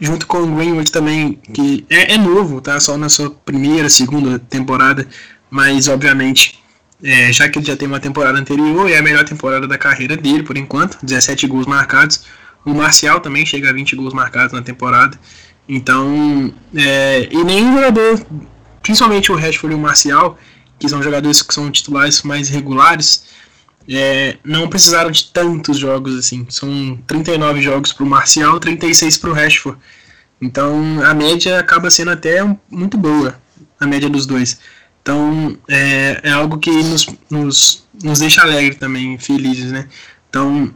junto 0.00 0.26
com 0.26 0.38
o 0.38 0.54
Greenwood 0.54 0.90
também, 0.92 1.40
que 1.52 1.84
é, 1.90 2.14
é 2.14 2.18
novo, 2.18 2.60
tá? 2.60 2.78
Só 2.78 2.96
na 2.96 3.08
sua 3.08 3.30
primeira, 3.30 3.88
segunda 3.88 4.38
temporada, 4.38 5.06
mas 5.50 5.88
obviamente, 5.88 6.62
é, 7.02 7.32
já 7.32 7.48
que 7.48 7.58
ele 7.58 7.66
já 7.66 7.76
tem 7.76 7.88
uma 7.88 8.00
temporada 8.00 8.38
anterior, 8.38 8.88
é 8.88 8.96
a 8.96 9.02
melhor 9.02 9.24
temporada 9.24 9.66
da 9.66 9.76
carreira 9.76 10.16
dele 10.16 10.42
por 10.42 10.56
enquanto, 10.56 10.98
17 11.02 11.46
gols 11.46 11.66
marcados. 11.66 12.24
O 12.64 12.72
Marcial 12.74 13.20
também 13.20 13.44
chega 13.44 13.70
a 13.70 13.72
20 13.72 13.96
gols 13.96 14.14
marcados 14.14 14.52
na 14.52 14.62
temporada. 14.62 15.18
Então, 15.68 16.52
é, 16.74 17.28
e 17.30 17.44
nenhum 17.44 17.74
jogador, 17.74 18.24
principalmente 18.82 19.32
o 19.32 19.34
Rashford 19.34 19.74
e 19.74 19.76
o 19.76 19.80
Marcial, 19.80 20.38
que 20.78 20.88
são 20.88 21.02
jogadores 21.02 21.42
que 21.42 21.52
são 21.52 21.70
titulares 21.70 22.22
mais 22.22 22.48
regulares, 22.48 23.24
é, 23.88 24.36
não 24.44 24.68
precisaram 24.68 25.10
de 25.10 25.24
tantos 25.26 25.78
jogos 25.78 26.16
assim. 26.16 26.46
São 26.48 26.98
39 27.06 27.62
jogos 27.62 27.92
para 27.92 28.04
o 28.04 28.08
Marcial, 28.08 28.60
36 28.60 29.16
para 29.16 29.30
o 29.30 29.32
Rashford. 29.32 29.78
Então 30.40 31.02
a 31.04 31.14
média 31.14 31.58
acaba 31.58 31.90
sendo 31.90 32.10
até 32.10 32.38
muito 32.70 32.96
boa, 32.96 33.40
a 33.80 33.86
média 33.86 34.08
dos 34.08 34.26
dois. 34.26 34.58
Então 35.02 35.56
é, 35.68 36.20
é 36.22 36.30
algo 36.30 36.58
que 36.58 36.70
nos, 36.70 37.06
nos, 37.30 37.86
nos 38.02 38.18
deixa 38.18 38.42
alegre 38.42 38.74
também, 38.74 39.18
felizes, 39.18 39.72
né? 39.72 39.88
Então 40.28 40.72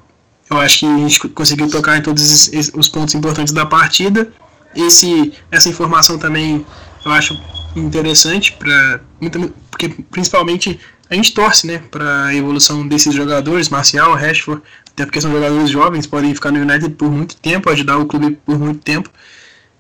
eu 0.51 0.57
acho 0.59 0.81
que 0.81 0.87
a 0.87 0.99
gente 0.99 1.29
conseguiu 1.29 1.69
tocar 1.71 1.97
em 1.99 2.03
todos 2.03 2.51
os 2.75 2.89
pontos 2.89 3.15
importantes 3.15 3.53
da 3.53 3.67
partida. 3.67 4.33
Esse, 4.75 5.33
essa 5.51 5.69
informação 5.69 6.19
também 6.19 6.65
eu 7.05 7.13
acho 7.13 7.39
interessante 7.77 8.53
para 8.53 9.01
porque 9.71 9.89
principalmente 10.11 10.79
a 11.13 11.15
gente 11.15 11.35
torce, 11.35 11.67
né, 11.67 11.79
para 11.91 12.25
a 12.25 12.35
evolução 12.35 12.89
desses 12.89 13.15
jogadores, 13.15 13.69
Marcial, 13.69 14.15
Rashford, 14.15 14.63
até 14.91 15.05
porque 15.05 15.21
são 15.21 15.31
jogadores 15.31 15.69
jovens, 15.69 16.07
podem 16.07 16.35
ficar 16.35 16.51
no 16.51 16.59
United 16.59 16.95
por 16.95 17.11
muito 17.11 17.37
tempo, 17.37 17.69
ajudar 17.69 17.99
o 17.99 18.07
clube 18.07 18.39
por 18.47 18.59
muito 18.59 18.81
tempo. 18.81 19.11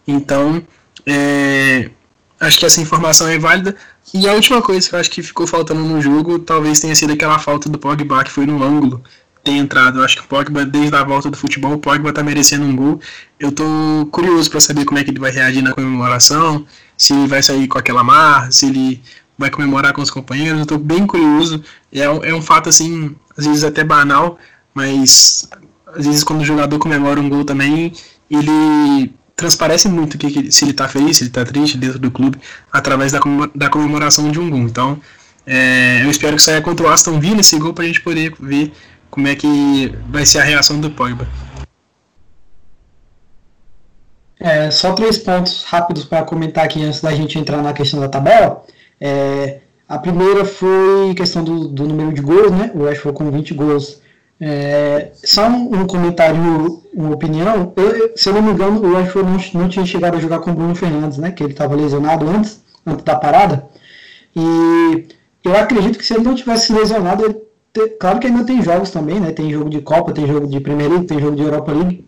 Então, 0.06 0.62
é, 1.06 1.90
acho 2.38 2.58
que 2.58 2.66
essa 2.66 2.82
informação 2.82 3.28
é 3.28 3.38
válida. 3.38 3.74
E 4.12 4.28
a 4.28 4.34
última 4.34 4.60
coisa 4.60 4.86
que 4.86 4.94
eu 4.94 5.00
acho 5.00 5.10
que 5.10 5.22
ficou 5.22 5.46
faltando 5.46 5.80
no 5.82 6.02
jogo, 6.02 6.38
talvez 6.38 6.80
tenha 6.80 6.94
sido 6.94 7.14
aquela 7.14 7.38
falta 7.38 7.66
do 7.66 7.78
Pogba 7.78 8.24
que 8.24 8.30
foi 8.30 8.44
no 8.44 8.62
ângulo 8.62 9.02
ter 9.42 9.52
entrado. 9.52 10.00
Eu 10.00 10.04
acho 10.04 10.16
que 10.18 10.24
o 10.24 10.28
Pogba, 10.28 10.66
desde 10.66 10.94
a 10.94 11.02
volta 11.02 11.30
do 11.30 11.36
futebol, 11.38 11.72
o 11.72 11.78
Pogba 11.78 12.12
tá 12.12 12.22
merecendo 12.22 12.66
um 12.66 12.76
gol. 12.76 13.00
Eu 13.40 13.50
tô 13.52 13.64
curioso 14.12 14.50
para 14.50 14.60
saber 14.60 14.84
como 14.84 14.98
é 14.98 15.04
que 15.04 15.10
ele 15.10 15.18
vai 15.18 15.30
reagir 15.30 15.62
na 15.62 15.72
comemoração, 15.72 16.66
se 16.94 17.14
ele 17.14 17.26
vai 17.26 17.42
sair 17.42 17.66
com 17.68 17.78
aquela 17.78 18.04
marra, 18.04 18.50
se 18.50 18.66
ele 18.66 19.02
vai 19.42 19.50
comemorar 19.50 19.92
com 19.92 20.00
os 20.00 20.10
companheiros. 20.10 20.58
Eu 20.58 20.62
estou 20.62 20.78
bem 20.78 21.06
curioso. 21.06 21.62
É, 21.92 22.04
é 22.04 22.34
um 22.34 22.40
fato 22.42 22.68
assim, 22.68 23.14
às 23.36 23.44
vezes 23.44 23.64
até 23.64 23.84
banal, 23.84 24.38
mas 24.72 25.48
às 25.86 26.06
vezes 26.06 26.24
quando 26.24 26.40
o 26.40 26.44
jogador 26.44 26.78
comemora 26.78 27.20
um 27.20 27.28
gol 27.28 27.44
também, 27.44 27.92
ele 28.30 29.12
transparece 29.36 29.88
muito 29.88 30.16
que, 30.16 30.50
se 30.50 30.64
ele 30.64 30.70
está 30.70 30.88
feliz, 30.88 31.16
se 31.16 31.24
ele 31.24 31.30
está 31.30 31.44
triste 31.44 31.76
dentro 31.76 31.98
do 31.98 32.10
clube, 32.10 32.38
através 32.70 33.12
da, 33.12 33.20
da 33.54 33.68
comemoração 33.68 34.30
de 34.30 34.38
um 34.38 34.48
gol. 34.48 34.60
Então, 34.60 35.00
é, 35.46 36.04
eu 36.04 36.10
espero 36.10 36.36
que 36.36 36.42
saia 36.42 36.62
contra 36.62 36.86
o 36.86 36.88
Aston 36.88 37.18
Villa 37.18 37.40
esse 37.40 37.58
gol 37.58 37.74
para 37.74 37.84
a 37.84 37.86
gente 37.86 38.00
poder 38.00 38.34
ver 38.38 38.72
como 39.10 39.28
é 39.28 39.34
que 39.34 39.92
vai 40.08 40.24
ser 40.24 40.38
a 40.38 40.44
reação 40.44 40.80
do 40.80 40.90
Pogba. 40.90 41.26
É, 44.38 44.70
só 44.72 44.92
três 44.92 45.18
pontos 45.18 45.62
rápidos 45.64 46.04
para 46.04 46.24
comentar 46.24 46.64
aqui 46.64 46.82
antes 46.82 47.00
da 47.00 47.14
gente 47.14 47.38
entrar 47.38 47.62
na 47.62 47.72
questão 47.72 48.00
da 48.00 48.08
tabela. 48.08 48.64
É, 49.04 49.58
a 49.88 49.98
primeira 49.98 50.44
foi 50.44 51.12
questão 51.16 51.42
do, 51.42 51.66
do, 51.66 51.88
número 51.88 52.12
de 52.12 52.22
gols, 52.22 52.52
né? 52.52 52.70
O 52.72 52.84
Rashford 52.84 53.18
com 53.18 53.28
20 53.32 53.52
gols. 53.52 54.00
É, 54.40 55.10
só 55.14 55.48
um, 55.48 55.86
comentário, 55.86 56.82
uma 56.94 57.12
opinião. 57.12 57.72
Eu, 57.76 58.12
se 58.16 58.28
eu 58.28 58.34
não 58.34 58.42
me 58.42 58.52
engano, 58.52 58.80
o 58.80 58.94
Rashford 58.94 59.28
não, 59.28 59.62
não 59.62 59.68
tinha 59.68 59.84
chegado 59.84 60.16
a 60.16 60.20
jogar 60.20 60.38
com 60.38 60.52
o 60.52 60.54
Bruno 60.54 60.76
Fernandes, 60.76 61.18
né? 61.18 61.32
Que 61.32 61.42
ele 61.42 61.52
estava 61.52 61.74
lesionado 61.74 62.28
antes, 62.28 62.62
antes 62.86 63.04
da 63.04 63.16
parada. 63.16 63.68
E 64.36 65.08
eu 65.44 65.56
acredito 65.56 65.98
que 65.98 66.06
se 66.06 66.14
ele 66.14 66.22
não 66.22 66.36
tivesse 66.36 66.72
lesionado, 66.72 67.24
ele 67.24 67.42
claro 67.98 68.20
que 68.20 68.26
ainda 68.28 68.44
tem 68.44 68.62
jogos 68.62 68.90
também, 68.90 69.18
né? 69.18 69.32
Tem 69.32 69.50
jogo 69.50 69.68
de 69.68 69.80
Copa, 69.80 70.12
tem 70.12 70.26
jogo 70.28 70.46
de 70.46 70.60
Premier 70.60 70.90
League, 70.90 71.06
tem 71.06 71.18
jogo 71.18 71.34
de 71.34 71.42
Europa 71.42 71.72
League. 71.72 72.06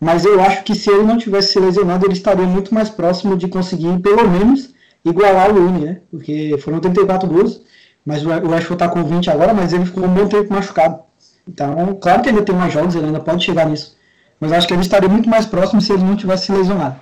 Mas 0.00 0.24
eu 0.24 0.40
acho 0.40 0.64
que 0.64 0.74
se 0.74 0.90
ele 0.90 1.02
não 1.02 1.18
tivesse 1.18 1.52
se 1.52 1.60
lesionado, 1.60 2.06
ele 2.06 2.14
estaria 2.14 2.46
muito 2.46 2.74
mais 2.74 2.88
próximo 2.88 3.36
de 3.36 3.46
conseguir, 3.46 3.98
pelo 3.98 4.26
menos, 4.28 4.72
igualar 5.04 5.50
o 5.50 5.54
Rooney, 5.54 5.84
né? 5.84 6.00
Porque 6.10 6.56
foram 6.62 6.80
34 6.80 7.28
gols, 7.28 7.62
mas 8.04 8.24
o 8.24 8.28
Rashford 8.28 8.78
tá 8.78 8.88
com 8.88 9.02
20 9.04 9.30
agora, 9.30 9.54
mas 9.54 9.72
ele 9.72 9.84
ficou 9.84 10.04
um 10.04 10.14
bom 10.14 10.26
tempo 10.26 10.52
machucado. 10.52 11.00
Então, 11.48 11.94
claro 12.00 12.22
que 12.22 12.28
ainda 12.28 12.42
tem 12.42 12.54
mais 12.54 12.72
jogos, 12.72 12.94
ele 12.94 13.06
ainda 13.06 13.20
pode 13.20 13.44
chegar 13.44 13.66
nisso. 13.68 13.96
Mas 14.38 14.52
acho 14.52 14.66
que 14.66 14.72
ele 14.72 14.82
estaria 14.82 15.08
muito 15.08 15.28
mais 15.28 15.46
próximo 15.46 15.80
se 15.80 15.92
ele 15.92 16.02
não 16.02 16.16
tivesse 16.16 16.46
se 16.46 16.52
lesionado. 16.52 16.96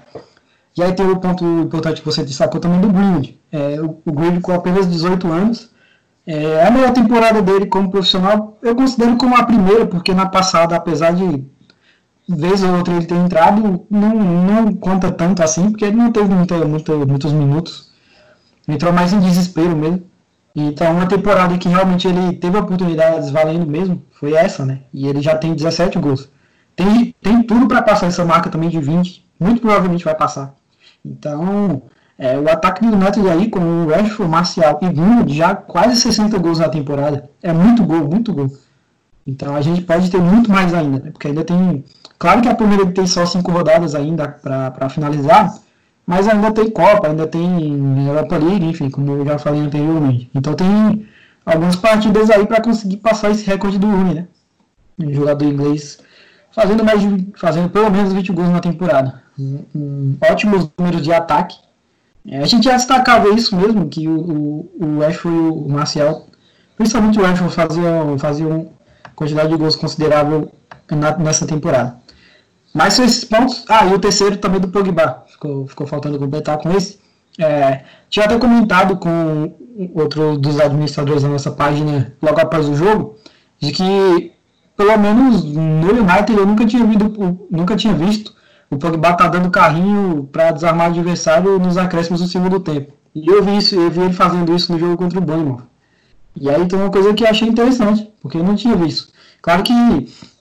E 0.76 0.82
aí 0.82 0.92
tem 0.92 1.07
o 1.07 1.18
ponto 1.18 1.44
importante 1.44 2.01
que 2.01 2.07
você 2.07 2.22
destacou 2.22 2.61
também 2.61 2.80
do 2.80 2.88
Greenwood. 2.88 3.38
É, 3.51 3.80
o, 3.80 4.01
o 4.05 4.12
Greenwood 4.12 4.40
com 4.40 4.53
apenas 4.53 4.88
18 4.88 5.26
anos. 5.30 5.70
É, 6.26 6.66
a 6.66 6.70
melhor 6.70 6.92
temporada 6.92 7.40
dele 7.40 7.66
como 7.66 7.90
profissional, 7.90 8.59
eu 8.62 8.76
considero 8.76 9.16
como 9.16 9.34
a 9.34 9.44
primeira, 9.44 9.86
porque 9.86 10.12
na 10.12 10.26
passada, 10.26 10.76
apesar 10.76 11.12
de 11.12 11.44
vez 12.28 12.62
ou 12.62 12.76
outra 12.76 12.94
ele 12.94 13.07
ter 13.07 13.14
entrado, 13.14 13.86
não, 13.90 14.14
não 14.14 14.74
conta 14.74 15.11
tanto 15.11 15.42
assim, 15.42 15.70
porque 15.70 15.86
ele 15.86 15.96
não 15.96 16.12
teve 16.12 16.28
muita, 16.28 16.64
muita, 16.66 16.94
muitos 17.07 17.32
minutos. 17.32 17.88
Entrou 18.69 18.93
mais 18.93 19.12
em 19.12 19.21
desespero 19.21 19.75
mesmo. 19.75 20.03
Então, 20.55 20.93
uma 20.93 21.07
temporada 21.07 21.57
que 21.57 21.69
realmente 21.69 22.07
ele 22.07 22.35
teve 22.35 22.59
oportunidades 22.59 23.31
valendo 23.31 23.66
mesmo, 23.66 24.03
foi 24.11 24.35
essa, 24.35 24.66
né? 24.66 24.81
E 24.93 25.07
ele 25.07 25.23
já 25.23 25.37
tem 25.37 25.55
17 25.55 25.99
gols. 25.99 26.29
Tem, 26.77 27.14
tem 27.23 27.43
tudo 27.43 27.66
para 27.66 27.83
passar 27.83 28.07
essa 28.07 28.25
marca 28.25 28.51
também 28.51 28.69
de 28.69 28.81
20. 28.81 29.25
Muito 29.41 29.61
provavelmente 29.61 30.05
vai 30.05 30.14
passar. 30.14 30.55
Então, 31.05 31.83
é, 32.19 32.37
o 32.39 32.49
ataque 32.49 32.85
do 32.85 32.93
United 32.93 33.29
aí, 33.29 33.49
com 33.49 33.61
o 33.61 33.89
Rashford, 33.89 34.31
Marcial 34.31 34.79
e 34.83 34.89
Bruno, 34.91 35.29
já 35.29 35.55
quase 35.55 35.97
60 35.97 36.37
gols 36.39 36.59
na 36.59 36.69
temporada. 36.69 37.31
É 37.43 37.53
muito 37.53 37.85
gol, 37.85 38.09
muito 38.09 38.33
gol. 38.33 38.51
Então 39.29 39.55
a 39.55 39.61
gente 39.61 39.83
pode 39.83 40.11
ter 40.11 40.21
muito 40.21 40.51
mais 40.51 40.73
ainda, 40.73 40.99
né? 40.99 41.11
porque 41.11 41.29
ainda 41.29 41.45
tem. 41.45 41.85
Claro 42.19 42.41
que 42.41 42.49
a 42.49 42.55
primeira 42.55 42.87
tem 42.87 43.07
só 43.07 43.27
cinco 43.27 43.53
rodadas 43.53 43.95
ainda 43.95 44.27
para 44.27 44.89
finalizar, 44.89 45.55
mas 46.09 46.26
ainda 46.26 46.50
tem 46.50 46.70
Copa, 46.70 47.09
ainda 47.09 47.26
tem 47.26 48.06
Europa 48.06 48.38
League, 48.38 48.64
enfim, 48.64 48.88
como 48.88 49.12
eu 49.12 49.26
já 49.26 49.38
falei 49.38 49.61
anteriormente. 49.61 50.30
Então 50.34 50.54
tem 50.54 51.06
algumas 51.44 51.76
partidas 51.76 52.30
aí 52.30 52.46
para 52.46 52.62
conseguir 52.62 52.96
passar 52.96 53.30
esse 53.30 53.44
recorde 53.44 53.78
do 53.78 53.86
Uni, 53.86 54.14
né? 54.14 54.28
Um 54.98 55.12
jogador 55.12 55.44
inglês 55.44 55.98
fazendo 56.50 56.82
mais 56.82 57.02
de, 57.02 57.28
fazendo 57.36 57.68
pelo 57.68 57.90
menos 57.90 58.14
20 58.14 58.32
gols 58.32 58.48
na 58.48 58.61
temporada. 58.61 59.22
Um, 59.38 59.61
um, 59.74 60.16
ótimos 60.30 60.70
números 60.78 61.02
de 61.02 61.12
ataque 61.12 61.59
é, 62.26 62.38
a 62.38 62.46
gente 62.46 62.64
já 62.64 62.72
destacava 62.72 63.28
isso 63.28 63.54
mesmo, 63.54 63.86
que 63.86 64.09
o, 64.09 64.18
o, 64.18 64.70
o 64.80 65.04
Ashford 65.04 65.36
e 65.36 65.40
o 65.40 65.68
Marcial, 65.68 66.26
principalmente 66.74 67.20
o 67.20 67.26
Ashford, 67.26 67.54
faziam, 67.54 68.18
faziam 68.18 68.72
quantidade 69.14 69.50
de 69.50 69.56
gols 69.56 69.76
considerável 69.76 70.50
na, 70.90 71.16
nessa 71.18 71.46
temporada. 71.46 71.96
Mas 72.74 72.94
são 72.94 73.04
esses 73.04 73.24
pontos. 73.24 73.64
Ah, 73.68 73.84
e 73.86 73.92
o 73.92 73.98
terceiro 73.98 74.38
também 74.38 74.61
do 74.61 74.68
Pogba, 74.68 75.24
ficou, 75.39 75.66
ficou 75.66 75.86
faltando 75.86 76.18
completar 76.18 76.59
com 76.59 76.70
esse. 76.72 76.99
É, 77.39 77.84
tinha 78.11 78.26
até 78.26 78.36
comentado 78.39 78.97
com 78.97 79.53
outro 79.95 80.36
dos 80.36 80.59
administradores 80.59 81.22
da 81.22 81.28
nossa 81.28 81.53
página 81.53 82.12
logo 82.20 82.41
após 82.41 82.68
o 82.68 82.74
jogo, 82.74 83.16
de 83.61 83.72
que 83.72 84.32
pelo 84.76 84.97
menos 84.99 85.45
no 85.45 85.91
United 85.91 86.36
eu 86.36 86.47
nunca 86.47 86.66
tinha, 86.66 86.84
visto, 86.84 87.47
nunca 87.51 87.76
tinha 87.76 87.95
visto 87.95 88.36
o 88.70 88.76
Pogba 88.76 89.14
tá 89.14 89.28
dando 89.28 89.51
carrinho 89.51 90.28
para 90.30 90.51
desarmar 90.51 90.89
o 90.89 90.91
adversário 90.91 91.59
nos 91.59 91.78
acréscimos 91.78 92.20
do 92.20 92.28
segundo 92.28 92.61
tempo. 92.61 92.93
E 93.14 93.26
eu 93.26 93.43
vi 93.43 93.57
isso, 93.57 93.74
eu 93.74 93.91
vi 93.91 94.01
ele 94.01 94.12
fazendo 94.12 94.55
isso 94.55 94.70
no 94.70 94.78
jogo 94.78 94.97
contra 94.97 95.18
o 95.18 95.22
Bournemouth. 95.22 95.62
E 96.36 96.51
aí 96.51 96.66
tem 96.68 96.78
uma 96.78 96.91
coisa 96.91 97.14
que 97.14 97.24
eu 97.24 97.28
achei 97.28 97.49
interessante, 97.49 98.11
porque 98.20 98.36
eu 98.36 98.45
não 98.45 98.55
tinha 98.55 98.76
visto. 98.76 99.09
Claro 99.41 99.62
que 99.62 99.72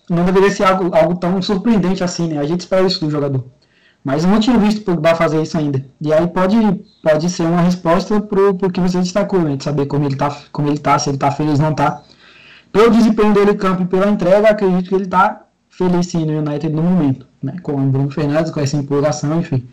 não 0.10 0.26
deveria 0.26 0.52
ser 0.52 0.66
algo, 0.66 0.94
algo 0.96 1.16
tão 1.16 1.42
surpreendente 1.42 2.04
assim, 2.04 2.28
né? 2.28 2.38
A 2.38 2.44
gente 2.44 2.62
espera 2.62 2.86
isso 2.86 3.04
do 3.04 3.10
jogador. 3.10 3.46
Mas 4.04 4.24
eu 4.24 4.30
não 4.30 4.40
tinha 4.40 4.58
visto 4.58 4.80
o 4.80 4.82
Pogba 4.84 5.16
fazer 5.16 5.42
isso 5.42 5.58
ainda. 5.58 5.86
E 6.00 6.14
aí 6.14 6.28
pode, 6.28 6.56
pode 7.04 7.30
ser 7.30 7.44
uma 7.44 7.62
resposta 7.62 8.22
pro, 8.22 8.56
pro 8.56 8.72
que 8.72 8.80
você 8.80 9.00
destacou, 9.00 9.42
né? 9.42 9.56
De 9.56 9.64
saber 9.64 9.86
como 9.86 10.06
ele 10.06 10.16
tá, 10.16 10.36
como 10.52 10.70
ele 10.70 10.78
tá, 10.78 10.98
se 10.98 11.10
ele 11.10 11.18
tá 11.18 11.32
feliz 11.32 11.60
ou 11.60 11.66
não 11.66 11.74
tá. 11.74 12.02
Pelo 12.72 12.90
desempenho 12.92 13.34
dele 13.34 13.52
em 13.52 13.58
campo 13.58 13.84
e 13.84 13.86
pela 13.86 14.10
entrega, 14.10 14.50
acredito 14.50 14.90
que 14.90 14.96
ele 14.96 15.08
tá 15.08 15.42
feliz 15.70 16.08
sim 16.08 16.26
no 16.26 16.40
United 16.40 16.74
no 16.74 16.82
momento 16.82 17.28
né, 17.42 17.56
com 17.62 17.74
o 17.74 17.90
Bruno 17.90 18.10
Fernandes, 18.10 18.52
com 18.52 18.60
essa 18.60 18.78
empolgação, 18.78 19.40
enfim. 19.40 19.68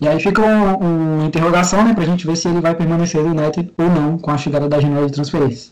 E 0.00 0.08
aí 0.08 0.18
fica 0.18 0.42
uma 0.42 0.76
um 0.78 1.26
interrogação 1.26 1.84
né, 1.84 1.94
para 1.94 2.02
a 2.02 2.06
gente 2.06 2.26
ver 2.26 2.36
se 2.36 2.48
ele 2.48 2.60
vai 2.60 2.74
permanecer 2.74 3.22
no 3.22 3.30
United 3.30 3.72
ou 3.76 3.88
não 3.88 4.18
com 4.18 4.30
a 4.30 4.38
chegada 4.38 4.68
da 4.68 4.80
janela 4.80 5.06
de 5.06 5.12
transferência. 5.12 5.70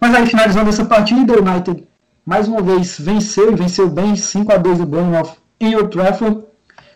Mas 0.00 0.14
aí, 0.14 0.26
finalizando 0.26 0.68
essa 0.68 0.84
partida, 0.84 1.32
o 1.32 1.40
United 1.40 1.86
mais 2.26 2.48
uma 2.48 2.62
vez 2.62 2.98
venceu 2.98 3.52
e 3.52 3.54
venceu 3.54 3.88
bem 3.88 4.16
5 4.16 4.52
a 4.52 4.56
2 4.56 4.80
o 4.80 4.86
Bournemouth 4.86 5.36
em 5.60 5.74
Old 5.76 5.90
Trafford. 5.90 6.42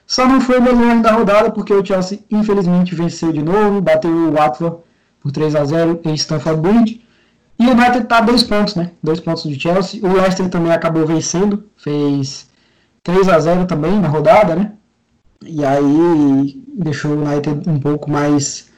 Só 0.09 0.27
não 0.27 0.41
foi 0.41 0.59
o 0.59 0.63
melhor 0.63 1.03
da 1.03 1.13
rodada 1.13 1.51
porque 1.51 1.71
o 1.71 1.85
Chelsea 1.85 2.21
infelizmente 2.31 2.95
venceu 2.95 3.31
de 3.31 3.43
novo, 3.43 3.83
bateu 3.83 4.11
o 4.11 4.33
Watford 4.33 4.79
por 5.21 5.31
3 5.31 5.55
a 5.55 5.65
0 5.67 6.01
em 6.03 6.15
Stamford 6.15 6.63
Bridge. 6.63 7.05
E 7.59 7.67
o 7.67 7.73
United 7.73 8.05
está 8.05 8.19
a 8.19 8.23
dois 8.23 8.43
pontos, 8.43 8.75
né? 8.75 8.93
Dois 9.03 9.21
pontos 9.21 9.45
do 9.45 9.61
Chelsea. 9.61 10.01
O 10.03 10.11
Leicester 10.11 10.49
também 10.49 10.73
acabou 10.73 11.05
vencendo, 11.07 11.63
fez 11.77 12.49
3 13.03 13.29
a 13.29 13.39
0 13.39 13.67
também 13.67 14.01
na 14.01 14.09
rodada, 14.09 14.57
né? 14.57 14.73
E 15.45 15.63
aí 15.63 16.63
deixou 16.75 17.11
o 17.11 17.23
United 17.23 17.69
um 17.69 17.79
pouco 17.79 18.11
mais. 18.11 18.71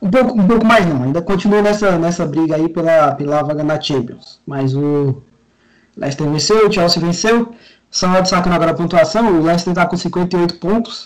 Um 0.00 0.08
pouco, 0.08 0.40
um 0.40 0.46
pouco 0.46 0.64
mais 0.64 0.86
não, 0.86 1.02
ainda 1.02 1.20
continua 1.20 1.60
nessa, 1.60 1.98
nessa 1.98 2.24
briga 2.24 2.56
aí 2.56 2.70
pela, 2.70 3.12
pela 3.12 3.42
vaga 3.42 3.62
na 3.62 3.78
Champions. 3.78 4.40
Mas 4.46 4.74
o 4.74 5.22
Leicester 5.94 6.26
venceu, 6.26 6.66
o 6.66 6.72
Chelsea 6.72 7.02
venceu. 7.02 7.52
Só 7.90 8.20
destacando 8.20 8.52
agora 8.52 8.70
a 8.70 8.74
pontuação, 8.74 9.26
o 9.26 9.42
Leicester 9.42 9.72
está 9.72 9.86
com 9.86 9.96
58 9.96 10.56
pontos, 10.56 11.04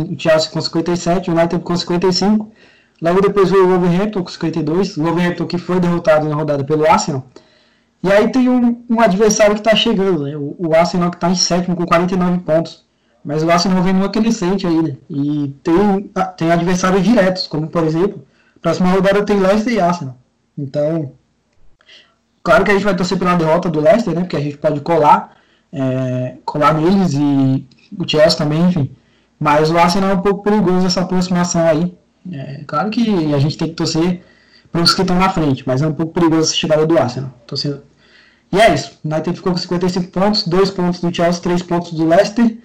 o 0.00 0.18
Chelsea 0.18 0.50
com 0.50 0.60
57, 0.60 1.30
o 1.30 1.34
United 1.34 1.62
com 1.62 1.76
55. 1.76 2.52
Logo 3.00 3.20
depois 3.20 3.50
veio 3.50 3.64
o 3.64 3.68
Wolverhampton 3.68 4.22
com 4.22 4.30
52, 4.30 4.96
o 4.96 5.02
Wolverhampton 5.02 5.46
que 5.46 5.58
foi 5.58 5.80
derrotado 5.80 6.28
na 6.28 6.34
rodada 6.34 6.64
pelo 6.64 6.86
Arsenal. 6.86 7.24
E 8.02 8.12
aí 8.12 8.30
tem 8.30 8.48
um, 8.48 8.84
um 8.88 9.00
adversário 9.00 9.54
que 9.54 9.60
está 9.60 9.74
chegando, 9.74 10.24
né? 10.24 10.36
o, 10.36 10.54
o 10.58 10.74
Arsenal 10.74 11.10
que 11.10 11.16
está 11.16 11.30
em 11.30 11.34
sétimo 11.34 11.74
com 11.74 11.86
49 11.86 12.38
pontos. 12.40 12.84
Mas 13.24 13.42
o 13.42 13.50
Arsenal 13.50 13.82
vem 13.82 13.92
numa 13.92 14.08
crescente 14.08 14.66
ainda. 14.66 14.96
E 15.10 15.52
tem, 15.64 16.10
ah, 16.14 16.26
tem 16.26 16.52
adversários 16.52 17.02
diretos, 17.02 17.48
como 17.48 17.66
por 17.66 17.82
exemplo, 17.82 18.24
próxima 18.62 18.88
rodada 18.88 19.24
tem 19.24 19.40
Leicester 19.40 19.72
e 19.72 19.80
Arsenal. 19.80 20.16
Então, 20.56 21.12
claro 22.42 22.64
que 22.64 22.70
a 22.70 22.74
gente 22.74 22.84
vai 22.84 22.94
torcer 22.94 23.18
pela 23.18 23.34
derrota 23.34 23.68
do 23.68 23.80
Leicester, 23.80 24.14
né? 24.14 24.20
Porque 24.20 24.36
a 24.36 24.40
gente 24.40 24.56
pode 24.58 24.80
colar, 24.80 25.36
é, 25.72 26.36
colar 26.44 26.74
neles 26.74 27.14
e 27.14 27.66
o 27.98 28.08
Chelsea 28.08 28.38
também, 28.38 28.62
enfim. 28.68 28.90
Mas 29.38 29.70
o 29.70 29.78
Arsenal 29.78 30.10
é 30.10 30.14
um 30.14 30.22
pouco 30.22 30.42
perigoso 30.42 30.86
essa 30.86 31.02
aproximação 31.02 31.66
aí. 31.66 31.96
É, 32.32 32.64
claro 32.66 32.90
que 32.90 33.34
a 33.34 33.38
gente 33.38 33.56
tem 33.56 33.68
que 33.68 33.74
torcer 33.74 34.22
para 34.72 34.82
os 34.82 34.94
que 34.94 35.02
estão 35.02 35.18
na 35.18 35.28
frente, 35.28 35.62
mas 35.66 35.82
é 35.82 35.86
um 35.86 35.92
pouco 35.92 36.12
perigoso 36.12 36.42
essa 36.42 36.54
chegada 36.54 36.86
do 36.86 36.98
Arsenal. 36.98 37.30
Torcendo 37.46 37.82
e 38.52 38.60
é 38.60 38.72
isso. 38.72 38.98
O 39.04 39.08
United 39.08 39.36
ficou 39.36 39.52
com 39.52 39.58
55 39.58 40.10
pontos, 40.10 40.46
2 40.46 40.70
pontos 40.70 41.00
do 41.00 41.14
Chelsea, 41.14 41.42
3 41.42 41.62
pontos 41.62 41.92
do 41.92 42.06
Leicester. 42.06 42.56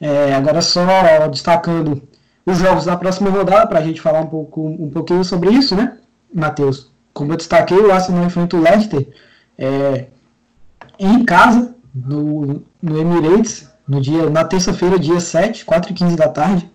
É, 0.00 0.34
agora 0.34 0.60
só 0.60 0.84
destacando 1.30 2.02
os 2.44 2.58
jogos 2.58 2.84
da 2.84 2.96
próxima 2.96 3.30
rodada 3.30 3.66
para 3.66 3.78
a 3.78 3.82
gente 3.82 4.00
falar 4.00 4.20
um, 4.20 4.26
pouco, 4.26 4.66
um 4.66 4.90
pouquinho 4.90 5.24
sobre 5.24 5.50
isso, 5.50 5.74
né, 5.74 5.96
Matheus? 6.32 6.90
Como 7.12 7.32
eu 7.32 7.36
destaquei, 7.36 7.78
o 7.78 7.90
Arsenal 7.90 8.24
enfrenta 8.24 8.56
o 8.56 8.60
Leicester 8.60 9.08
é, 9.58 10.06
em 10.98 11.24
casa, 11.24 11.74
no, 11.96 12.62
no 12.82 12.98
Emirates, 12.98 13.70
no 13.88 14.00
dia, 14.00 14.28
na 14.28 14.44
terça-feira, 14.44 14.98
dia 14.98 15.18
7, 15.18 15.64
4 15.64 15.92
e 15.92 15.94
15 15.94 16.16
da 16.16 16.28
tarde. 16.28 16.70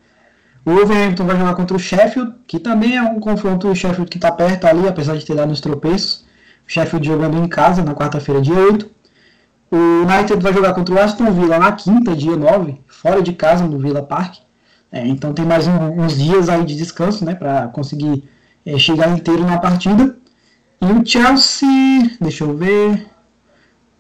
O 0.66 0.72
Wolverhampton 0.72 1.26
vai 1.26 1.38
jogar 1.38 1.56
contra 1.56 1.76
o 1.76 1.80
Sheffield, 1.80 2.34
que 2.48 2.60
também 2.60 2.96
é 2.96 3.02
um 3.02 3.20
confronto 3.20 3.68
o 3.68 3.76
Sheffield 3.76 4.10
que 4.10 4.18
está 4.18 4.32
perto 4.32 4.66
ali, 4.66 4.88
apesar 4.88 5.16
de 5.16 5.26
ter 5.26 5.36
dado 5.36 5.52
uns 5.52 5.62
tropeços. 5.62 6.26
Sheffield 6.68 7.06
jogando 7.06 7.38
em 7.38 7.48
casa 7.48 7.84
na 7.84 7.94
quarta-feira, 7.94 8.42
dia 8.42 8.56
8. 8.56 8.90
O 9.72 9.78
United 10.04 10.42
vai 10.42 10.54
jogar 10.54 10.74
contra 10.74 10.96
o 10.96 11.00
Aston 11.00 11.32
Villa 11.32 11.58
na 11.58 11.72
quinta, 11.72 12.16
dia 12.16 12.36
9, 12.36 12.80
fora 12.88 13.22
de 13.22 13.34
casa, 13.34 13.66
no 13.66 13.80
Villa 13.80 14.04
Park. 14.04 14.38
É, 14.92 15.08
então 15.08 15.34
tem 15.34 15.46
mais 15.46 15.68
um, 15.68 16.02
uns 16.02 16.18
dias 16.18 16.50
aí 16.50 16.66
de 16.66 16.76
descanso, 16.76 17.24
né, 17.24 17.34
para 17.34 17.68
conseguir 17.70 18.28
é, 18.66 18.78
chegar 18.78 19.10
inteiro 19.10 19.44
na 19.46 19.58
partida. 19.58 20.16
E 20.82 20.86
o 20.86 21.06
Chelsea, 21.06 21.70
deixa 22.20 22.44
eu 22.44 22.56
ver, 22.58 23.08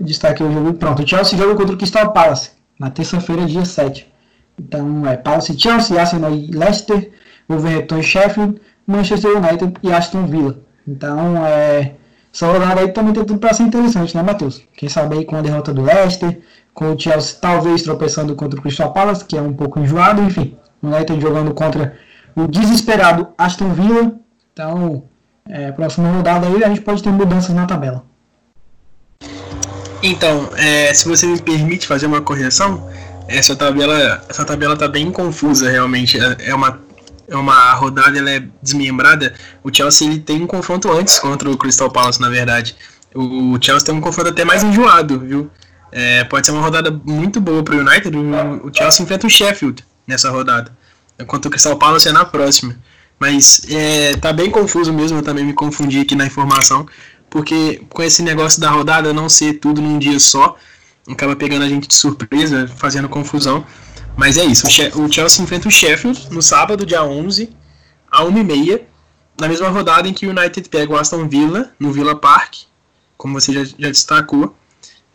destaque 0.03 0.43
o 0.43 0.51
jogo, 0.51 0.73
pronto, 0.73 1.03
o 1.03 1.07
Chelsea 1.07 1.37
joga 1.37 1.55
contra 1.55 1.75
o 1.75 1.77
Crystal 1.77 2.11
Palace, 2.11 2.51
na 2.79 2.89
terça-feira, 2.89 3.45
dia 3.45 3.65
7. 3.65 4.11
Então 4.59 5.05
é 5.07 5.17
Palace 5.17 5.57
Chelsea, 5.57 5.99
Arsenal 5.99 6.33
e 6.33 6.47
Leicester, 6.47 7.11
Wolverhampton 7.47 7.97
e 7.97 8.03
Sheffield, 8.03 8.61
Manchester 8.85 9.37
United 9.37 9.73
e 9.81 9.91
Aston 9.91 10.25
Villa. 10.25 10.59
Então 10.87 11.45
é 11.45 11.95
essa 12.33 12.47
rodada 12.47 12.79
aí 12.79 12.91
também 12.93 13.13
tem 13.13 13.25
tudo 13.25 13.39
para 13.39 13.53
ser 13.53 13.63
interessante, 13.63 14.15
né, 14.15 14.23
Matheus? 14.23 14.61
Quem 14.73 14.87
sabe 14.87 15.17
aí 15.17 15.25
com 15.25 15.35
a 15.35 15.41
derrota 15.41 15.73
do 15.73 15.81
Leicester, 15.81 16.39
com 16.73 16.93
o 16.93 16.99
Chelsea 16.99 17.37
talvez 17.41 17.83
tropeçando 17.83 18.35
contra 18.35 18.57
o 18.57 18.61
Crystal 18.61 18.93
Palace, 18.93 19.25
que 19.25 19.37
é 19.37 19.41
um 19.41 19.53
pouco 19.53 19.79
enjoado, 19.79 20.21
enfim. 20.21 20.57
O 20.81 20.87
United 20.87 21.19
jogando 21.19 21.53
contra 21.53 21.97
o 22.35 22.47
desesperado 22.47 23.27
Aston 23.37 23.73
Villa. 23.73 24.13
Então, 24.53 25.03
é, 25.49 25.71
próxima 25.73 26.09
rodada 26.09 26.47
aí 26.47 26.63
a 26.63 26.69
gente 26.69 26.81
pode 26.81 27.03
ter 27.03 27.11
mudanças 27.11 27.53
na 27.53 27.65
tabela. 27.65 28.03
Então, 30.03 30.49
é, 30.55 30.93
se 30.93 31.07
você 31.07 31.27
me 31.27 31.39
permite 31.39 31.85
fazer 31.85 32.07
uma 32.07 32.21
correção, 32.21 32.89
essa 33.27 33.55
tabela, 33.55 34.23
essa 34.27 34.43
tabela 34.43 34.75
tá 34.75 34.87
bem 34.87 35.11
confusa 35.11 35.69
realmente. 35.69 36.19
É, 36.19 36.49
é 36.49 36.55
uma 36.55 36.79
é 37.31 37.35
uma 37.37 37.71
rodada 37.73 38.19
ela 38.19 38.29
é 38.29 38.43
desmembrada, 38.61 39.33
o 39.63 39.73
Chelsea 39.73 40.19
tem 40.19 40.41
um 40.41 40.47
confronto 40.47 40.91
antes 40.91 41.17
contra 41.17 41.49
o 41.49 41.57
Crystal 41.57 41.89
Palace, 41.89 42.19
na 42.19 42.27
verdade. 42.29 42.75
O 43.15 43.57
Chelsea 43.61 43.85
tem 43.85 43.95
um 43.95 44.01
confronto 44.01 44.29
até 44.29 44.43
mais 44.43 44.63
enjoado, 44.63 45.17
viu? 45.17 45.49
É, 45.93 46.25
pode 46.25 46.45
ser 46.45 46.51
uma 46.51 46.61
rodada 46.61 46.91
muito 47.05 47.39
boa 47.39 47.63
para 47.63 47.75
o 47.75 47.79
United. 47.79 48.17
O 48.17 48.69
Chelsea 48.73 49.03
enfrenta 49.03 49.27
o 49.27 49.29
Sheffield 49.29 49.81
nessa 50.05 50.29
rodada, 50.29 50.71
enquanto 51.17 51.45
o 51.45 51.49
Crystal 51.49 51.77
Palace 51.77 52.09
é 52.09 52.11
na 52.11 52.25
próxima. 52.25 52.75
Mas 53.17 53.61
é, 53.69 54.17
tá 54.17 54.33
bem 54.33 54.49
confuso 54.49 54.91
mesmo, 54.91 55.19
eu 55.19 55.23
também 55.23 55.45
me 55.45 55.53
confundi 55.53 56.01
aqui 56.01 56.15
na 56.15 56.25
informação, 56.25 56.85
porque 57.31 57.81
com 57.89 58.03
esse 58.03 58.21
negócio 58.21 58.61
da 58.61 58.69
rodada 58.69 59.11
não 59.13 59.27
ser 59.27 59.53
tudo 59.53 59.81
num 59.81 59.97
dia 59.97 60.19
só, 60.19 60.55
acaba 61.09 61.35
pegando 61.35 61.63
a 61.63 61.69
gente 61.69 61.87
de 61.87 61.95
surpresa, 61.95 62.67
fazendo 62.67 63.09
confusão. 63.09 63.65
Mas 64.15 64.37
é 64.37 64.43
isso, 64.43 64.67
o 64.67 65.11
Chelsea 65.11 65.41
enfrenta 65.41 65.69
o 65.69 65.71
Sheffield 65.71 66.27
no 66.29 66.41
sábado, 66.41 66.85
dia 66.85 67.01
11, 67.01 67.49
a 68.11 68.23
1h30, 68.23 68.81
na 69.39 69.47
mesma 69.47 69.69
rodada 69.69 70.07
em 70.07 70.13
que 70.13 70.27
o 70.27 70.29
United 70.29 70.67
pega 70.67 70.93
o 70.93 70.97
Aston 70.97 71.27
Villa, 71.29 71.71
no 71.79 71.93
Villa 71.93 72.13
Park, 72.13 72.55
como 73.17 73.39
você 73.39 73.53
já, 73.53 73.63
já 73.63 73.87
destacou. 73.87 74.53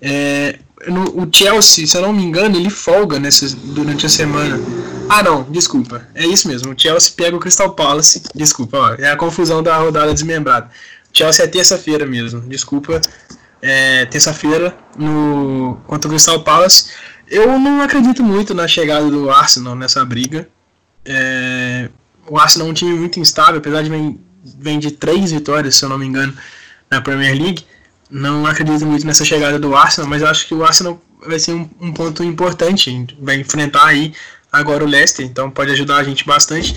É, 0.01 0.59
no, 0.89 1.23
o 1.23 1.29
Chelsea, 1.31 1.87
se 1.87 1.97
eu 1.97 2.03
não 2.03 2.13
me 2.13 2.23
engano, 2.23 2.57
ele 2.57 2.71
folga 2.71 3.19
nessas, 3.19 3.53
durante 3.53 4.07
a 4.07 4.09
semana. 4.09 4.59
Ah, 5.09 5.23
não, 5.23 5.45
desculpa. 5.45 6.09
É 6.15 6.27
isso 6.27 6.49
mesmo. 6.49 6.73
O 6.73 6.79
Chelsea 6.79 7.13
pega 7.15 7.37
o 7.37 7.41
Crystal 7.41 7.73
Palace. 7.75 8.23
Desculpa, 8.35 8.79
ó, 8.79 8.95
é 8.95 9.11
a 9.11 9.17
confusão 9.17 9.63
da 9.63 9.77
rodada 9.77 10.13
desmembrada. 10.13 10.71
Chelsea 11.17 11.47
é 11.47 11.49
terça-feira 11.49 12.05
mesmo. 12.05 12.43
Desculpa. 12.43 13.01
É 13.63 14.05
terça-feira 14.05 14.77
no 14.99 15.79
contra 15.87 16.09
o 16.09 16.11
Crystal 16.11 16.43
Palace. 16.45 16.91
Eu 17.27 17.59
não 17.59 17.81
acredito 17.81 18.23
muito 18.23 18.53
na 18.53 18.69
chegada 18.69 19.09
do 19.09 19.31
Arsenal 19.31 19.75
nessa 19.75 20.05
briga. 20.05 20.47
É, 21.07 21.89
o 22.29 22.39
Arsenal 22.39 22.69
é 22.69 22.71
um 22.71 22.75
time 22.75 22.93
muito 22.93 23.19
instável, 23.19 23.59
apesar 23.59 23.83
de 23.83 23.89
vem, 23.89 24.21
vem 24.59 24.79
de 24.79 24.91
três 24.91 25.33
vitórias, 25.33 25.77
se 25.77 25.85
eu 25.85 25.89
não 25.89 25.97
me 25.97 26.05
engano, 26.05 26.37
na 26.91 27.01
Premier 27.01 27.35
League. 27.35 27.65
Não 28.11 28.45
acredito 28.45 28.85
muito 28.85 29.07
nessa 29.07 29.25
chegada 29.25 29.59
do 29.59 29.75
Arsenal, 29.75 30.11
mas 30.11 30.23
acho 30.23 30.47
que 30.47 30.55
o 30.55 30.65
Arsenal 30.65 31.01
vai 31.27 31.39
ser 31.39 31.55
um, 31.55 31.69
um 31.81 31.93
ponto 31.93 32.23
importante. 32.23 33.07
Vai 33.19 33.37
enfrentar 33.37 33.87
aí 33.87 34.13
agora 34.53 34.85
o 34.85 34.87
Leicester, 34.87 35.25
então 35.25 35.51
pode 35.51 35.73
ajudar 35.73 35.97
a 35.97 36.05
gente 36.05 36.27
bastante. 36.27 36.77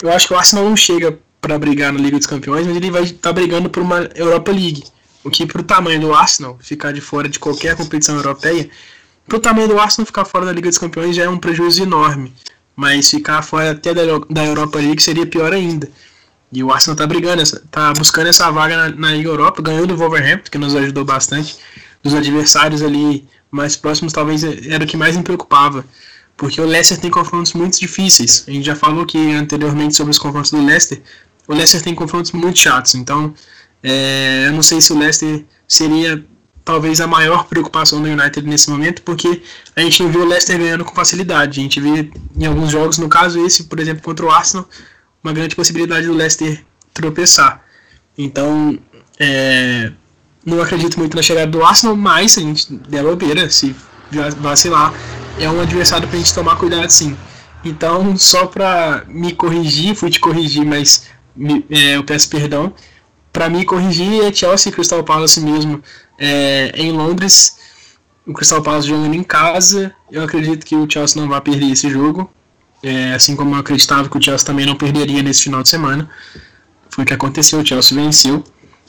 Eu 0.00 0.12
acho 0.12 0.28
que 0.28 0.34
o 0.34 0.36
Arsenal 0.36 0.64
não 0.64 0.76
chega 0.76 1.18
para 1.40 1.58
brigar 1.58 1.92
na 1.92 2.00
Liga 2.00 2.16
dos 2.16 2.26
Campeões, 2.26 2.66
mas 2.66 2.76
ele 2.76 2.90
vai 2.90 3.04
estar 3.04 3.18
tá 3.20 3.32
brigando 3.32 3.70
por 3.70 3.82
uma 3.82 4.08
Europa 4.14 4.50
League. 4.50 4.84
O 5.22 5.30
que, 5.30 5.46
para 5.46 5.60
o 5.60 5.64
tamanho 5.64 6.00
do 6.00 6.14
Arsenal, 6.14 6.58
ficar 6.60 6.92
de 6.92 7.00
fora 7.00 7.28
de 7.28 7.38
qualquer 7.38 7.76
competição 7.76 8.16
europeia, 8.16 8.68
para 9.26 9.38
o 9.38 9.40
tamanho 9.40 9.66
do 9.66 9.78
Arsenal 9.78 10.06
ficar 10.06 10.24
fora 10.24 10.46
da 10.46 10.52
Liga 10.52 10.68
dos 10.68 10.78
Campeões 10.78 11.16
já 11.16 11.24
é 11.24 11.28
um 11.28 11.38
prejuízo 11.38 11.82
enorme. 11.82 12.32
Mas 12.76 13.10
ficar 13.10 13.42
fora 13.42 13.72
até 13.72 13.92
da, 13.92 14.44
Europa 14.44 14.78
League 14.78 15.02
seria 15.02 15.26
pior 15.26 15.52
ainda. 15.52 15.90
E 16.52 16.62
o 16.62 16.70
Arsenal 16.70 16.96
tá 16.96 17.06
brigando, 17.06 17.42
tá 17.70 17.92
buscando 17.94 18.28
essa 18.28 18.50
vaga 18.50 18.76
na, 18.76 18.88
na 18.96 19.12
Liga 19.12 19.28
Europa, 19.28 19.60
ganhou 19.60 19.86
do 19.86 19.96
Wolverhampton, 19.96 20.50
que 20.50 20.58
nos 20.58 20.76
ajudou 20.76 21.04
bastante. 21.04 21.56
Dos 22.02 22.14
adversários 22.14 22.82
ali 22.82 23.26
mais 23.50 23.74
próximos, 23.74 24.12
talvez 24.12 24.44
era 24.44 24.84
o 24.84 24.86
que 24.86 24.96
mais 24.96 25.16
me 25.16 25.24
preocupava. 25.24 25.84
Porque 26.36 26.60
o 26.60 26.66
Leicester 26.66 26.98
tem 26.98 27.10
confrontos 27.10 27.54
muito 27.54 27.78
difíceis. 27.80 28.44
A 28.46 28.50
gente 28.50 28.66
já 28.66 28.76
falou 28.76 29.04
aqui 29.04 29.32
anteriormente 29.32 29.94
sobre 29.94 30.10
os 30.10 30.18
confrontos 30.18 30.50
do 30.50 30.62
Leicester. 30.62 31.00
O 31.48 31.54
Leicester 31.54 31.82
tem 31.82 31.94
confrontos 31.94 32.32
muito 32.32 32.58
chatos. 32.58 32.94
Então, 32.94 33.32
é, 33.82 34.46
eu 34.46 34.52
não 34.52 34.62
sei 34.62 34.80
se 34.80 34.92
o 34.92 34.98
Leicester 34.98 35.44
seria 35.66 36.24
talvez 36.64 37.00
a 37.00 37.06
maior 37.06 37.44
preocupação 37.44 38.02
do 38.02 38.08
United 38.08 38.42
nesse 38.46 38.68
momento, 38.68 39.00
porque 39.02 39.40
a 39.76 39.80
gente 39.80 40.02
não 40.02 40.10
viu 40.10 40.22
o 40.22 40.26
Leicester 40.26 40.58
ganhando 40.58 40.84
com 40.84 40.94
facilidade. 40.94 41.60
A 41.60 41.62
gente 41.62 41.80
viu 41.80 42.10
em 42.36 42.44
alguns 42.44 42.72
jogos, 42.72 42.98
no 42.98 43.08
caso 43.08 43.44
esse, 43.46 43.64
por 43.64 43.78
exemplo, 43.78 44.02
contra 44.02 44.26
o 44.26 44.30
Arsenal, 44.30 44.68
uma 45.22 45.32
grande 45.32 45.54
possibilidade 45.54 46.06
do 46.06 46.12
Leicester 46.12 46.62
tropeçar. 46.92 47.62
Então, 48.18 48.78
é, 49.18 49.92
não 50.44 50.60
acredito 50.60 50.98
muito 50.98 51.16
na 51.16 51.22
chegada 51.22 51.46
do 51.46 51.64
Arsenal, 51.64 51.96
mas 51.96 52.36
a 52.36 52.40
gente 52.40 52.72
der 52.72 53.04
bobeira, 53.04 53.48
se 53.48 53.74
vacilar, 54.38 54.92
é 55.38 55.48
um 55.48 55.60
adversário 55.60 56.06
para 56.08 56.16
a 56.16 56.20
gente 56.20 56.34
tomar 56.34 56.56
cuidado 56.56 56.90
sim. 56.90 57.16
Então, 57.64 58.16
só 58.16 58.46
para 58.46 59.04
me 59.08 59.32
corrigir, 59.32 59.94
fui 59.94 60.10
te 60.10 60.20
corrigir, 60.20 60.64
mas 60.64 61.06
me, 61.34 61.64
é, 61.70 61.96
eu 61.96 62.04
peço 62.04 62.30
perdão. 62.30 62.72
Para 63.32 63.48
me 63.48 63.64
corrigir, 63.64 64.24
é 64.24 64.32
Chelsea 64.32 64.70
e 64.70 64.74
Crystal 64.74 65.02
Palace 65.02 65.40
mesmo 65.40 65.82
é, 66.18 66.72
em 66.74 66.92
Londres. 66.92 67.58
O 68.26 68.32
Crystal 68.32 68.62
Palace 68.62 68.88
jogando 68.88 69.14
em 69.14 69.22
casa. 69.22 69.94
Eu 70.10 70.22
acredito 70.22 70.64
que 70.64 70.74
o 70.74 70.88
Chelsea 70.90 71.20
não 71.20 71.28
vai 71.28 71.40
perder 71.40 71.72
esse 71.72 71.90
jogo. 71.90 72.30
É, 72.82 73.14
assim 73.14 73.34
como 73.34 73.54
eu 73.54 73.58
acreditava 73.58 74.08
que 74.08 74.16
o 74.16 74.22
Chelsea 74.22 74.46
também 74.46 74.64
não 74.64 74.76
perderia 74.76 75.22
nesse 75.22 75.42
final 75.42 75.62
de 75.62 75.68
semana. 75.68 76.08
Foi 76.88 77.04
o 77.04 77.06
que 77.06 77.12
aconteceu, 77.12 77.60
o 77.60 77.66
Chelsea 77.66 77.96
venceu. 78.00 78.44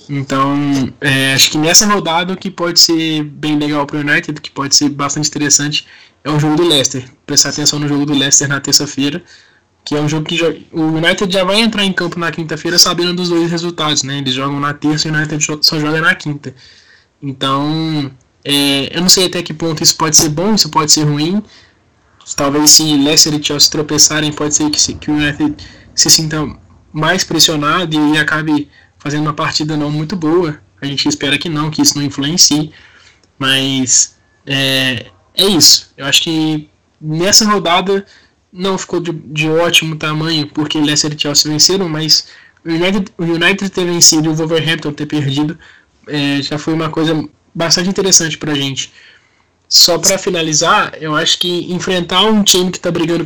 Então, 0.09 0.93
é, 1.01 1.33
acho 1.33 1.51
que 1.51 1.57
nessa 1.57 1.85
rodada 1.85 2.33
o 2.33 2.37
que 2.37 2.49
pode 2.49 2.79
ser 2.79 3.23
bem 3.23 3.57
legal 3.57 3.85
para 3.85 3.97
o 3.97 3.99
United, 3.99 4.39
que 4.39 4.51
pode 4.51 4.75
ser 4.75 4.89
bastante 4.89 5.27
interessante, 5.27 5.85
é 6.23 6.29
o 6.29 6.39
jogo 6.39 6.55
do 6.55 6.63
Leicester. 6.63 7.03
Prestar 7.25 7.49
atenção 7.49 7.79
no 7.79 7.87
jogo 7.87 8.05
do 8.05 8.13
Leicester 8.13 8.47
na 8.47 8.59
terça-feira, 8.59 9.21
que 9.83 9.95
é 9.95 10.01
um 10.01 10.07
jogo 10.07 10.25
que 10.25 10.41
o 10.71 10.81
United 10.81 11.31
já 11.31 11.43
vai 11.43 11.59
entrar 11.59 11.83
em 11.83 11.93
campo 11.93 12.19
na 12.19 12.31
quinta-feira 12.31 12.77
sabendo 12.77 13.13
dos 13.13 13.29
dois 13.29 13.49
resultados, 13.49 14.03
né? 14.03 14.19
Eles 14.19 14.33
jogam 14.33 14.59
na 14.59 14.73
terça 14.73 15.07
e 15.07 15.11
o 15.11 15.13
United 15.13 15.45
só 15.61 15.79
joga 15.79 16.01
na 16.01 16.15
quinta. 16.15 16.53
Então, 17.21 18.11
é, 18.43 18.95
eu 18.95 19.01
não 19.01 19.09
sei 19.09 19.25
até 19.25 19.41
que 19.41 19.53
ponto 19.53 19.83
isso 19.83 19.95
pode 19.95 20.15
ser 20.15 20.29
bom, 20.29 20.55
isso 20.55 20.69
pode 20.69 20.91
ser 20.91 21.03
ruim. 21.03 21.41
Talvez 22.35 22.71
se 22.71 22.83
Leicester 22.83 23.33
e 23.33 23.43
Chelsea 23.43 23.71
tropeçarem, 23.71 24.31
pode 24.33 24.55
ser 24.55 24.69
que, 24.69 24.93
que 24.95 25.09
o 25.09 25.13
United 25.13 25.55
se 25.95 26.09
sinta 26.09 26.45
mais 26.91 27.23
pressionado 27.23 27.95
e 27.95 28.17
acabe 28.17 28.69
fazendo 29.07 29.21
uma 29.21 29.33
partida 29.33 29.77
não 29.77 29.89
muito 29.89 30.17
boa. 30.17 30.59
A 30.81 30.85
gente 30.85 31.07
espera 31.07 31.37
que 31.37 31.47
não, 31.47 31.71
que 31.71 31.81
isso 31.81 31.97
não 31.97 32.03
influencie. 32.03 32.73
Mas 33.39 34.17
é, 34.45 35.05
é 35.33 35.45
isso. 35.45 35.93
Eu 35.95 36.05
acho 36.05 36.21
que 36.21 36.69
nessa 36.99 37.45
rodada 37.45 38.05
não 38.51 38.77
ficou 38.77 38.99
de, 38.99 39.13
de 39.13 39.47
ótimo 39.47 39.95
tamanho, 39.95 40.47
porque 40.47 40.77
Leicester 40.77 41.13
e 41.13 41.19
Chelsea 41.19 41.49
venceram, 41.49 41.87
mas 41.87 42.27
o 42.65 42.69
United, 42.69 43.05
o 43.17 43.23
United 43.23 43.69
ter 43.69 43.85
vencido 43.85 44.27
e 44.27 44.29
o 44.29 44.35
Wolverhampton 44.35 44.91
ter 44.91 45.05
perdido 45.05 45.57
é, 46.05 46.41
já 46.41 46.57
foi 46.57 46.73
uma 46.73 46.89
coisa 46.89 47.13
bastante 47.55 47.89
interessante 47.89 48.37
pra 48.37 48.53
gente. 48.53 48.91
Só 49.69 49.97
para 49.97 50.17
finalizar, 50.17 50.95
eu 50.99 51.15
acho 51.15 51.39
que 51.39 51.71
enfrentar 51.71 52.23
um 52.23 52.43
time 52.43 52.71
que 52.71 52.77
está 52.77 52.91
brigando 52.91 53.23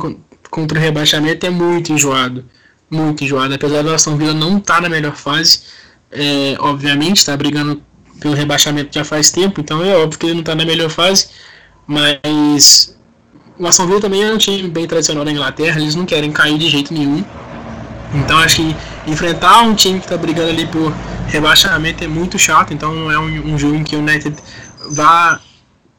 contra 0.48 0.78
o 0.78 0.80
rebaixamento 0.80 1.44
é 1.44 1.50
muito 1.50 1.92
enjoado. 1.92 2.44
Muito 2.92 3.24
enjoado. 3.24 3.54
Apesar 3.54 3.82
do 3.82 3.92
Aston 3.92 4.16
Villa 4.16 4.34
não 4.34 4.58
estar 4.58 4.74
tá 4.74 4.80
na 4.82 4.88
melhor 4.88 5.16
fase, 5.16 5.62
é, 6.10 6.56
obviamente, 6.60 7.16
está 7.16 7.36
brigando 7.36 7.82
pelo 8.20 8.34
rebaixamento 8.34 8.90
já 8.92 9.04
faz 9.04 9.30
tempo, 9.30 9.60
então 9.60 9.82
é 9.82 9.96
óbvio 9.96 10.18
que 10.18 10.26
ele 10.26 10.34
não 10.34 10.40
está 10.40 10.54
na 10.54 10.64
melhor 10.64 10.90
fase. 10.90 11.28
Mas 11.86 12.96
o 13.58 13.66
Aston 13.66 13.86
Villa 13.86 14.00
também 14.00 14.22
é 14.22 14.32
um 14.32 14.38
time 14.38 14.68
bem 14.68 14.86
tradicional 14.86 15.24
da 15.24 15.32
Inglaterra, 15.32 15.80
eles 15.80 15.94
não 15.94 16.04
querem 16.04 16.30
cair 16.30 16.58
de 16.58 16.68
jeito 16.68 16.92
nenhum. 16.92 17.24
Então 18.14 18.38
acho 18.38 18.56
que 18.56 18.76
enfrentar 19.06 19.62
um 19.62 19.74
time 19.74 19.98
que 19.98 20.04
está 20.04 20.16
brigando 20.16 20.50
ali 20.50 20.66
por 20.66 20.92
rebaixamento 21.26 22.04
é 22.04 22.06
muito 22.06 22.38
chato, 22.38 22.74
então 22.74 22.94
não 22.94 23.10
é 23.10 23.18
um, 23.18 23.54
um 23.54 23.58
jogo 23.58 23.74
em 23.74 23.82
que 23.82 23.96
o 23.96 24.00
United 24.00 24.36
vá 24.90 25.40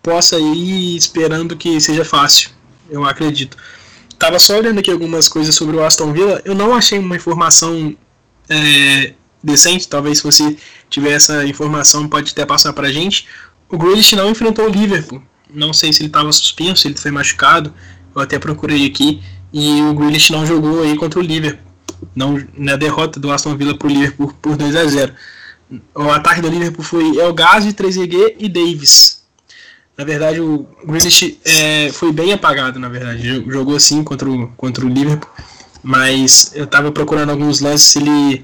possa 0.01 0.37
ir 0.37 0.95
esperando 0.95 1.55
que 1.55 1.79
seja 1.81 2.05
fácil, 2.05 2.51
eu 2.89 3.03
acredito. 3.03 3.57
Tava 4.23 4.39
só 4.39 4.57
olhando 4.57 4.79
aqui 4.79 4.89
algumas 4.89 5.27
coisas 5.27 5.53
sobre 5.53 5.75
o 5.75 5.83
Aston 5.83 6.13
Villa, 6.13 6.41
eu 6.45 6.55
não 6.55 6.73
achei 6.73 6.97
uma 6.97 7.17
informação 7.17 7.93
é, 8.47 9.15
decente, 9.43 9.85
talvez 9.85 10.19
se 10.19 10.23
você 10.23 10.55
tiver 10.89 11.11
essa 11.11 11.45
informação 11.45 12.07
pode 12.07 12.31
até 12.31 12.45
passar 12.45 12.71
pra 12.71 12.89
gente. 12.89 13.27
O 13.69 13.77
Grealish 13.77 14.15
não 14.15 14.29
enfrentou 14.29 14.65
o 14.65 14.69
Liverpool, 14.69 15.21
não 15.53 15.73
sei 15.73 15.91
se 15.91 15.99
ele 15.99 16.07
estava 16.07 16.31
suspenso, 16.31 16.83
se 16.83 16.87
ele 16.87 16.97
foi 16.97 17.11
machucado, 17.11 17.73
eu 18.15 18.21
até 18.21 18.39
procurei 18.39 18.85
aqui, 18.85 19.21
e 19.51 19.81
o 19.81 19.93
Grealish 19.93 20.31
não 20.31 20.45
jogou 20.45 20.83
aí 20.83 20.95
contra 20.95 21.19
o 21.19 21.21
Liverpool, 21.21 21.69
não, 22.15 22.41
na 22.57 22.77
derrota 22.77 23.19
do 23.19 23.29
Aston 23.29 23.57
Villa 23.57 23.77
pro 23.77 23.89
Liverpool 23.89 24.33
por 24.41 24.55
2 24.55 24.73
a 24.73 24.85
0 24.85 25.13
O 25.95 26.09
ataque 26.09 26.39
do 26.39 26.47
Liverpool 26.47 26.85
foi 26.85 27.17
El 27.17 27.33
Ghazi, 27.33 27.73
Trezeguet 27.73 28.37
e 28.39 28.47
Davis. 28.47 29.21
Na 29.97 30.03
verdade, 30.03 30.41
o 30.41 30.67
Grealish 30.83 31.39
é, 31.45 31.89
foi 31.91 32.11
bem 32.11 32.33
apagado, 32.33 32.79
na 32.79 32.89
verdade. 32.89 33.43
Jogou 33.47 33.79
sim 33.79 34.03
contra 34.03 34.29
o, 34.29 34.47
contra 34.57 34.85
o 34.85 34.89
Liverpool, 34.89 35.29
mas 35.83 36.51
eu 36.55 36.63
estava 36.63 36.91
procurando 36.91 37.29
alguns 37.29 37.59
lances, 37.59 37.95
ele 37.95 38.43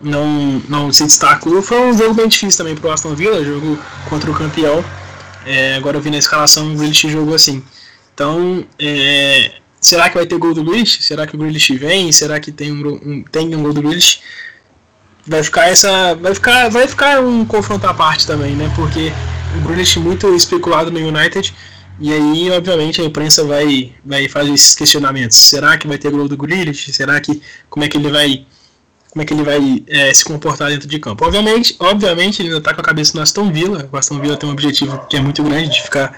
não, 0.00 0.60
não 0.68 0.92
se 0.92 1.04
destacou. 1.04 1.62
Foi 1.62 1.80
um 1.80 1.96
jogo 1.96 2.14
bem 2.14 2.26
difícil 2.26 2.58
também 2.58 2.74
para 2.74 2.90
o 2.90 2.92
Aston 2.92 3.14
Villa, 3.14 3.44
jogo 3.44 3.78
contra 4.08 4.30
o 4.30 4.34
campeão. 4.34 4.84
É, 5.46 5.76
agora 5.76 5.96
eu 5.96 6.00
vi 6.00 6.10
na 6.10 6.18
escalação 6.18 6.72
o 6.72 6.76
Grealish 6.76 7.08
jogou 7.08 7.34
assim. 7.34 7.62
Então, 8.12 8.64
é, 8.78 9.52
será 9.80 10.08
que 10.08 10.16
vai 10.16 10.26
ter 10.26 10.36
gol 10.36 10.52
do 10.52 10.64
Grealish? 10.64 11.02
Será 11.02 11.26
que 11.28 11.36
o 11.36 11.38
Grealish 11.38 11.76
vem? 11.76 12.10
Será 12.10 12.40
que 12.40 12.50
tem 12.50 12.72
um, 12.72 12.88
um, 12.88 13.22
tem 13.22 13.54
um 13.54 13.62
gol 13.62 13.72
do 13.72 13.80
Grealish? 13.80 14.20
Vai 15.24 15.44
ficar 15.44 15.68
essa, 15.68 16.14
vai 16.16 16.34
ficar, 16.34 16.68
vai 16.70 16.88
ficar 16.88 17.20
um 17.20 17.44
confronto 17.44 17.86
à 17.86 17.94
parte 17.94 18.26
também, 18.26 18.56
né? 18.56 18.72
Porque 18.74 19.12
Grealish 19.64 19.98
muito 19.98 20.34
especulado 20.34 20.90
no 20.90 20.98
United. 20.98 21.54
E 22.00 22.12
aí, 22.12 22.50
obviamente, 22.50 23.00
a 23.00 23.04
imprensa 23.04 23.44
vai, 23.44 23.92
vai 24.04 24.28
fazer 24.28 24.52
esses 24.52 24.74
questionamentos. 24.74 25.36
Será 25.36 25.76
que 25.76 25.88
vai 25.88 25.98
ter 25.98 26.10
gol 26.10 26.28
do 26.28 26.36
Grealish? 26.36 26.92
Será 26.92 27.20
que 27.20 27.42
como 27.68 27.84
é 27.84 27.88
que 27.88 27.96
ele 27.96 28.10
vai 28.10 28.46
como 29.10 29.22
é 29.22 29.24
que 29.24 29.32
ele 29.32 29.42
vai 29.42 29.82
é, 29.88 30.12
se 30.12 30.24
comportar 30.24 30.68
dentro 30.70 30.86
de 30.86 30.98
campo? 30.98 31.24
Obviamente, 31.24 31.74
obviamente 31.80 32.40
ele 32.40 32.48
ainda 32.48 32.58
está 32.58 32.74
com 32.74 32.80
a 32.80 32.84
cabeça 32.84 33.16
no 33.16 33.22
Aston 33.22 33.50
Villa. 33.50 33.88
O 33.90 33.96
Aston 33.96 34.20
Villa 34.20 34.36
tem 34.36 34.48
um 34.48 34.52
objetivo 34.52 35.06
que 35.08 35.16
é 35.16 35.20
muito 35.20 35.42
grande 35.42 35.70
de 35.70 35.82
ficar 35.82 36.16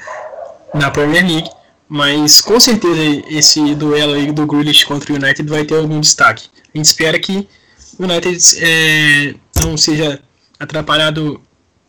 na 0.75 0.91
Premier 0.91 1.27
League. 1.27 1.49
Mas 1.89 2.41
com 2.41 2.61
certeza 2.61 3.01
esse 3.29 3.75
duelo 3.75 4.15
aí 4.15 4.31
do 4.31 4.47
Grealish 4.47 4.85
contra 4.85 5.13
o 5.13 5.17
United 5.17 5.49
vai 5.49 5.65
ter 5.65 5.77
algum 5.77 6.01
destaque. 6.01 6.49
A 6.75 6.79
gente 6.79 6.87
espera 6.87 7.19
que 7.19 7.49
o 7.99 8.05
United 8.05 8.39
é, 8.59 9.35
não 9.63 9.77
seja 9.77 10.21
atrapalhado 10.59 11.41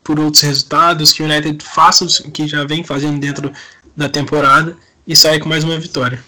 por 0.04 0.20
outros 0.20 0.41
resultados, 0.41 1.12
que 1.12 1.22
o 1.22 1.26
United 1.26 1.64
faça 1.64 2.06
o 2.06 2.32
que 2.32 2.47
já 2.47 2.64
vem 2.66 2.84
fazendo 2.84 3.20
dentro 3.20 3.52
da 3.95 4.10
temporada 4.10 4.76
e 5.06 5.16
saia 5.16 5.39
com 5.39 5.49
mais 5.49 5.64
uma 5.64 5.80
vitória. 5.80 6.24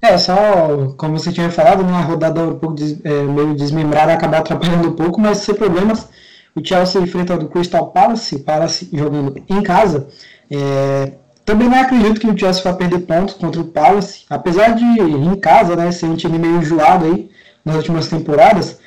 É, 0.00 0.16
só 0.18 0.94
como 0.96 1.18
você 1.18 1.32
tinha 1.32 1.50
falado, 1.50 1.80
uma 1.80 2.00
rodada 2.00 2.42
um 2.42 2.58
pouco 2.58 2.76
des, 2.76 2.98
é, 3.04 3.22
meio 3.22 3.54
desmembrada 3.54 4.12
acaba 4.12 4.38
atrapalhando 4.38 4.88
um 4.88 4.92
pouco, 4.92 5.20
mas 5.20 5.38
sem 5.38 5.54
problemas. 5.54 6.08
O 6.54 6.66
Chelsea 6.66 7.00
enfrentando 7.00 7.46
o 7.46 7.48
Crystal 7.48 7.86
Palace, 7.88 8.38
Palace 8.38 8.88
jogando 8.92 9.42
em 9.48 9.62
casa. 9.62 10.08
É, 10.50 11.12
também 11.44 11.68
não 11.68 11.78
acredito 11.78 12.20
que 12.20 12.26
o 12.26 12.38
Chelsea 12.38 12.62
vai 12.62 12.74
perder 12.74 13.00
pontos 13.00 13.34
contra 13.34 13.60
o 13.60 13.64
Palace, 13.64 14.24
apesar 14.30 14.74
de 14.74 14.84
em 14.84 15.36
casa 15.36 15.76
né, 15.76 15.90
ser 15.92 16.06
um 16.06 16.16
time 16.16 16.38
meio 16.38 16.58
enjoado 16.58 17.04
aí 17.04 17.30
nas 17.64 17.76
últimas 17.76 18.08
temporadas. 18.08 18.78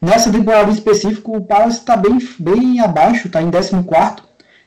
Nessa 0.00 0.30
temporada 0.30 0.70
em 0.70 0.74
específico, 0.74 1.36
o 1.36 1.44
Palace 1.44 1.78
está 1.78 1.96
bem, 1.96 2.18
bem 2.38 2.80
abaixo, 2.80 3.26
está 3.26 3.40
em 3.40 3.50
14 3.50 4.22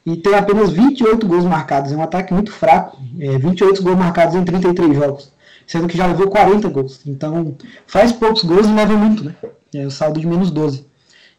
e 0.05 0.15
tem 0.15 0.33
apenas 0.35 0.71
28 0.71 1.27
gols 1.27 1.45
marcados. 1.45 1.91
É 1.91 1.95
um 1.95 2.01
ataque 2.01 2.33
muito 2.33 2.51
fraco, 2.51 2.97
é, 3.19 3.37
28 3.37 3.83
gols 3.83 3.97
marcados 3.97 4.35
em 4.35 4.43
33 4.43 4.95
jogos 4.95 5.37
sendo 5.67 5.87
que 5.87 5.97
já 5.97 6.07
levou 6.07 6.29
40 6.29 6.69
gols. 6.69 7.01
Então, 7.05 7.55
faz 7.85 8.11
poucos 8.13 8.43
gols 8.43 8.65
e 8.65 8.73
leva 8.73 8.95
muito, 8.95 9.25
né? 9.25 9.35
É 9.75 9.85
o 9.85 9.91
saldo 9.91 10.19
de 10.19 10.25
menos 10.25 10.49
12. 10.49 10.85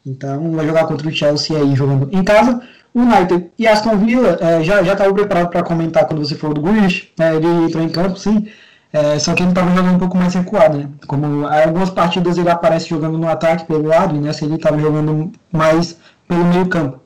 Então, 0.06 0.52
vai 0.52 0.66
jogar 0.66 0.84
contra 0.86 1.08
o 1.08 1.12
Chelsea 1.12 1.56
aí, 1.56 1.74
jogando 1.74 2.08
em 2.12 2.22
casa. 2.22 2.60
O 2.94 3.00
United 3.00 3.50
e 3.58 3.66
Aston 3.66 3.96
Villa, 3.96 4.38
é, 4.40 4.62
já 4.62 4.80
estava 4.82 5.12
preparado 5.12 5.48
para 5.48 5.62
comentar 5.62 6.06
quando 6.06 6.24
você 6.24 6.34
falou 6.34 6.54
do 6.54 6.62
Grealish, 6.62 7.08
né? 7.18 7.36
ele 7.36 7.46
entrou 7.46 7.82
em 7.82 7.88
campo, 7.88 8.18
sim, 8.18 8.46
é, 8.92 9.18
só 9.18 9.34
que 9.34 9.42
ele 9.42 9.50
estava 9.50 9.68
jogando 9.70 9.96
um 9.96 9.98
pouco 9.98 10.16
mais 10.16 10.34
recuado, 10.34 10.78
né? 10.78 10.88
Como 11.06 11.46
algumas 11.46 11.90
partidas 11.90 12.38
ele 12.38 12.48
aparece 12.48 12.88
jogando 12.88 13.18
no 13.18 13.28
ataque 13.28 13.66
pelo 13.66 13.86
lado, 13.86 14.16
e 14.16 14.18
nessa 14.18 14.44
ele 14.44 14.54
estava 14.54 14.78
jogando 14.78 15.30
mais 15.52 15.98
pelo 16.26 16.44
meio 16.44 16.66
campo. 16.68 17.00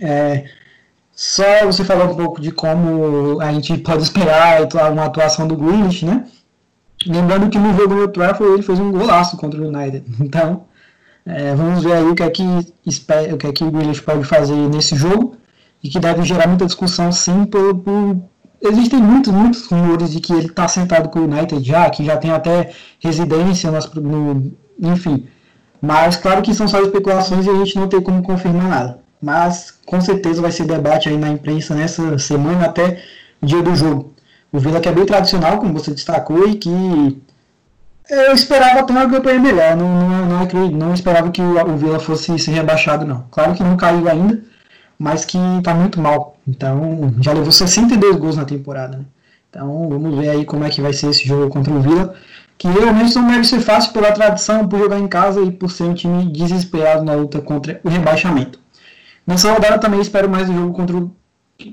É, 0.00 0.44
só 1.14 1.64
você 1.66 1.84
falou 1.84 2.10
um 2.10 2.14
pouco 2.14 2.40
de 2.40 2.50
como 2.50 3.40
a 3.40 3.52
gente 3.52 3.76
pode 3.78 4.02
esperar 4.02 4.62
uma 4.92 5.06
atuação 5.06 5.46
do 5.46 5.56
Grealish, 5.56 6.04
né? 6.04 6.26
Lembrando 7.06 7.50
que 7.50 7.58
no 7.58 7.74
jogo 7.74 7.94
do 7.94 8.08
Trafford 8.08 8.54
ele 8.54 8.62
fez 8.62 8.78
um 8.78 8.90
golaço 8.90 9.36
contra 9.36 9.60
o 9.60 9.68
United. 9.68 10.04
Então, 10.20 10.64
é, 11.26 11.54
vamos 11.54 11.82
ver 11.82 11.92
aí 11.94 12.04
o 12.04 12.14
que 12.14 12.22
é 12.22 12.30
que, 12.30 12.42
o 12.42 13.36
que, 13.36 13.46
é 13.46 13.52
que 13.52 13.64
o 13.64 14.02
pode 14.04 14.24
fazer 14.24 14.54
nesse 14.54 14.94
jogo 14.96 15.36
e 15.82 15.88
que 15.88 15.98
deve 15.98 16.22
gerar 16.22 16.46
muita 16.46 16.66
discussão 16.66 17.10
sim 17.12 17.44
por, 17.44 17.74
por 17.76 18.16
existem 18.60 19.00
muitos, 19.00 19.32
muitos 19.32 19.66
rumores 19.66 20.10
de 20.10 20.20
que 20.20 20.32
ele 20.32 20.46
está 20.46 20.68
sentado 20.68 21.08
com 21.08 21.20
o 21.20 21.24
United 21.24 21.62
já, 21.66 21.88
que 21.90 22.04
já 22.04 22.16
tem 22.16 22.30
até 22.30 22.72
residência 23.00 23.70
no, 23.70 24.34
no, 24.34 24.52
enfim. 24.80 25.26
Mas 25.80 26.16
claro 26.16 26.42
que 26.42 26.54
são 26.54 26.66
só 26.66 26.80
especulações 26.80 27.46
e 27.46 27.50
a 27.50 27.54
gente 27.54 27.76
não 27.76 27.88
tem 27.88 28.00
como 28.00 28.22
confirmar 28.22 28.68
nada 28.68 29.06
mas 29.20 29.72
com 29.84 30.00
certeza 30.00 30.42
vai 30.42 30.52
ser 30.52 30.64
debate 30.66 31.08
aí 31.08 31.16
na 31.16 31.28
imprensa 31.28 31.74
nessa 31.74 32.18
semana 32.18 32.66
até 32.66 33.02
o 33.42 33.46
dia 33.46 33.62
do 33.62 33.74
jogo. 33.74 34.14
O 34.52 34.58
Vila 34.58 34.80
que 34.80 34.88
é 34.88 34.92
bem 34.92 35.04
tradicional, 35.04 35.58
como 35.58 35.72
você 35.72 35.90
destacou, 35.90 36.48
e 36.48 36.54
que 36.54 37.20
eu 38.08 38.32
esperava 38.32 38.84
ter 38.84 38.92
uma 38.92 39.08
campanha 39.08 39.40
melhor. 39.40 39.76
Não, 39.76 39.88
não, 39.88 40.26
não, 40.26 40.70
não 40.70 40.94
esperava 40.94 41.30
que 41.30 41.42
o, 41.42 41.60
o 41.60 41.76
Vila 41.76 41.98
fosse 41.98 42.38
ser 42.38 42.52
rebaixado, 42.52 43.04
não. 43.04 43.24
Claro 43.30 43.54
que 43.54 43.62
não 43.62 43.76
caiu 43.76 44.08
ainda, 44.08 44.40
mas 44.98 45.24
que 45.24 45.38
está 45.58 45.74
muito 45.74 46.00
mal. 46.00 46.35
Então, 46.46 47.14
já 47.20 47.32
levou 47.32 47.50
62 47.50 48.16
gols 48.16 48.36
na 48.36 48.44
temporada. 48.44 48.98
Né? 48.98 49.04
Então, 49.50 49.88
vamos 49.88 50.16
ver 50.18 50.28
aí 50.28 50.44
como 50.44 50.64
é 50.64 50.70
que 50.70 50.80
vai 50.80 50.92
ser 50.92 51.10
esse 51.10 51.26
jogo 51.26 51.48
contra 51.48 51.72
o 51.72 51.80
Vila. 51.80 52.14
Que 52.58 52.68
realmente 52.68 53.14
não 53.14 53.26
deve 53.26 53.44
ser 53.44 53.60
fácil 53.60 53.92
pela 53.92 54.12
tradição, 54.12 54.66
por 54.66 54.78
jogar 54.78 54.98
em 54.98 55.08
casa 55.08 55.42
e 55.42 55.50
por 55.50 55.70
ser 55.70 55.84
um 55.84 55.94
time 55.94 56.30
desesperado 56.30 57.04
na 57.04 57.12
luta 57.12 57.40
contra 57.40 57.80
o 57.84 57.88
rebaixamento. 57.88 58.58
Nessa 59.26 59.52
rodada 59.52 59.78
também 59.78 60.00
espero 60.00 60.28
mais 60.28 60.48
o 60.48 60.54
jogo 60.54 60.72
contra 60.72 60.96
o. 60.96 61.10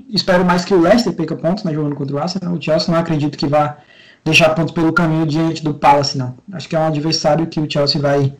Espero 0.08 0.44
mais 0.44 0.64
que 0.64 0.74
o 0.74 0.80
Leicester 0.80 1.12
perca 1.12 1.36
pontos, 1.36 1.62
né, 1.64 1.72
jogando 1.72 1.94
contra 1.94 2.16
o 2.16 2.18
Arsenal. 2.18 2.54
O 2.54 2.60
Chelsea 2.60 2.92
não 2.92 2.98
acredito 2.98 3.38
que 3.38 3.46
vá 3.46 3.78
deixar 4.24 4.50
pontos 4.50 4.74
pelo 4.74 4.92
caminho 4.92 5.26
diante 5.26 5.62
do 5.62 5.74
Palace, 5.74 6.18
não. 6.18 6.34
Acho 6.52 6.68
que 6.68 6.74
é 6.74 6.78
um 6.78 6.86
adversário 6.86 7.46
que 7.46 7.60
o 7.60 7.70
Chelsea 7.70 8.00
vai, 8.00 8.34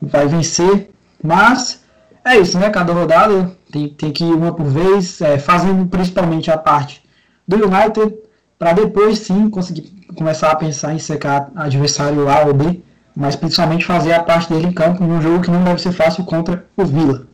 vai 0.00 0.26
vencer. 0.26 0.90
Mas 1.22 1.82
é 2.24 2.38
isso, 2.38 2.58
né? 2.58 2.70
Cada 2.70 2.92
rodada 2.92 3.50
tem, 3.72 3.88
tem 3.88 4.12
que 4.12 4.22
ir 4.22 4.34
uma 4.34 4.52
por 4.52 4.66
vez, 4.66 5.20
é, 5.20 5.38
fazendo 5.38 5.86
principalmente 5.86 6.50
a 6.50 6.58
parte 6.58 7.02
do 7.48 7.56
United, 7.56 8.14
para 8.58 8.72
depois 8.74 9.18
sim 9.20 9.48
conseguir 9.50 9.90
começar 10.14 10.50
a 10.50 10.56
pensar 10.56 10.94
em 10.94 10.98
secar 10.98 11.50
adversário 11.56 12.28
A 12.28 12.44
ou 12.46 12.54
B, 12.54 12.80
mas 13.16 13.34
principalmente 13.34 13.84
fazer 13.84 14.12
a 14.12 14.22
parte 14.22 14.52
dele 14.52 14.68
em 14.68 14.72
campo 14.72 15.02
num 15.02 15.20
jogo 15.20 15.42
que 15.42 15.50
não 15.50 15.64
deve 15.64 15.80
ser 15.80 15.92
fácil 15.92 16.24
contra 16.24 16.64
o 16.76 16.84
Villa. 16.84 17.26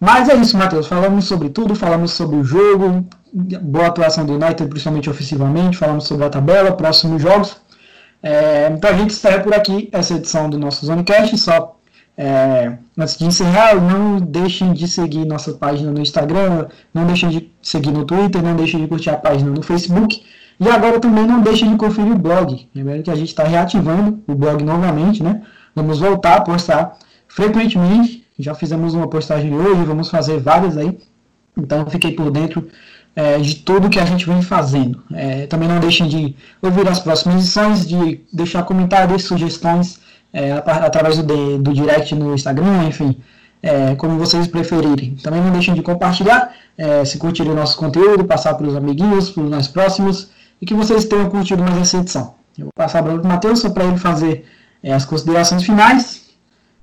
Mas 0.00 0.28
é 0.28 0.34
isso, 0.34 0.56
Matheus. 0.56 0.86
Falamos 0.86 1.26
sobre 1.26 1.48
tudo, 1.50 1.74
falamos 1.74 2.12
sobre 2.12 2.36
o 2.36 2.44
jogo, 2.44 3.06
boa 3.32 3.86
atuação 3.86 4.26
do 4.26 4.34
United, 4.34 4.66
principalmente 4.68 5.08
ofensivamente, 5.08 5.76
falamos 5.78 6.06
sobre 6.06 6.24
a 6.26 6.30
tabela, 6.30 6.72
próximos 6.72 7.22
jogos. 7.22 7.56
É, 8.22 8.70
então 8.72 8.90
a 8.90 8.94
gente 8.94 9.12
encerra 9.12 9.40
por 9.40 9.54
aqui 9.54 9.88
essa 9.92 10.14
edição 10.14 10.50
do 10.50 10.58
nosso 10.58 10.84
Zonecast. 10.84 11.36
Só 11.38 11.76
é, 12.16 12.76
antes 12.96 13.18
de 13.18 13.24
encerrar, 13.24 13.74
não 13.80 14.18
deixem 14.18 14.72
de 14.72 14.86
seguir 14.86 15.24
nossa 15.24 15.52
página 15.54 15.90
no 15.90 16.00
Instagram, 16.00 16.66
não 16.92 17.06
deixem 17.06 17.28
de 17.28 17.50
seguir 17.62 17.90
no 17.90 18.04
Twitter, 18.04 18.42
não 18.42 18.54
deixem 18.54 18.80
de 18.80 18.86
curtir 18.86 19.10
a 19.10 19.16
página 19.16 19.50
no 19.50 19.62
Facebook. 19.62 20.22
E 20.60 20.68
agora 20.68 21.00
também 21.00 21.26
não 21.26 21.40
deixem 21.40 21.70
de 21.70 21.76
conferir 21.76 22.12
o 22.12 22.18
blog. 22.18 22.68
Lembrando 22.74 23.02
que 23.02 23.10
a 23.10 23.16
gente 23.16 23.28
está 23.28 23.42
reativando 23.44 24.22
o 24.26 24.34
blog 24.34 24.62
novamente, 24.62 25.22
né? 25.22 25.42
Vamos 25.74 25.98
voltar 25.98 26.36
a 26.36 26.40
postar 26.42 26.96
frequentemente 27.26 28.24
já 28.38 28.54
fizemos 28.54 28.94
uma 28.94 29.08
postagem 29.08 29.54
hoje, 29.54 29.84
vamos 29.84 30.08
fazer 30.08 30.40
várias 30.40 30.76
aí. 30.76 30.98
Então 31.56 31.86
fiquei 31.86 32.12
por 32.12 32.30
dentro 32.30 32.68
é, 33.14 33.38
de 33.38 33.56
tudo 33.56 33.88
que 33.88 34.00
a 34.00 34.04
gente 34.04 34.26
vem 34.26 34.42
fazendo. 34.42 35.02
É, 35.12 35.46
também 35.46 35.68
não 35.68 35.78
deixem 35.78 36.08
de 36.08 36.34
ouvir 36.60 36.88
as 36.88 36.98
próximas 36.98 37.36
edições, 37.36 37.86
de 37.86 38.20
deixar 38.32 38.64
comentários, 38.64 39.24
sugestões 39.24 40.00
é, 40.34 40.52
através 40.52 41.16
do, 41.18 41.58
do 41.58 41.72
direct 41.72 42.12
no 42.14 42.34
Instagram, 42.34 42.88
enfim, 42.88 43.16
é, 43.62 43.94
como 43.94 44.18
vocês 44.18 44.48
preferirem. 44.48 45.16
Também 45.22 45.40
não 45.40 45.52
deixem 45.52 45.72
de 45.72 45.80
compartilhar, 45.80 46.52
é, 46.76 47.04
se 47.04 47.16
curtirem 47.16 47.52
o 47.52 47.54
nosso 47.54 47.78
conteúdo, 47.78 48.24
passar 48.24 48.54
para 48.54 48.66
os 48.66 48.74
amiguinhos, 48.74 49.30
para 49.30 49.44
os 49.44 49.48
mais 49.48 49.68
próximos, 49.68 50.28
e 50.60 50.66
que 50.66 50.74
vocês 50.74 51.04
tenham 51.04 51.30
curtido 51.30 51.62
mais 51.62 51.78
essa 51.78 51.98
edição. 51.98 52.34
Eu 52.58 52.64
vou 52.64 52.72
passar 52.76 53.02
para 53.02 53.14
o 53.14 53.26
Matheus 53.26 53.60
só 53.60 53.70
para 53.70 53.84
ele 53.84 53.96
fazer 53.96 54.44
é, 54.82 54.92
as 54.92 55.04
considerações 55.04 55.62
finais 55.62 56.24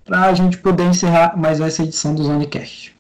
para 0.06 0.24
a 0.24 0.34
gente 0.34 0.58
poder 0.58 0.86
encerrar 0.86 1.38
mais 1.38 1.60
essa 1.60 1.84
edição 1.84 2.16
do 2.16 2.24
Zonecast. 2.24 2.96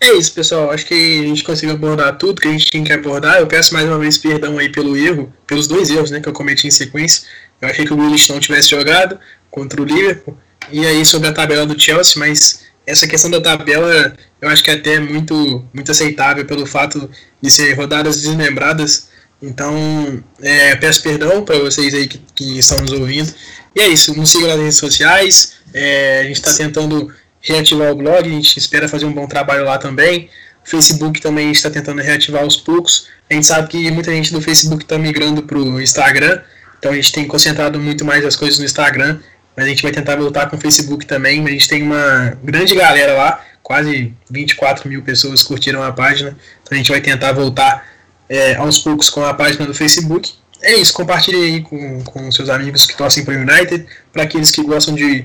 É 0.00 0.14
isso, 0.14 0.32
pessoal. 0.34 0.72
Acho 0.72 0.84
que 0.86 0.94
a 0.94 1.28
gente 1.28 1.44
conseguiu 1.44 1.76
abordar 1.76 2.18
tudo 2.18 2.40
que 2.40 2.48
a 2.48 2.50
gente 2.50 2.66
tinha 2.66 2.82
que 2.82 2.92
abordar. 2.92 3.38
Eu 3.38 3.46
peço 3.46 3.72
mais 3.72 3.86
uma 3.86 3.98
vez 3.98 4.18
perdão 4.18 4.58
aí 4.58 4.68
pelo 4.68 4.96
erro, 4.96 5.32
pelos 5.46 5.68
dois 5.68 5.90
erros 5.90 6.10
né, 6.10 6.20
que 6.20 6.28
eu 6.28 6.32
cometi 6.32 6.66
em 6.66 6.72
sequência. 6.72 7.22
Eu 7.62 7.68
achei 7.68 7.86
que 7.86 7.94
o 7.94 7.96
Willis 7.96 8.28
não 8.28 8.40
tivesse 8.40 8.68
jogado 8.68 9.18
contra 9.50 9.80
o 9.80 9.84
Liverpool. 9.84 10.36
E 10.70 10.84
aí 10.84 11.04
sobre 11.06 11.28
a 11.28 11.32
tabela 11.32 11.64
do 11.64 11.80
Chelsea, 11.80 12.14
mas 12.18 12.64
essa 12.86 13.06
questão 13.06 13.30
da 13.30 13.40
tabela 13.40 14.14
eu 14.42 14.48
acho 14.48 14.64
que 14.64 14.70
é 14.72 14.74
até 14.74 14.98
muito, 14.98 15.64
muito 15.72 15.92
aceitável 15.92 16.44
pelo 16.44 16.66
fato 16.66 17.08
de 17.40 17.48
ser 17.48 17.72
rodadas 17.74 18.20
desmembradas. 18.20 19.08
Então, 19.40 20.22
é, 20.40 20.74
peço 20.74 21.00
perdão 21.00 21.44
para 21.44 21.60
vocês 21.60 21.94
aí 21.94 22.08
que, 22.08 22.20
que 22.34 22.58
estão 22.58 22.78
nos 22.78 22.92
ouvindo. 22.92 23.32
E 23.74 23.80
é 23.80 23.86
isso, 23.86 24.12
nos 24.16 24.30
sigam 24.30 24.48
nas 24.48 24.58
redes 24.58 24.76
sociais. 24.76 25.54
É, 25.72 26.22
a 26.22 26.24
gente 26.24 26.36
está 26.36 26.52
tentando 26.52 27.14
reativar 27.40 27.92
o 27.92 27.94
blog, 27.94 28.26
a 28.26 28.30
gente 28.30 28.58
espera 28.58 28.88
fazer 28.88 29.04
um 29.04 29.12
bom 29.12 29.28
trabalho 29.28 29.64
lá 29.64 29.78
também. 29.78 30.28
O 30.64 30.68
Facebook 30.68 31.20
também 31.20 31.52
está 31.52 31.70
tentando 31.70 32.02
reativar 32.02 32.42
aos 32.42 32.56
poucos. 32.56 33.06
A 33.30 33.34
gente 33.34 33.46
sabe 33.46 33.68
que 33.68 33.90
muita 33.92 34.10
gente 34.10 34.32
do 34.32 34.40
Facebook 34.40 34.82
está 34.82 34.98
migrando 34.98 35.44
para 35.44 35.58
o 35.58 35.80
Instagram, 35.80 36.40
então 36.82 36.90
a 36.90 36.94
gente 36.96 37.12
tem 37.12 37.24
concentrado 37.28 37.78
muito 37.78 38.04
mais 38.04 38.24
as 38.24 38.34
coisas 38.34 38.58
no 38.58 38.64
Instagram, 38.64 39.20
mas 39.56 39.66
a 39.66 39.68
gente 39.68 39.84
vai 39.84 39.92
tentar 39.92 40.16
voltar 40.16 40.50
com 40.50 40.56
o 40.56 40.60
Facebook 40.60 41.06
também. 41.06 41.46
A 41.46 41.50
gente 41.50 41.68
tem 41.68 41.80
uma 41.80 42.36
grande 42.42 42.74
galera 42.74 43.12
lá, 43.12 43.40
quase 43.62 44.12
24 44.28 44.88
mil 44.88 45.00
pessoas 45.02 45.44
curtiram 45.44 45.80
a 45.80 45.92
página, 45.92 46.36
então 46.60 46.74
a 46.74 46.74
gente 46.74 46.90
vai 46.90 47.00
tentar 47.00 47.30
voltar 47.30 47.86
é, 48.28 48.56
aos 48.56 48.80
poucos 48.80 49.08
com 49.08 49.24
a 49.24 49.32
página 49.32 49.64
do 49.64 49.72
Facebook 49.72 50.32
é 50.62 50.76
isso, 50.76 50.92
compartilhe 50.92 51.36
aí 51.36 51.60
com, 51.60 52.02
com 52.04 52.30
seus 52.30 52.48
amigos 52.48 52.86
que 52.86 52.96
torcem 52.96 53.24
para 53.24 53.34
o 53.34 53.36
United, 53.36 53.84
para 54.12 54.22
aqueles 54.22 54.50
que 54.50 54.62
gostam 54.62 54.94
de. 54.94 55.24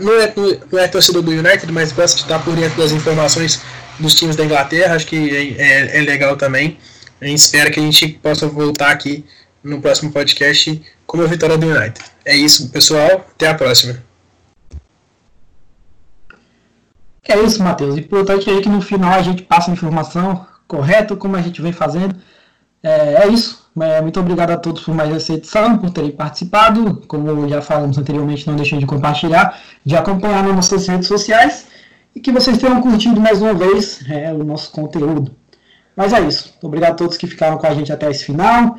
Não 0.00 0.12
é, 0.20 0.32
não 0.70 0.78
é 0.78 0.88
torcedor 0.88 1.22
do 1.22 1.30
United, 1.30 1.70
mas 1.72 1.92
gosta 1.92 2.16
de 2.16 2.22
estar 2.22 2.38
por 2.38 2.54
dentro 2.54 2.80
das 2.80 2.92
informações 2.92 3.60
dos 3.98 4.14
times 4.14 4.36
da 4.36 4.44
Inglaterra, 4.44 4.94
acho 4.94 5.06
que 5.06 5.56
é, 5.58 5.62
é, 5.62 5.98
é 5.98 6.00
legal 6.02 6.36
também. 6.36 6.78
A 7.20 7.26
gente 7.26 7.38
espera 7.38 7.70
que 7.70 7.80
a 7.80 7.82
gente 7.82 8.08
possa 8.08 8.46
voltar 8.46 8.90
aqui 8.90 9.24
no 9.66 9.80
próximo 9.80 10.12
podcast 10.12 10.80
com 11.06 11.20
a 11.20 11.26
vitória 11.26 11.58
do 11.58 11.66
United. 11.66 12.04
É 12.24 12.36
isso, 12.36 12.70
pessoal. 12.70 13.26
Até 13.34 13.48
a 13.48 13.54
próxima. 13.54 14.02
É 17.28 17.38
isso, 17.40 17.62
Matheus. 17.62 17.98
Importante 17.98 18.48
aí 18.48 18.60
que 18.62 18.68
no 18.68 18.80
final 18.80 19.12
a 19.12 19.22
gente 19.22 19.42
passa 19.42 19.70
a 19.70 19.74
informação 19.74 20.46
correta, 20.68 21.16
como 21.16 21.36
a 21.36 21.42
gente 21.42 21.60
vem 21.60 21.72
fazendo 21.72 22.16
É, 22.82 23.24
é 23.24 23.28
isso. 23.28 23.66
É, 23.80 24.00
muito 24.00 24.18
obrigado 24.20 24.52
a 24.52 24.56
todos 24.56 24.82
por 24.82 24.94
mais 24.94 25.14
essa 25.14 25.34
edição, 25.34 25.76
por 25.76 25.90
terem 25.90 26.12
participado. 26.12 27.02
Como 27.08 27.48
já 27.48 27.60
falamos 27.60 27.98
anteriormente, 27.98 28.46
não 28.46 28.56
deixem 28.56 28.78
de 28.78 28.86
compartilhar, 28.86 29.60
de 29.84 29.96
acompanhar 29.96 30.42
nas 30.44 30.54
nossas 30.54 30.86
redes 30.86 31.08
sociais 31.08 31.66
e 32.14 32.20
que 32.20 32.32
vocês 32.32 32.56
tenham 32.56 32.80
curtido 32.80 33.20
mais 33.20 33.42
uma 33.42 33.52
vez 33.52 34.00
é, 34.08 34.32
o 34.32 34.44
nosso 34.44 34.70
conteúdo. 34.70 35.34
Mas 35.96 36.12
é 36.12 36.20
isso. 36.20 36.54
Obrigado 36.62 36.92
a 36.92 36.94
todos 36.94 37.16
que 37.16 37.26
ficaram 37.26 37.58
com 37.58 37.66
a 37.66 37.74
gente 37.74 37.92
até 37.92 38.10
esse 38.10 38.24
final. 38.24 38.78